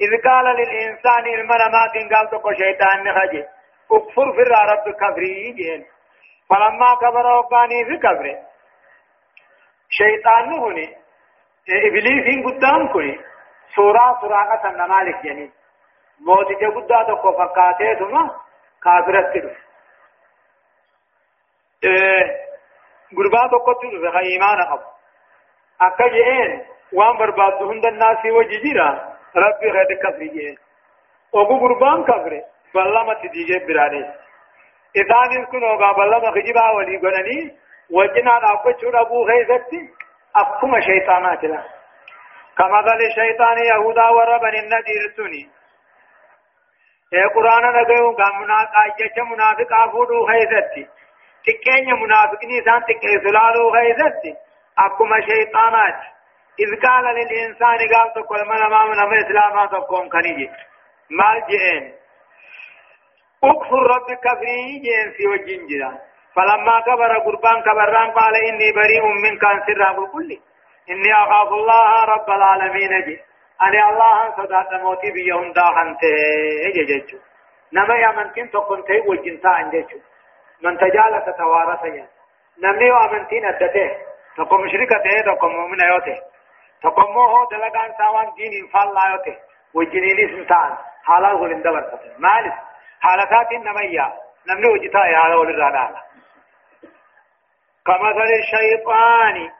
إذ 0.00 0.10
قال 0.24 0.44
للإنسان 0.44 1.24
المنامات 1.38 1.94
قال 2.12 2.30
تقو 2.30 2.52
شيطان 2.52 3.04
نخجي 3.04 3.44
اكفر 3.92 4.32
في 4.32 4.42
رب 4.72 4.94
كفري 5.00 5.52
جين 5.52 5.84
فلما 6.50 6.94
كبر 6.94 7.26
وقاني 7.26 7.84
في 7.84 7.96
كبره. 7.96 8.36
شيطان 9.90 10.52
هوني 10.52 10.96
إبليس 11.68 12.46
قدام 12.46 12.92
كوني. 12.92 13.20
سورة 13.74 14.20
سورة 14.20 14.62
سنة 14.62 14.86
مالك 14.86 15.24
يعني. 15.24 15.50
موت 16.20 16.52
جا 16.60 16.68
قدا 16.68 17.02
تكو 17.02 17.32
فقاته 17.32 17.94
ثم 17.98 18.28
كافرت 18.82 19.34
كدو 19.34 19.50
غربا 23.18 23.46
تكو 23.48 23.72
تدو 23.72 24.10
في 24.12 24.18
إيمان 24.18 24.60
أب 24.72 24.82
أكا 25.80 26.08
جئين. 26.08 26.66
وان 26.92 27.16
برباد 27.18 27.62
هند 27.62 27.86
الناس 27.86 28.24
وججيرا 28.24 28.88
ربي 29.36 29.70
غير 29.70 29.94
كفر 30.02 30.18
جئين. 30.18 30.56
وقو 31.32 31.56
غربان 31.56 32.04
كفر 32.04 32.42
فالله 32.74 33.04
ما 33.04 33.14
تديجي 33.14 33.58
براني 33.66 34.27
إذان 34.96 35.44
كن 35.46 35.64
وقا 35.64 35.92
بالله 35.92 36.18
مخجبا 36.18 36.70
ولي 36.70 36.96
قنني 36.96 37.56
وجنا 37.90 38.38
نعبتشون 38.38 38.96
أبو 38.96 39.26
خيزتي 39.26 39.90
أفكما 40.36 40.80
شيطانات 40.80 41.44
لا. 41.44 41.62
كما 42.58 42.80
قال 42.80 43.06
الشيطان 43.06 43.58
يهودا 43.58 44.08
وربن 44.08 44.54
النذير 44.58 45.12
سني 45.16 45.50
اے 47.12 47.22
قرآن 47.34 47.64
نگیو 47.74 48.10
گا 48.12 48.26
منافق 48.38 48.74
آجچ 48.80 49.18
منافق 49.18 49.72
آفودو 49.72 50.26
خیزتي 50.26 50.82
تکین 51.46 51.88
منافقنی 52.00 52.60
سان 52.64 52.80
تکے 52.88 53.12
سلالو 53.24 53.70
خیزتي 53.72 54.34
أكما 54.78 55.20
شيطانات. 55.20 55.94
إذ 56.60 56.80
قال 56.86 57.04
للإنسان 57.04 57.78
قال 57.94 58.12
تقول 58.14 58.48
من 58.48 58.62
أمام 58.62 58.90
من 59.10 59.18
إسلامات 59.24 59.70
تقوم 59.70 60.08
كنيجي. 60.08 60.50
مال 61.10 61.42
جئين 61.48 61.92
اكفر 63.44 63.82
رب 63.94 64.08
كفري 64.24 64.82
جنسي 64.84 65.26
وجنجرا 65.26 65.98
فلما 66.34 66.80
كبر 66.80 67.18
قربان 67.18 67.62
كبران 67.62 68.10
قال 68.10 68.34
إني 68.48 68.72
بريء 68.72 69.04
منك 69.24 69.44
عن 69.44 69.60
سر 69.66 70.06
كل 70.12 70.38
إني 70.90 71.12
أخاف 71.12 71.52
الله 71.52 72.04
رب 72.04 72.30
العالمين 72.30 73.04
جي 73.04 73.20
أنا 73.62 73.90
الله 73.90 74.36
صدات 74.36 74.74
موتي 74.82 75.10
بيهم 75.10 75.52
داخن 75.52 75.96
تهججج 76.00 77.14
نما 77.72 77.94
يا 77.94 78.10
من 78.16 78.28
كنت 78.30 78.56
كنت 78.56 78.90
وجنتا 79.06 79.48
عندك 79.48 79.90
من 80.62 80.78
تجالس 80.78 81.36
توارث 81.38 81.84
يا 81.84 82.06
نمني 82.62 82.90
وامنتين 82.90 83.44
أدته 83.44 83.90
تقوم 84.36 84.60
مشركة 84.60 84.96
تقوم 85.26 85.52
مؤمنة 85.56 85.84
يوته 85.84 86.16
تقوم 86.82 87.14
مو 87.14 87.44
دلقان 87.50 87.90
ساوان 87.98 88.28
دين 88.36 88.66
فال 88.72 88.94
لا 88.94 89.02
يوته 89.12 89.36
وجنيني 89.74 90.28
سنتان 90.32 90.76
حالا 91.04 91.28
غلين 91.28 91.62
دبر 91.62 91.84
مالس 92.18 92.54
حالتات 93.00 93.52
نمية 93.52 94.12
نمني 94.48 94.66
وجتا 94.66 95.06
يا 95.06 95.18
على 95.18 95.34
ولد 95.34 95.58
كمثل 97.86 98.30
الشيطان 98.40 99.50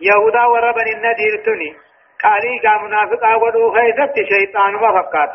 يهودا 0.00 0.44
وربن 0.44 0.86
النذير 0.96 1.44
تني 1.44 1.76
قالي 2.24 2.58
كا 2.58 2.78
منافقا 2.82 3.34
ودو 3.34 3.72
خيزت 3.74 4.14
شيطان 4.32 4.74
وفقات 4.74 5.32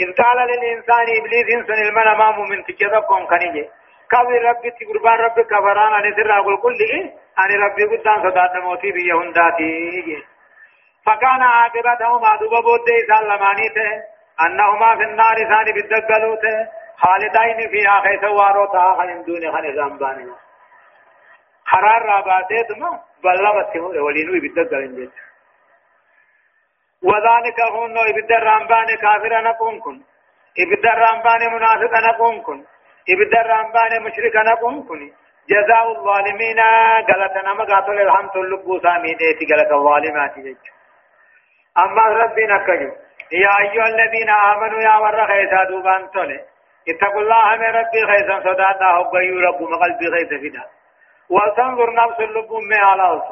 إذ 0.00 0.12
قال 0.22 0.38
للإنسان 0.50 1.06
إبليس 1.18 1.66
سن 1.66 1.80
المن 1.88 2.08
أمام 2.08 2.40
من 2.50 2.64
تجدكم 2.64 3.26
كنيجي 3.26 3.68
كابي 4.10 4.38
ربي 4.38 4.70
تقربان 4.70 5.18
ربي 5.20 5.42
كفران 5.44 5.92
أن 6.04 6.14
سر 6.16 6.38
أقول 6.38 6.56
كل 6.62 6.78
إيه 6.80 7.04
أن 7.40 7.60
ربي 7.62 7.84
قدام 7.84 8.30
صدات 8.30 8.56
موتي 8.62 8.92
بي 8.92 9.08
يهنداتي 9.08 10.24
فكان 11.06 11.42
عاقبتهما 11.42 12.36
دوبا 12.40 12.60
بود 12.60 12.88
سلمانيته 13.08 13.90
أنهما 14.46 14.96
في 14.96 15.02
النار 15.02 15.36
ثاني 15.36 15.72
بالدقلوته 15.72 16.68
خالدين 17.02 17.68
فيها 17.70 18.00
خيس 18.04 18.24
واروتها 18.24 18.94
خلين 18.98 19.22
دون 19.22 19.52
خن 19.52 19.72
زنبانه 19.76 20.36
حرار 21.70 22.02
راباته 22.02 22.62
تما 22.68 23.00
بلغت 23.24 23.76
ولينو 23.76 24.32
بالدقلين 24.42 24.94
جيت 24.96 25.12
وذلك 27.02 27.60
هون 27.74 27.98
ابد 27.98 28.32
الرامبان 28.32 28.86
كافر 29.02 29.42
نقوم 29.42 29.80
كن 29.80 29.96
ابد 30.62 30.86
الرامبان 30.86 31.52
منافق 31.54 31.92
نقوم 32.08 32.42
كن 32.42 32.64
ابد 33.14 33.34
الرامبان 33.34 34.02
مشرك 34.02 34.36
نقوم 34.36 34.88
كن 34.88 35.12
جزاء 35.50 35.92
الظالمين 35.92 36.60
غلطنا 37.10 37.54
ما 37.54 37.64
قاتل 37.64 38.00
الحمد 38.00 38.36
لله 38.36 38.80
سامي 38.82 39.14
ديتي 39.14 39.54
غلط 39.54 39.72
الظالمات 39.72 40.38
جيت 40.38 40.64
أما 41.84 42.02
ربنا 42.22 42.58
كجو 42.66 42.92
يا 43.32 43.52
أيها 43.60 43.86
الذين 43.86 44.30
آمنوا 44.30 44.80
يا 44.80 44.96
ور 45.02 45.26
خيسا 45.26 45.64
دوبان 45.64 46.10
تولي 46.10 46.40
اتقوا 46.88 47.20
الله 47.20 47.56
من 47.56 47.70
ربي 47.80 48.00
خيسا 48.06 48.40
صدادا 48.40 48.86
هبقوا 48.86 49.40
رب 49.48 49.60
قلبي 49.82 50.06
خيسا 50.16 50.36
فدا. 50.42 50.64
وتنظر 51.30 51.94
نفس 51.94 52.20
اللب 52.20 52.52
من 52.52 52.80
على 52.80 53.22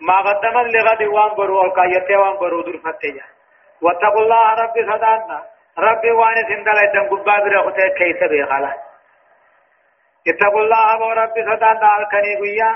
ما 0.00 0.16
قدمت 0.16 0.74
لغد 0.74 1.02
وان 1.02 1.34
برو 1.34 1.64
القايته 1.64 2.18
وان 2.18 2.36
برو 2.36 2.62
در 2.62 2.78
فتجا 2.78 3.24
واتقوا 3.82 4.20
الله 4.22 4.54
ربي 4.54 4.82
صدانا 4.92 5.42
ربي 5.78 6.10
وأنا 6.10 6.42
سندل 6.48 6.78
ايدن 6.78 7.08
قبا 7.08 7.36
برخته 7.44 7.88
كيس 7.88 8.30
بيخلا 8.30 8.72
اتقوا 10.28 10.60
الله 10.60 11.06
وربي 11.06 11.42
صدان 11.42 11.78
دال 11.78 12.08
كني 12.12 12.34
قيا 12.42 12.70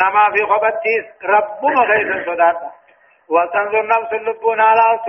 نما 0.00 0.24
في 0.34 0.46
خبتيس 0.46 1.04
ربما 1.24 1.84
كيس 1.86 2.26
صدان 2.26 2.56
وتنظر 3.28 3.86
نفس 3.86 4.12
اللبون 4.12 4.60
على 4.60 5.00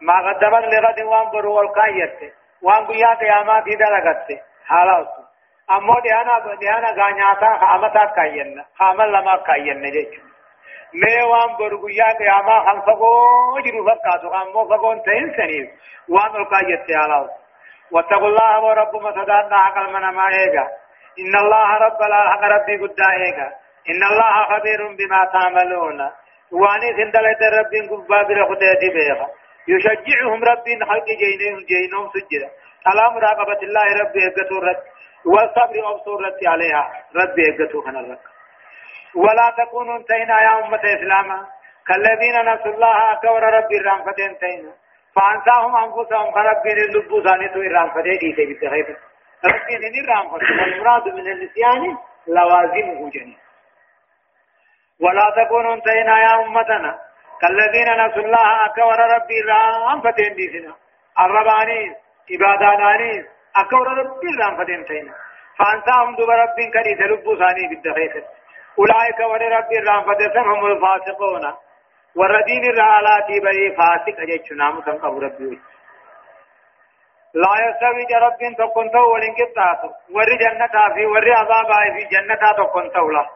ما 0.00 0.14
قدمت 0.28 0.64
لغد 0.74 1.00
وان 1.00 1.30
برو 1.30 1.54
والقايت 1.56 2.34
وان 2.62 2.86
قيا 2.86 3.14
قيامات 3.14 3.64
دلغت 3.64 4.26
حالا 4.66 5.06
امو 5.70 5.94
ديانا 6.00 6.56
ديانا 6.60 6.88
غانياتا 7.02 7.58
خامتا 7.60 8.04
كاين 8.16 8.64
خامل 8.78 9.12
لما 9.12 9.36
كاين 9.46 9.80
نجي 9.82 10.32
mee 11.00 11.22
waan 11.30 11.56
boru 11.58 11.78
guyyaa 11.82 12.14
qiyaamaa 12.20 12.64
kan 12.64 12.82
fagoo 12.86 13.60
jiru 13.66 13.84
fakkaatu 13.86 14.30
kan 14.32 14.42
ammoo 14.46 14.64
fagoon 14.72 14.98
ta'in 15.06 15.30
saniif 15.36 15.68
waan 16.14 16.36
ol 16.40 16.44
kaayyette 16.52 16.92
haalaa'u 17.00 17.28
واتقوا 17.92 18.28
الله 18.28 18.60
وربما 18.64 19.10
صداتنا 19.12 19.56
عقل 19.56 19.92
من 19.92 20.04
ما 20.16 20.26
إيجا 20.28 20.64
إن 21.22 21.34
الله 21.42 21.68
رب 21.86 22.02
الحق 22.02 22.42
ربي 22.54 22.76
قد 22.82 23.00
إيجا 23.00 23.48
إن 23.90 24.02
الله 24.10 24.34
خبير 24.50 24.80
بما 24.98 25.20
تعملون 25.32 26.00
واني 26.60 26.88
سندلت 26.98 27.42
ربي 27.58 27.80
قبا 27.88 28.22
برخدتي 28.28 28.88
بيغا 28.96 29.26
يشجعهم 29.68 30.44
ربي 30.44 30.84
خلق 30.84 31.06
جينهم 31.22 31.58
جينهم 31.72 32.10
سجدا. 32.14 32.50
على 32.86 33.14
مراقبة 33.14 33.60
الله 33.62 33.86
ربي 34.02 34.20
إيجتو 34.24 34.58
رب 34.58 34.82
والصبر 35.24 35.90
أبصر 35.90 36.48
عليها. 36.48 36.84
ربي 37.16 37.42
إيجتو 37.46 37.82
خنا 37.82 38.00
الرب 38.00 38.18
ولا 39.14 39.54
تكونوا 39.58 39.96
انتهينا 39.96 40.42
يا 40.42 40.64
أمة 40.64 40.80
إسلاما 40.84 41.46
كالذين 41.86 42.36
نسوا 42.54 42.72
الله 42.74 43.20
كور 43.22 43.42
ربي 43.42 43.76
الرحمة 43.78 44.14
انتهينا 44.30 44.72
فأنساهم 45.14 45.76
أنفسهم 45.76 46.30
كربين 46.30 46.78
اللبو 46.88 47.22
ثانيتو 47.22 47.60
الرحمة 47.60 48.02
دي 48.02 48.34
سيبت 48.36 48.70
خيبت 48.70 48.98
ربين 49.44 50.04
الرحمة 50.04 50.32
والمراد 50.32 51.08
من 51.08 51.26
النسيان 51.32 51.96
لوازمه 52.26 53.10
جنين 53.10 53.38
ولا 55.00 55.44
تكونوا 55.44 55.74
انتهينا 55.74 56.18
يا 56.22 56.34
أمتنا. 56.44 57.11
كالذين 57.42 57.88
نسوا 58.06 58.22
الله 58.22 58.48
كور 58.76 58.98
ربي 59.14 59.40
الرحمة 59.40 60.14
انتهينا 60.28 60.74
الربانين 61.24 61.94
عبادانانين 62.32 63.26
أكور 63.56 63.86
ربي 63.98 64.28
الرحمة 64.34 64.68
انتهينا 64.78 65.14
فأنساهم 65.58 66.16
دوب 66.16 66.30
ربين 66.30 66.70
كريت 66.72 67.00
لبو 67.00 67.36
ثاني 67.38 67.68
بالدخيفت 67.68 68.24
أولئك 68.78 69.20
ور 69.20 69.42
رب 69.56 69.72
الرحمة 69.72 70.20
هم 70.36 70.66
الفاسقون. 70.66 71.54
والردين 72.16 72.64
الرعالات 72.70 73.28
بري 73.44 73.76
فاسق 73.76 74.20
أجيش 74.20 74.52
نام 74.52 74.80
تنقب 74.80 75.18
ربي. 75.18 75.60
لا 77.34 77.52
يستوي 77.64 78.18
رب 78.26 78.56
تكون 78.58 78.90
تو 78.90 79.12
ولنكتات 79.14 79.82
ور 80.14 80.30
جنة 80.42 80.94
في 80.94 81.06
ور 81.06 81.32
عذاب 81.32 81.70
في 81.94 82.04
جنة 82.12 82.52
تكون 82.58 82.92
تولا. 82.92 83.26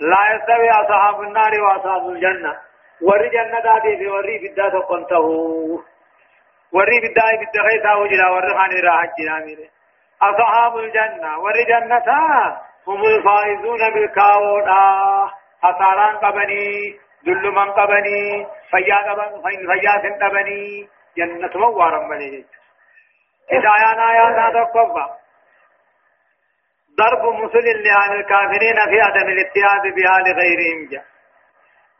لا 0.00 0.34
يستوي 0.34 0.70
أصحاب 0.70 1.20
النار 1.22 1.62
وأصحاب 1.62 2.08
الجنة. 2.08 2.69
ور 3.02 3.26
جنة 3.28 3.80
في 3.80 4.06
ور 4.08 4.26
بدا 4.42 4.68
تكون 4.68 5.06
تو 5.06 5.80
ور 6.72 6.90
بدا 7.04 7.26
بدا 7.40 7.60
غيثا 7.62 7.94
وجلا 7.94 8.30
ور 8.30 8.46
خاني 8.58 8.80
راحت 8.80 9.10
جنامي 9.18 9.70
أصحاب 10.22 10.76
الجنة 10.78 11.38
ور 11.38 11.56
جنة 11.68 12.08
هم 12.86 13.04
الفائزون 13.04 13.90
بالكاودا 13.94 14.80
خساران 15.62 16.16
قبني 16.16 16.98
ذل 17.26 17.50
من 17.50 17.70
قبني 17.70 18.46
فيا 18.70 18.96
قبن 19.10 19.42
فيا 19.42 19.92
سن 20.02 20.14
قبني 20.24 20.88
جنة 21.16 21.50
موارم 21.54 22.08
بني 22.08 22.44
هدايانا 23.52 24.12
يا 24.18 24.26
ذات 24.36 24.56
قبا 24.74 25.06
ضرب 26.98 27.22
مثل 27.44 27.64
لأهل 27.84 28.12
الكافرين 28.20 28.76
في 28.90 29.00
عدم 29.00 29.28
الاتياد 29.28 29.82
بها 29.96 30.18
لغيرهم 30.26 30.88
جا 30.90 31.02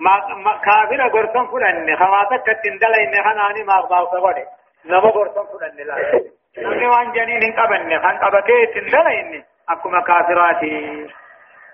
ما 0.00 0.52
كافر 0.64 1.08
غرتن 1.08 1.46
فلان 1.46 1.96
خواتك 1.96 2.46
تندل 2.64 2.94
ان 2.94 3.24
خناني 3.24 3.62
ما 3.64 3.80
باو 3.90 4.06
سبده 4.12 4.46
نما 4.84 4.98
غرتن 4.98 5.44
فلان 5.52 5.76
لا 5.86 6.20
نمي 6.58 6.86
وان 6.86 7.12
جنين 7.12 7.52
قبن 7.60 7.98
خن 8.02 8.16
قبته 8.18 8.64
تندل 8.74 9.06
ان 9.06 9.42
أكما 9.70 10.00
كافراتي. 10.00 11.06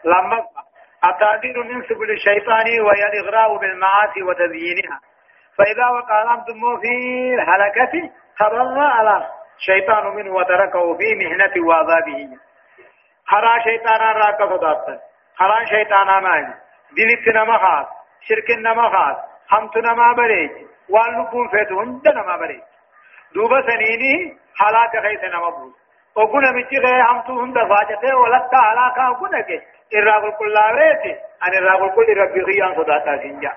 لما 0.05 0.45
التعذير 1.05 1.63
من 1.63 1.83
سبل 1.83 2.11
الشيطان 2.11 2.81
وهي 2.81 3.03
الإغراء 3.07 3.57
بالمعاصي 3.57 4.23
وتزيينها. 4.23 5.01
فإذا 5.59 5.87
وقع 5.89 6.23
الأمر 6.23 6.81
في 6.81 6.95
الهلكة 7.35 8.11
تبرأ 8.39 8.89
على 8.89 9.27
شيطان 9.59 10.07
منه 10.17 10.35
وتركه 10.35 10.97
في 10.97 11.15
مهنة 11.15 11.67
وعذابه. 11.69 12.29
خرا 13.27 13.59
شيطانا 13.65 14.13
راك 14.13 14.43
صداتا 14.43 14.99
خرا 15.37 15.65
شيطانا 15.65 16.21
ماني 16.21 16.55
دلت 16.97 17.37
نما 17.37 17.59
خاص. 17.59 17.87
شرك 18.29 18.51
نما 18.51 18.89
خاص 18.95 19.17
حمت 19.49 19.77
نما 19.77 20.13
بريج 20.13 20.51
واللبون 20.89 21.49
فتون 21.49 22.01
دنما 22.05 22.37
بريج 22.37 22.63
دوبا 23.35 23.63
سنيني 23.71 24.39
حلاك 24.61 25.03
خيس 25.03 25.25
نما 25.35 25.51
بوز 25.51 25.73
وكنا 26.17 26.51
مچي 26.53 26.79
غير 26.79 27.03
هم 27.11 27.21
تو 27.27 27.33
هم 27.41 27.53
دفاجته 27.53 28.17
ولتا 28.17 28.57
علاقا 28.57 29.13
كنا 29.21 29.41
کے 29.49 29.59
الراب 29.95 30.33
كل 30.39 30.57
ريتي 30.79 31.13
ان 31.45 31.53
الراب 31.59 31.91
كل 31.95 32.17
ربي 32.17 32.41
غيان 32.41 32.75
صداتا 32.77 33.17
سنجا 33.23 33.53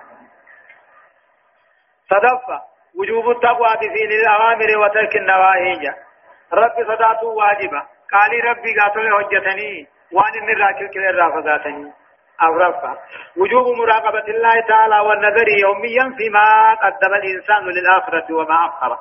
صدفة 2.10 2.62
وجوب 3.00 3.30
التقوى 3.30 3.70
بفعل 3.82 4.12
الأوامر 4.22 4.78
وترك 4.78 5.16
النواهي 5.16 5.96
رب 6.54 6.76
صداته 6.88 7.28
واجبة 7.28 7.82
قال 8.14 8.32
ربي 8.46 8.80
قاتل 8.80 9.14
حجتني 9.14 9.88
وان 10.12 10.34
ان 10.42 10.50
الراكل 10.50 10.88
كل 10.94 11.06
الرافضاتني 11.06 11.92
أغرفة 12.42 12.98
وجوب 13.38 13.66
مراقبة 13.78 14.28
الله 14.34 14.62
تعالى 14.68 15.00
والنظر 15.00 15.48
يوميا 15.62 16.16
فيما 16.18 16.74
قدم 16.74 17.14
الإنسان 17.14 17.66
للآخرة 17.66 18.34
وما 18.36 18.66
أخره 18.66 19.00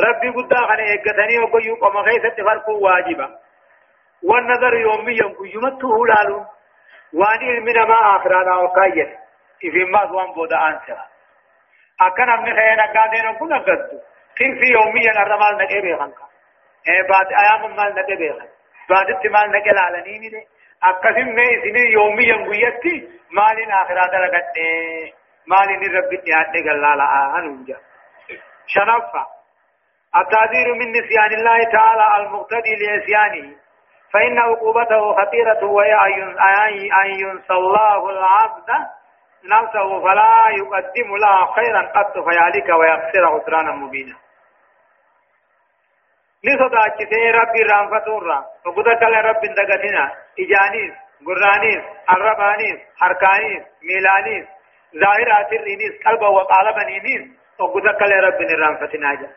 ربي 0.00 0.28
قد 0.28 0.54
خن 0.54 0.80
ايغتني 0.80 1.38
وقيو 1.38 1.74
قم 1.74 1.96
غيثت 1.98 2.40
فرق 2.40 2.68
واجبا. 2.68 3.38
والنظر 4.24 4.74
يوميا 4.74 5.26
قيمته 5.38 6.06
لالو 6.06 6.44
وأني 7.14 7.60
من 7.60 7.74
ما 7.88 8.16
آخرانا 8.16 8.56
وقايت 8.56 9.18
في 9.60 9.84
ما 9.84 10.02
وان 10.12 10.32
بودا 10.34 10.56
آنسرا. 10.68 11.04
أكن 12.00 12.28
ابن 12.30 12.44
خيانا 12.56 12.82
قادين 12.92 13.38
كنا 13.38 13.58
قد 13.58 13.78
كن 14.38 14.50
في 14.60 14.66
يوميا 14.72 15.22
الرمال 15.22 15.56
نقي 15.58 15.80
بيخنك 15.80 16.14
اي 16.88 17.02
بعد 17.08 17.26
أيام 17.42 17.76
مال 17.76 17.94
نقي 17.94 18.16
بيخن 18.16 18.48
بعد 18.90 19.08
التمال 19.10 19.50
نقي 19.50 19.70
لالني 19.70 20.18
مي 20.18 20.46
اكسم 20.90 21.34
میں 21.34 21.44
اسنی 21.56 21.82
یومیا 21.92 22.36
گویتی 22.46 22.98
مالین 23.38 23.72
آخرات 23.80 24.14
لگتے 24.24 24.70
مالین 25.52 25.84
ربی 25.96 26.16
تیاتے 26.24 26.64
گلالا 26.64 27.04
آنونجا 27.38 27.76
شنفا 28.74 29.22
التعذير 30.14 30.72
من 30.80 30.90
نسيان 30.96 31.32
الله 31.38 31.64
تعالى 31.72 32.06
المقتدي 32.16 32.74
لعصيانه 32.80 33.52
فإن 34.12 34.38
عقوبته 34.38 35.14
خطيرة 35.20 35.64
وهي 35.64 35.94
أن 37.02 37.10
ينسى 37.20 37.52
الله 37.52 38.10
العبد 38.10 38.70
نفسه 39.44 40.00
فلا 40.02 40.44
يقدم 40.58 41.16
لها 41.16 41.52
خيرا 41.56 41.82
قط 41.82 42.12
فيهلك 42.12 42.68
ويخسر 42.80 43.38
خسرانا 43.38 43.72
مبينا 43.72 44.14
نصدا 46.44 46.88
كتي 46.98 47.30
ربي 47.30 47.62
رانفتورا 47.62 48.44
وقدت 48.66 49.02
لرب 49.02 49.40
دقتنا 49.40 50.12
إجانيس 50.42 50.92
قرانيس 51.26 51.82
الربانيس 52.10 52.78
حركانيس 53.00 53.62
ميلانيس 53.82 54.46
ظاهرات 55.02 55.52
الرينيس 55.52 55.92
قلبا 56.06 56.28
وقالبنينيس 56.28 57.22
وقدت 57.60 58.02
لرب 58.02 58.40
رانفتنا 58.62 59.14
جا 59.14 59.28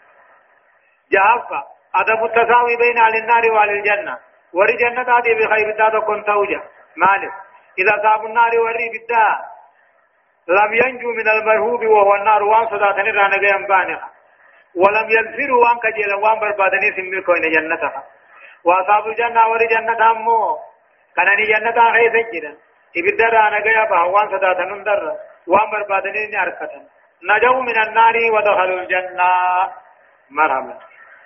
جافا 1.11 1.63
عدم 1.95 2.25
التساوي 2.25 2.77
بين 2.77 2.97
أهل 2.97 3.15
النار 3.15 3.51
وأهل 3.51 3.69
الجنة 3.69 4.17
وري 4.53 4.73
جنة 4.77 5.01
هذه 5.17 5.33
بخير 5.45 5.71
تاتا 5.77 5.99
كنت 5.99 6.27
توجه 6.27 6.61
مالك 6.95 7.33
إذا 7.79 8.01
صاب 8.03 8.25
النار 8.25 8.59
وري 8.59 8.89
بالدا 8.93 9.27
لم 10.47 10.73
ينجو 10.73 11.11
من 11.11 11.29
المرهوب 11.29 11.85
وهو 11.85 12.15
النار 12.15 12.43
وان 12.43 12.65
صداتني 12.67 13.11
رانا 13.11 13.37
قيام 13.37 13.67
بانها 13.67 14.09
ولم 14.75 15.07
ينفروا 15.09 15.63
وان 15.63 15.77
كجيلا 15.83 16.15
وان 16.15 16.39
بربادني 16.39 16.91
سمي 16.95 17.21
كوين 17.21 17.51
جنتها. 17.51 18.03
وأصحاب 18.65 19.07
الجنة 19.07 19.47
وري 19.47 19.67
جنة 19.67 20.11
أمو 20.11 20.57
كانني 21.15 21.45
جنة 21.51 21.93
خيث 21.93 22.15
جدا 22.33 22.57
إبدا 22.97 23.25
رانا 23.29 23.57
قيام 23.63 24.13
وان 24.13 24.27
صداتني 24.27 24.83
در 24.83 25.01
وان 25.47 25.71
بربادني 25.71 26.41
أركتا 26.41 26.81
نجوا 27.23 27.61
من 27.61 27.77
النار 27.87 28.15
ودخلوا 28.33 28.79
الجنة. 28.79 29.29
مرحبا. 30.29 30.79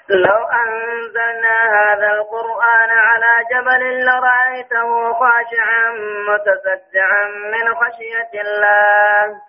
لو 0.09 0.39
أنزلنا 0.63 1.57
هذا 1.77 2.11
القرآن 2.11 2.89
على 2.89 3.33
جبل 3.51 4.05
لرأيته 4.05 5.13
خاشعا 5.13 5.91
متصدعا 6.29 7.23
من 7.53 7.75
خشية 7.75 8.41
الله. 8.41 9.48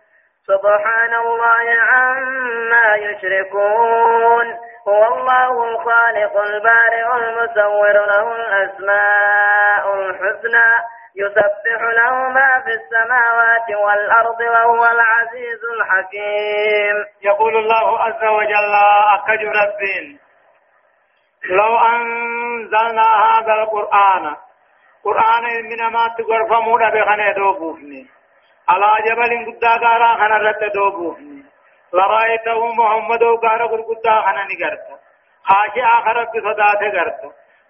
سبحان 0.47 1.13
الله 1.13 1.65
عما 1.91 2.95
يشركون. 2.95 4.45
هو 4.87 5.13
الله 5.15 5.63
الخالق 5.63 6.37
البارئ 6.41 7.05
المصور 7.15 7.93
له 7.93 8.35
الأسماء 8.35 9.93
الحسنى 9.95 10.71
يسبح 11.15 11.81
له 11.81 12.13
ما 12.29 12.61
في 12.65 12.69
السماوات 12.69 13.69
والأرض 13.83 14.39
وهو 14.41 14.85
العزيز 14.85 15.61
الحكيم. 15.75 17.05
يقول 17.21 17.57
الله 17.57 17.99
عز 17.99 18.23
وجل 18.23 18.75
أكج 19.13 19.45
ربين 19.45 20.19
لو 21.49 21.77
أنزلنا 21.77 23.03
هذا 23.25 23.53
القرآن 23.53 24.35
قرآن 25.03 25.43
من 25.43 25.93
ما 25.93 26.07
تقرف 26.17 26.51
مودا 26.51 26.89
بغنى 26.89 27.33
دوبوفني. 27.33 28.20
على 28.71 28.89
جبل 29.07 29.31
قد 29.45 29.65
قارا 29.83 30.09
خنا 30.19 30.37
رت 30.37 30.63
دوبوفني 30.75 31.43
لرأيته 31.93 32.59
محمد 32.79 33.23
وقارا 33.23 33.67
قد 33.67 34.07
خنا 34.25 34.43
نقرت 34.51 34.87
خاشع 35.49 35.89
خرب 36.05 36.27
صداته 36.45 36.89
قرت 36.97 37.21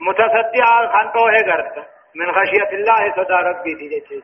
متصدع 0.08 0.66
خنطوه 0.93 1.34
قرت 1.49 1.76
من 2.16 2.32
خشية 2.32 2.70
الله 2.78 3.02
صدى 3.16 3.34
ربي 3.49 3.74
تجيج 3.76 4.24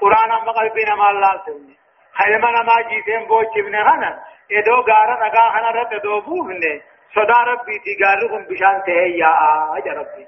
قرآن 0.00 0.30
أما 0.30 0.52
قلبنا 0.52 0.94
ما 0.94 1.10
الله 1.10 1.32
سوني 1.46 1.76
خيما 2.18 2.50
ما 2.50 2.76
جيتين 2.88 3.26
بوچ 3.26 3.52
ابن 3.56 3.74
هنا 3.74 4.10
ادو 4.52 4.76
غارا 4.88 5.14
نگا 5.26 5.44
هنا 5.54 5.70
رت 5.70 6.02
دو 6.02 6.20
بوهن 6.20 6.80
صدى 7.14 7.38
ربي 7.50 7.76
تجارهم 7.86 8.42
بشان 8.44 8.82
تهيا 8.86 9.30
آج 9.76 9.88
ربي 9.88 10.26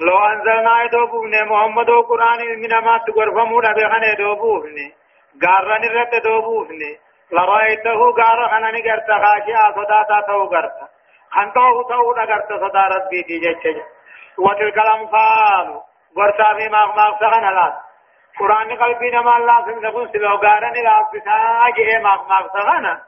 لو 0.00 0.18
أنزلنا 0.18 0.84
ادو 0.84 1.06
بوهن 1.06 1.48
محمد 1.48 1.90
و 1.90 2.00
قرآن 2.02 2.38
من 2.62 2.78
ما 2.78 2.98
تغرفمو 2.98 3.60
نبغن 3.60 4.04
ادو 4.04 4.34
بوهن 4.34 4.92
غارا 5.44 5.78
نرت 5.78 6.14
دو 6.24 6.40
بوهن 6.40 6.82
لرأيته 7.32 8.10
غارا 8.18 8.46
هنا 8.46 8.70
نگرت 8.70 9.06
خاشعا 9.06 9.72
صدى 9.76 10.04
تاتو 10.08 10.44
غرت 10.44 10.78
خنطوه 11.30 11.88
تو 11.88 12.14
نگرت 12.20 12.48
صدى 12.48 12.84
ربي 12.94 13.22
تجيج 13.22 13.82
وتلك 14.38 14.78
الأنفال. 14.78 15.80
ورسا 16.16 16.54
في 16.54 16.68
ما 16.68 16.86
ما 16.96 17.16
سغن 17.20 17.44
هلات 17.44 17.74
قرآن 18.38 18.76
قلبي 18.76 19.10
نما 19.10 19.36
الله 19.36 19.64
سن 19.64 19.86
نقول 19.86 20.08
سلو 20.12 20.36
غارن 20.36 20.72
لا 20.72 20.96
فتا 21.12 21.70
جه 21.76 21.98
ما 21.98 22.14
ما 22.28 22.38
سغن 22.54 22.98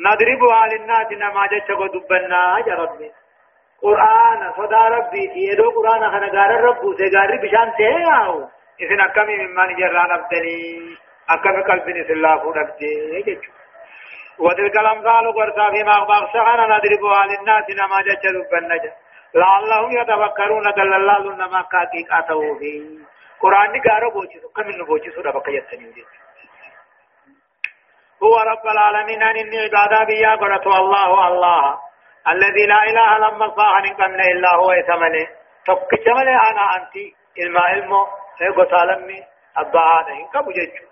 نضربها 0.00 0.66
للناس 0.66 1.12
نما 1.12 1.46
جچو 1.46 1.86
دبنا 1.86 2.58
يا 2.66 2.74
ربي 2.74 3.12
قرآن 3.82 4.52
صدا 4.56 4.80
ربي 4.94 5.26
تيدو 5.34 5.70
قرآن 5.76 6.08
خنا 6.14 6.26
غار 6.32 6.56
رب 6.62 6.82
سے 6.98 7.10
غار 7.16 7.36
بشان 7.42 7.70
آو 8.14 8.40
اسن 8.84 9.00
اکمی 9.00 9.36
ممان 9.44 9.74
جران 9.78 10.12
ابدنی 10.18 10.58
اکم 11.36 11.62
قلبي 11.70 12.04
سلا 12.08 12.36
فودبدي 12.42 13.22
جچو 13.26 13.52
وتلك 14.44 14.76
الأمثال 14.80 15.26
ورسا 15.26 15.70
في 15.70 15.82
ما 15.82 15.98
ما 16.10 16.18
سغن 16.32 16.60
نضربها 16.72 17.26
للناس 17.26 17.70
نما 17.80 18.02
دبنا 18.06 18.76
جچو 18.76 18.98
لعلهم 19.34 19.90
يتفكرون 19.92 20.72
دل 20.76 20.94
الله 20.94 21.18
لنما 21.18 21.62
كاكي 21.72 22.02
قاتوا 22.10 22.58
في 22.58 22.98
قرآن 23.40 23.80
قارو 23.88 24.10
بوچسو 24.10 24.48
كمين 24.56 24.84
بوچسو 24.84 25.20
ربك 25.20 25.48
يتنين 25.48 26.04
هو 28.22 28.36
رب 28.38 28.66
العالمين 28.66 29.22
أن 29.22 29.36
إني 29.36 29.58
عبادة 29.58 30.04
بيا 30.04 30.34
قرأت 30.36 30.66
الله 30.66 31.28
الله 31.28 31.78
الذي 32.28 32.66
لا 32.66 32.82
إله 32.84 33.18
لما 33.18 33.48
صاح 33.56 33.82
نقمنا 33.82 34.24
إلا 34.24 34.54
هو 34.54 34.72
يثمنه 34.72 35.26
تكتمني 35.66 36.34
أنا 36.50 36.76
أنت 36.76 36.94
علم 37.38 37.58
علمه 37.58 38.06
قتالمي 38.58 39.24
أبا 39.56 39.80
هذا 39.80 40.12
إنك 40.12 40.36
بججو 40.46 40.90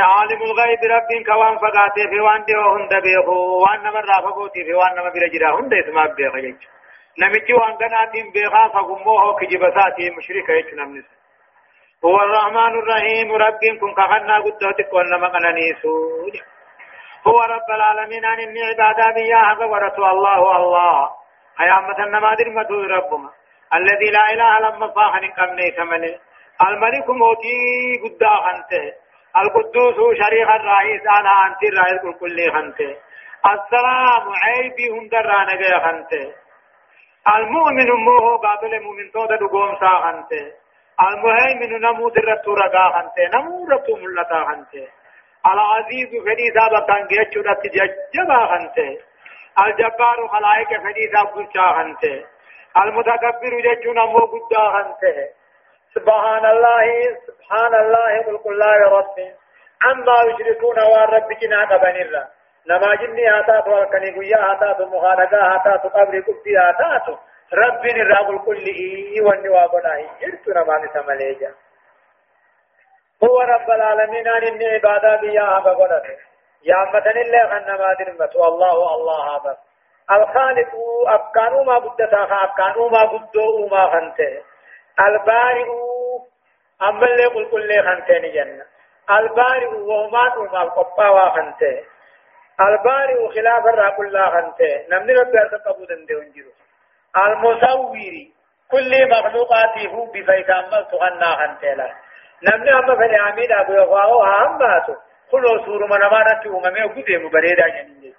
عالم 0.00 0.42
الغيب 0.42 0.78
رب 0.84 1.10
كوان 1.26 1.58
فقاتي 1.58 2.08
في 2.10 2.20
وان 2.20 2.44
دي 2.44 2.56
وهند 2.56 3.02
بيخو 3.02 3.62
وان 3.62 3.80
نمر 3.82 4.04
رافقوتي 4.04 4.64
في 4.64 4.74
وان 4.74 4.92
نمر 4.94 5.10
برجرا 5.10 5.60
هند 5.60 5.74
اسمع 5.74 6.06
بيخ 6.06 6.34
يج 6.34 6.56
نمتي 7.18 7.52
وان 7.52 7.74
قناتين 7.76 8.30
بيخا 8.32 8.68
فقموه 8.68 9.36
كجبساتي 9.40 10.10
مشركة 10.10 10.52
يج 10.52 10.74
نمنس 10.74 11.04
هو 12.04 12.16
الرحمن 12.16 12.72
الرحيم 12.78 13.32
رب 13.32 13.60
كن 13.80 13.94
كخنا 13.94 14.38
قدوتك 14.38 14.92
ونما 14.92 15.28
قنانيسو 15.28 15.92
هو 17.26 17.38
رب 17.40 17.70
العالمين 17.70 18.24
عن 18.24 18.38
إني 18.40 18.62
عبادة 18.62 19.10
بيا 19.14 19.36
حق 19.36 19.62
ورسول 19.62 20.04
الله 20.04 20.56
الله. 20.56 21.10
حيامة 21.58 21.98
النمادر 22.04 22.50
مدو 22.50 22.82
ربما 22.82 23.30
الذي 23.74 24.10
لا 24.10 24.24
إله 24.32 24.58
لما 24.58 24.94
صاحن 24.94 25.24
قمني 25.38 25.70
ثمنه 25.76 26.14
الملك 26.68 27.10
موتي 27.10 27.58
قدا 28.04 28.34
خنته 28.44 28.92
القدوس 29.40 29.96
شريك 30.20 30.48
الرئيس 30.48 31.02
أنا 31.18 31.32
أنت 31.46 31.62
الرئيس 31.62 32.02
كل 32.20 32.52
خنته 32.52 32.96
السلام 33.54 34.24
عيبي 34.44 34.88
هم 34.88 35.08
درانا 35.08 35.54
جاي 35.60 35.80
خنته 35.84 36.34
المؤمن 37.36 37.90
موه 37.90 38.36
قابل 38.36 38.82
مؤمن 38.82 39.10
تودا 39.12 39.36
دقوم 39.36 39.76
سا 39.80 39.88
خنته 40.04 40.44
المهيمن 41.08 41.80
نمو 41.80 42.08
درتو 42.08 42.54
رقا 42.54 42.84
خنته 42.94 43.22
نمو 43.34 43.66
رتو 43.70 43.96
ملتا 43.96 44.44
خنته 44.48 44.88
العزيز 45.46 46.10
فدي 46.26 46.50
كان 46.88 47.06
جيتشو 47.06 47.40
رت 47.40 47.62
ججبا 47.66 48.46
خنته. 48.46 48.98
الجبار 49.66 50.28
خلائق 50.28 50.68
فدي 50.68 51.10
ساب 51.12 51.26
قلشا 51.26 51.72
خنته. 51.76 52.24
المتكبر 52.76 53.60
جيتشو 53.62 53.92
نمو 53.92 54.18
قدا 54.18 54.64
خنته. 54.74 55.28
سبحان 55.94 56.44
الله 56.46 56.86
سبحان 57.26 57.74
الله 57.74 58.12
ملك 58.28 58.46
الله 58.46 58.76
رب 58.98 59.16
عما 59.82 60.18
يشركون 60.28 60.78
والرب 60.92 61.28
جنا 61.40 61.64
قبنرا 61.64 62.24
نما 62.68 62.94
جني 62.94 63.26
هاتات 63.26 63.68
والكني 63.68 64.10
قيا 64.18 64.38
هاتات 64.50 64.80
مخانقا 64.80 65.40
هاتات 65.52 65.82
قبر 65.82 66.20
قبتي 66.20 66.56
هاتات 66.56 67.18
رب 67.54 67.86
نراب 67.86 68.30
الكل 68.30 68.64
إيه 68.66 69.22
والنوابنا 69.22 69.92
إرت 70.24 70.48
نما 70.48 70.74
نسمليجا 70.84 71.54
هو 73.24 73.40
رب 73.40 73.70
العالمين 73.70 74.28
أن 74.28 74.42
إني 74.42 74.66
عبادة 74.66 75.16
بيا 75.16 75.58
بقنا 75.58 76.02
يا 76.64 76.76
متن 76.94 77.18
الله 77.18 77.48
خنما 77.48 77.94
درمت 77.98 78.36
والله 78.36 78.94
الله 78.94 79.36
هذا. 79.36 79.56
الخالق 80.10 80.70
أبكانو 81.06 81.62
ما 81.62 81.78
بدتا 81.78 82.28
أبكانو 82.44 82.88
ما 82.88 83.04
بدو 83.04 83.68
ما 83.68 83.86
خنته. 83.86 84.42
البارئ 85.00 85.68
أما 86.82 87.06
اللي 87.06 87.26
قل 87.26 87.50
كل 87.50 87.82
خنتين 87.82 88.32
جنة 88.32 88.64
البارئ 89.10 89.66
وهما 89.66 90.36
وما 90.36 90.62
القبا 90.62 91.08
وخنته 91.08 91.84
البارئ 92.60 93.28
خلاف 93.28 93.66
الرا 93.66 93.90
كل 93.90 94.18
خنته. 94.18 94.86
نمني 94.90 95.12
رب 95.12 95.34
يرتقبو 95.34 95.84
دندي 95.84 96.14
ونجرو. 96.14 96.50
المصور 97.16 98.14
كل 98.70 99.08
مخلوقاته 99.10 100.08
بفيت 102.42 102.68
أما 102.68 102.78
أما 102.78 102.94
فلي 102.96 103.16
عميد 103.16 103.52
أبو 103.52 103.72
يغواو 103.72 104.22
أماتو 104.22 104.94
كل 105.30 105.44
سور 105.64 105.86
من 105.86 106.02
أمانة 106.02 106.58
أمامي 106.58 106.84
وقده 106.84 107.18
مبريدا 107.18 107.68
جنين 107.68 108.14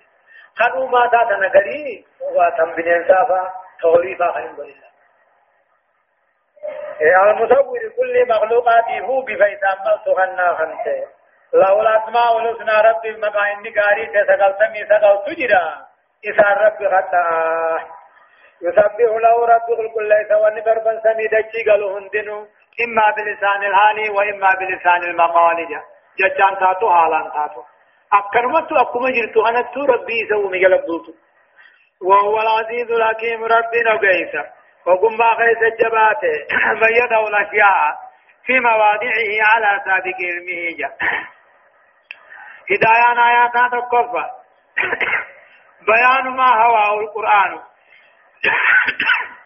خنو 0.59 0.86
ما 0.88 1.07
تاتا 1.07 1.36
نقري 1.36 2.05
وتنبنين 2.36 3.07
سافا 3.07 3.53
تغليفا 3.82 4.32
خنين 4.32 4.55
بالله 4.55 4.89
المصور 7.32 7.80
كل 7.97 8.28
مخلوقاته 8.30 9.22
بفيتام 9.22 9.78
سخنا 10.05 10.47
خنته 10.57 11.07
له 11.53 11.82
الأسماء 11.82 12.38
الحسنى 12.39 12.89
رب 12.89 13.05
المقا 13.05 13.51
إني 13.53 13.70
قاري 13.80 14.05
تسقل 14.05 14.55
سمي 14.59 14.86
سقل 14.89 15.15
تجرا 15.26 15.65
إسان 16.30 16.55
رب 16.65 16.80
خطأ 16.93 17.26
يسبح 18.61 19.11
له 19.24 19.45
رب 19.45 19.80
الكل 19.80 20.09
ليس 20.09 20.32
ونبربا 20.32 21.01
سمي 21.03 21.28
دجي 21.28 21.70
قالوا 21.70 21.99
هندنو 21.99 22.47
إما 22.84 23.05
بلسان 23.17 23.63
الحال 23.63 24.11
وإما 24.11 24.49
بلسان 24.59 25.03
المقال 25.03 25.57
ججان 26.19 26.59
تاتو 26.59 26.89
حالان 26.93 27.32
تاتو. 27.32 27.61
أكرمت 28.13 28.71
أكما 28.71 29.09
جرتو 29.09 29.45
أنا 29.47 29.61
تو 29.61 29.86
ربي 29.86 30.27
سوى 30.30 30.47
مجلب 30.47 30.86
وهو 32.01 32.41
العزيز 32.41 32.91
الحكيم 32.91 33.43
ربنا 33.43 33.97
قيسا 34.01 34.43
وقم 34.86 35.17
ما 35.17 35.36
خيس 35.36 35.61
الجبات. 35.71 36.21
من 36.82 36.91
يدعو 37.03 37.27
الأشياء 37.27 37.99
في 38.45 38.59
مواضعه 38.59 39.30
على 39.49 39.82
سابق 39.86 40.17
علمه. 40.30 40.77
جاء 40.80 40.97
هدايان 42.71 43.17
آيات 43.19 43.53
تقفى 43.71 44.25
بيان 45.88 46.30
ما 46.38 46.63
هواه 46.63 46.99
القرآن. 46.99 47.59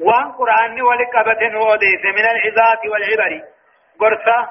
وان 0.00 0.32
قرآن 0.32 0.82
ولقبة 0.82 1.58
وديس 1.58 2.04
من 2.04 2.24
العظات 2.24 2.86
والعبر. 2.86 3.42
قرصة. 4.00 4.48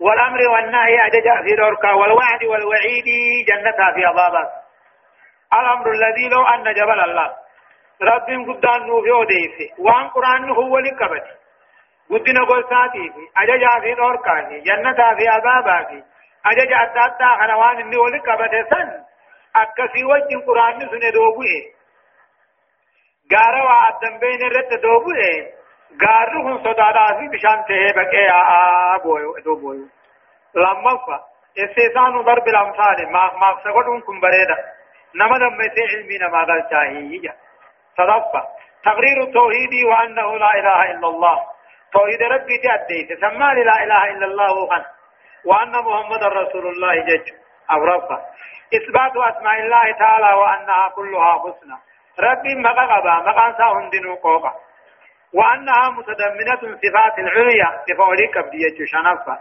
والأمر 0.00 0.40
والنهي 0.48 1.06
أججع 1.06 1.42
في 1.42 1.56
دورك. 1.56 1.84
والوعد 1.84 2.44
والوعيد 2.44 3.04
جنتها 3.48 3.92
في 3.94 4.04
عذابات 4.04 4.52
الأمر 5.54 5.90
الذي 5.90 6.28
لو 6.28 6.42
أن 6.42 6.72
جبل 6.74 7.00
الله. 7.00 7.34
رب 8.02 8.28
قدان 8.48 8.86
نوفي 8.86 9.10
وديس 9.10 9.78
وان 9.78 10.08
قرآن 10.08 10.50
هو 10.50 10.78
لقبة 10.78 11.22
قدنا 12.10 12.44
قرصاتي 12.44 13.12
أججع 13.36 13.80
في. 13.80 13.94
دورك 13.94 14.26
جنتها 14.66 15.14
في 15.14 15.28
عذابات 15.28 16.04
أججع 16.46 16.82
التاتا 16.82 17.28
خنوان 17.40 17.80
إني 17.80 17.96
ولقبة 17.96 18.64
سن. 18.70 19.04
أكسي 19.56 20.04
وجه 20.04 20.46
قرآن 20.46 20.80
سنة 20.80 21.10
دوبوه 21.10 21.73
غارا 23.34 23.62
وعدن 23.64 24.18
بين 24.18 24.42
الرد 24.46 24.80
دوبوه 24.80 25.20
غارو 26.04 26.40
هم 26.48 26.58
صدادا 26.58 27.06
في 27.18 27.28
بشان 27.28 27.64
تهي 27.68 27.92
بقى 27.92 28.28
آآ 28.30 28.98
بويو 29.04 29.38
دوبويو 29.44 29.86
لما 30.54 30.96
فا 31.06 31.20
استيسان 31.64 32.22
ضرب 32.22 32.48
الأمثال 32.48 33.12
ما 33.12 33.24
ما 33.40 33.48
سقطون 33.64 34.00
كم 34.00 34.20
بريدا 34.20 34.56
نما 35.14 35.38
دم 35.38 35.58
سي 35.74 35.82
علمي 35.96 36.18
نما 36.18 36.38
قال 36.44 36.64
شاهي 36.70 37.32
صدفة 37.98 38.42
تقرير 38.84 39.22
التوحيد 39.22 39.84
وأنه 39.84 40.36
لا 40.38 40.50
إله 40.54 40.90
إلا 40.90 41.08
الله 41.08 41.36
توحيد 41.92 42.22
ربي 42.22 42.58
تأديت 42.58 43.08
سمى 43.20 43.48
لا 43.64 43.76
إله 43.84 44.04
إلا 44.10 44.26
الله 44.26 44.66
خن 44.70 44.84
وأن 45.44 45.72
محمد 45.72 46.22
رسول 46.24 46.66
الله 46.66 46.94
جج 46.94 47.26
أو 47.70 47.84
رفع 47.84 48.18
إثبات 48.76 49.12
أسماء 49.16 49.60
الله 49.60 49.92
تعالى 49.98 50.36
وأنها 50.40 50.88
كلها 50.88 51.32
حسنى 51.42 51.76
ربي 52.20 52.54
مقابا 52.54 53.14
مقانسا 53.30 53.64
هندنو 53.64 54.14
قوقا 54.14 54.54
وأنها 55.34 55.90
متضمنة 55.90 56.60
صفات 56.82 57.18
العليا 57.18 57.82
لفوليك 57.88 58.38
بدية 58.38 58.86
شنفة. 58.86 59.38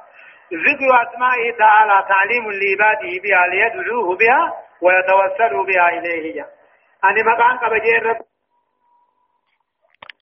ذكر 0.53 0.89
أسمائه 1.03 1.57
تعالى 1.57 2.05
تعليم 2.09 2.43
لعباده 2.51 3.11
بها 3.23 3.47
ليدعوه 3.47 4.17
بها 4.17 4.53
ويتوسلوا 4.81 5.65
بها 5.65 5.87
إليه 5.89 6.41
أن 7.05 7.25
مقام 7.25 7.57
قبجي 7.57 7.97
الرب 7.97 8.17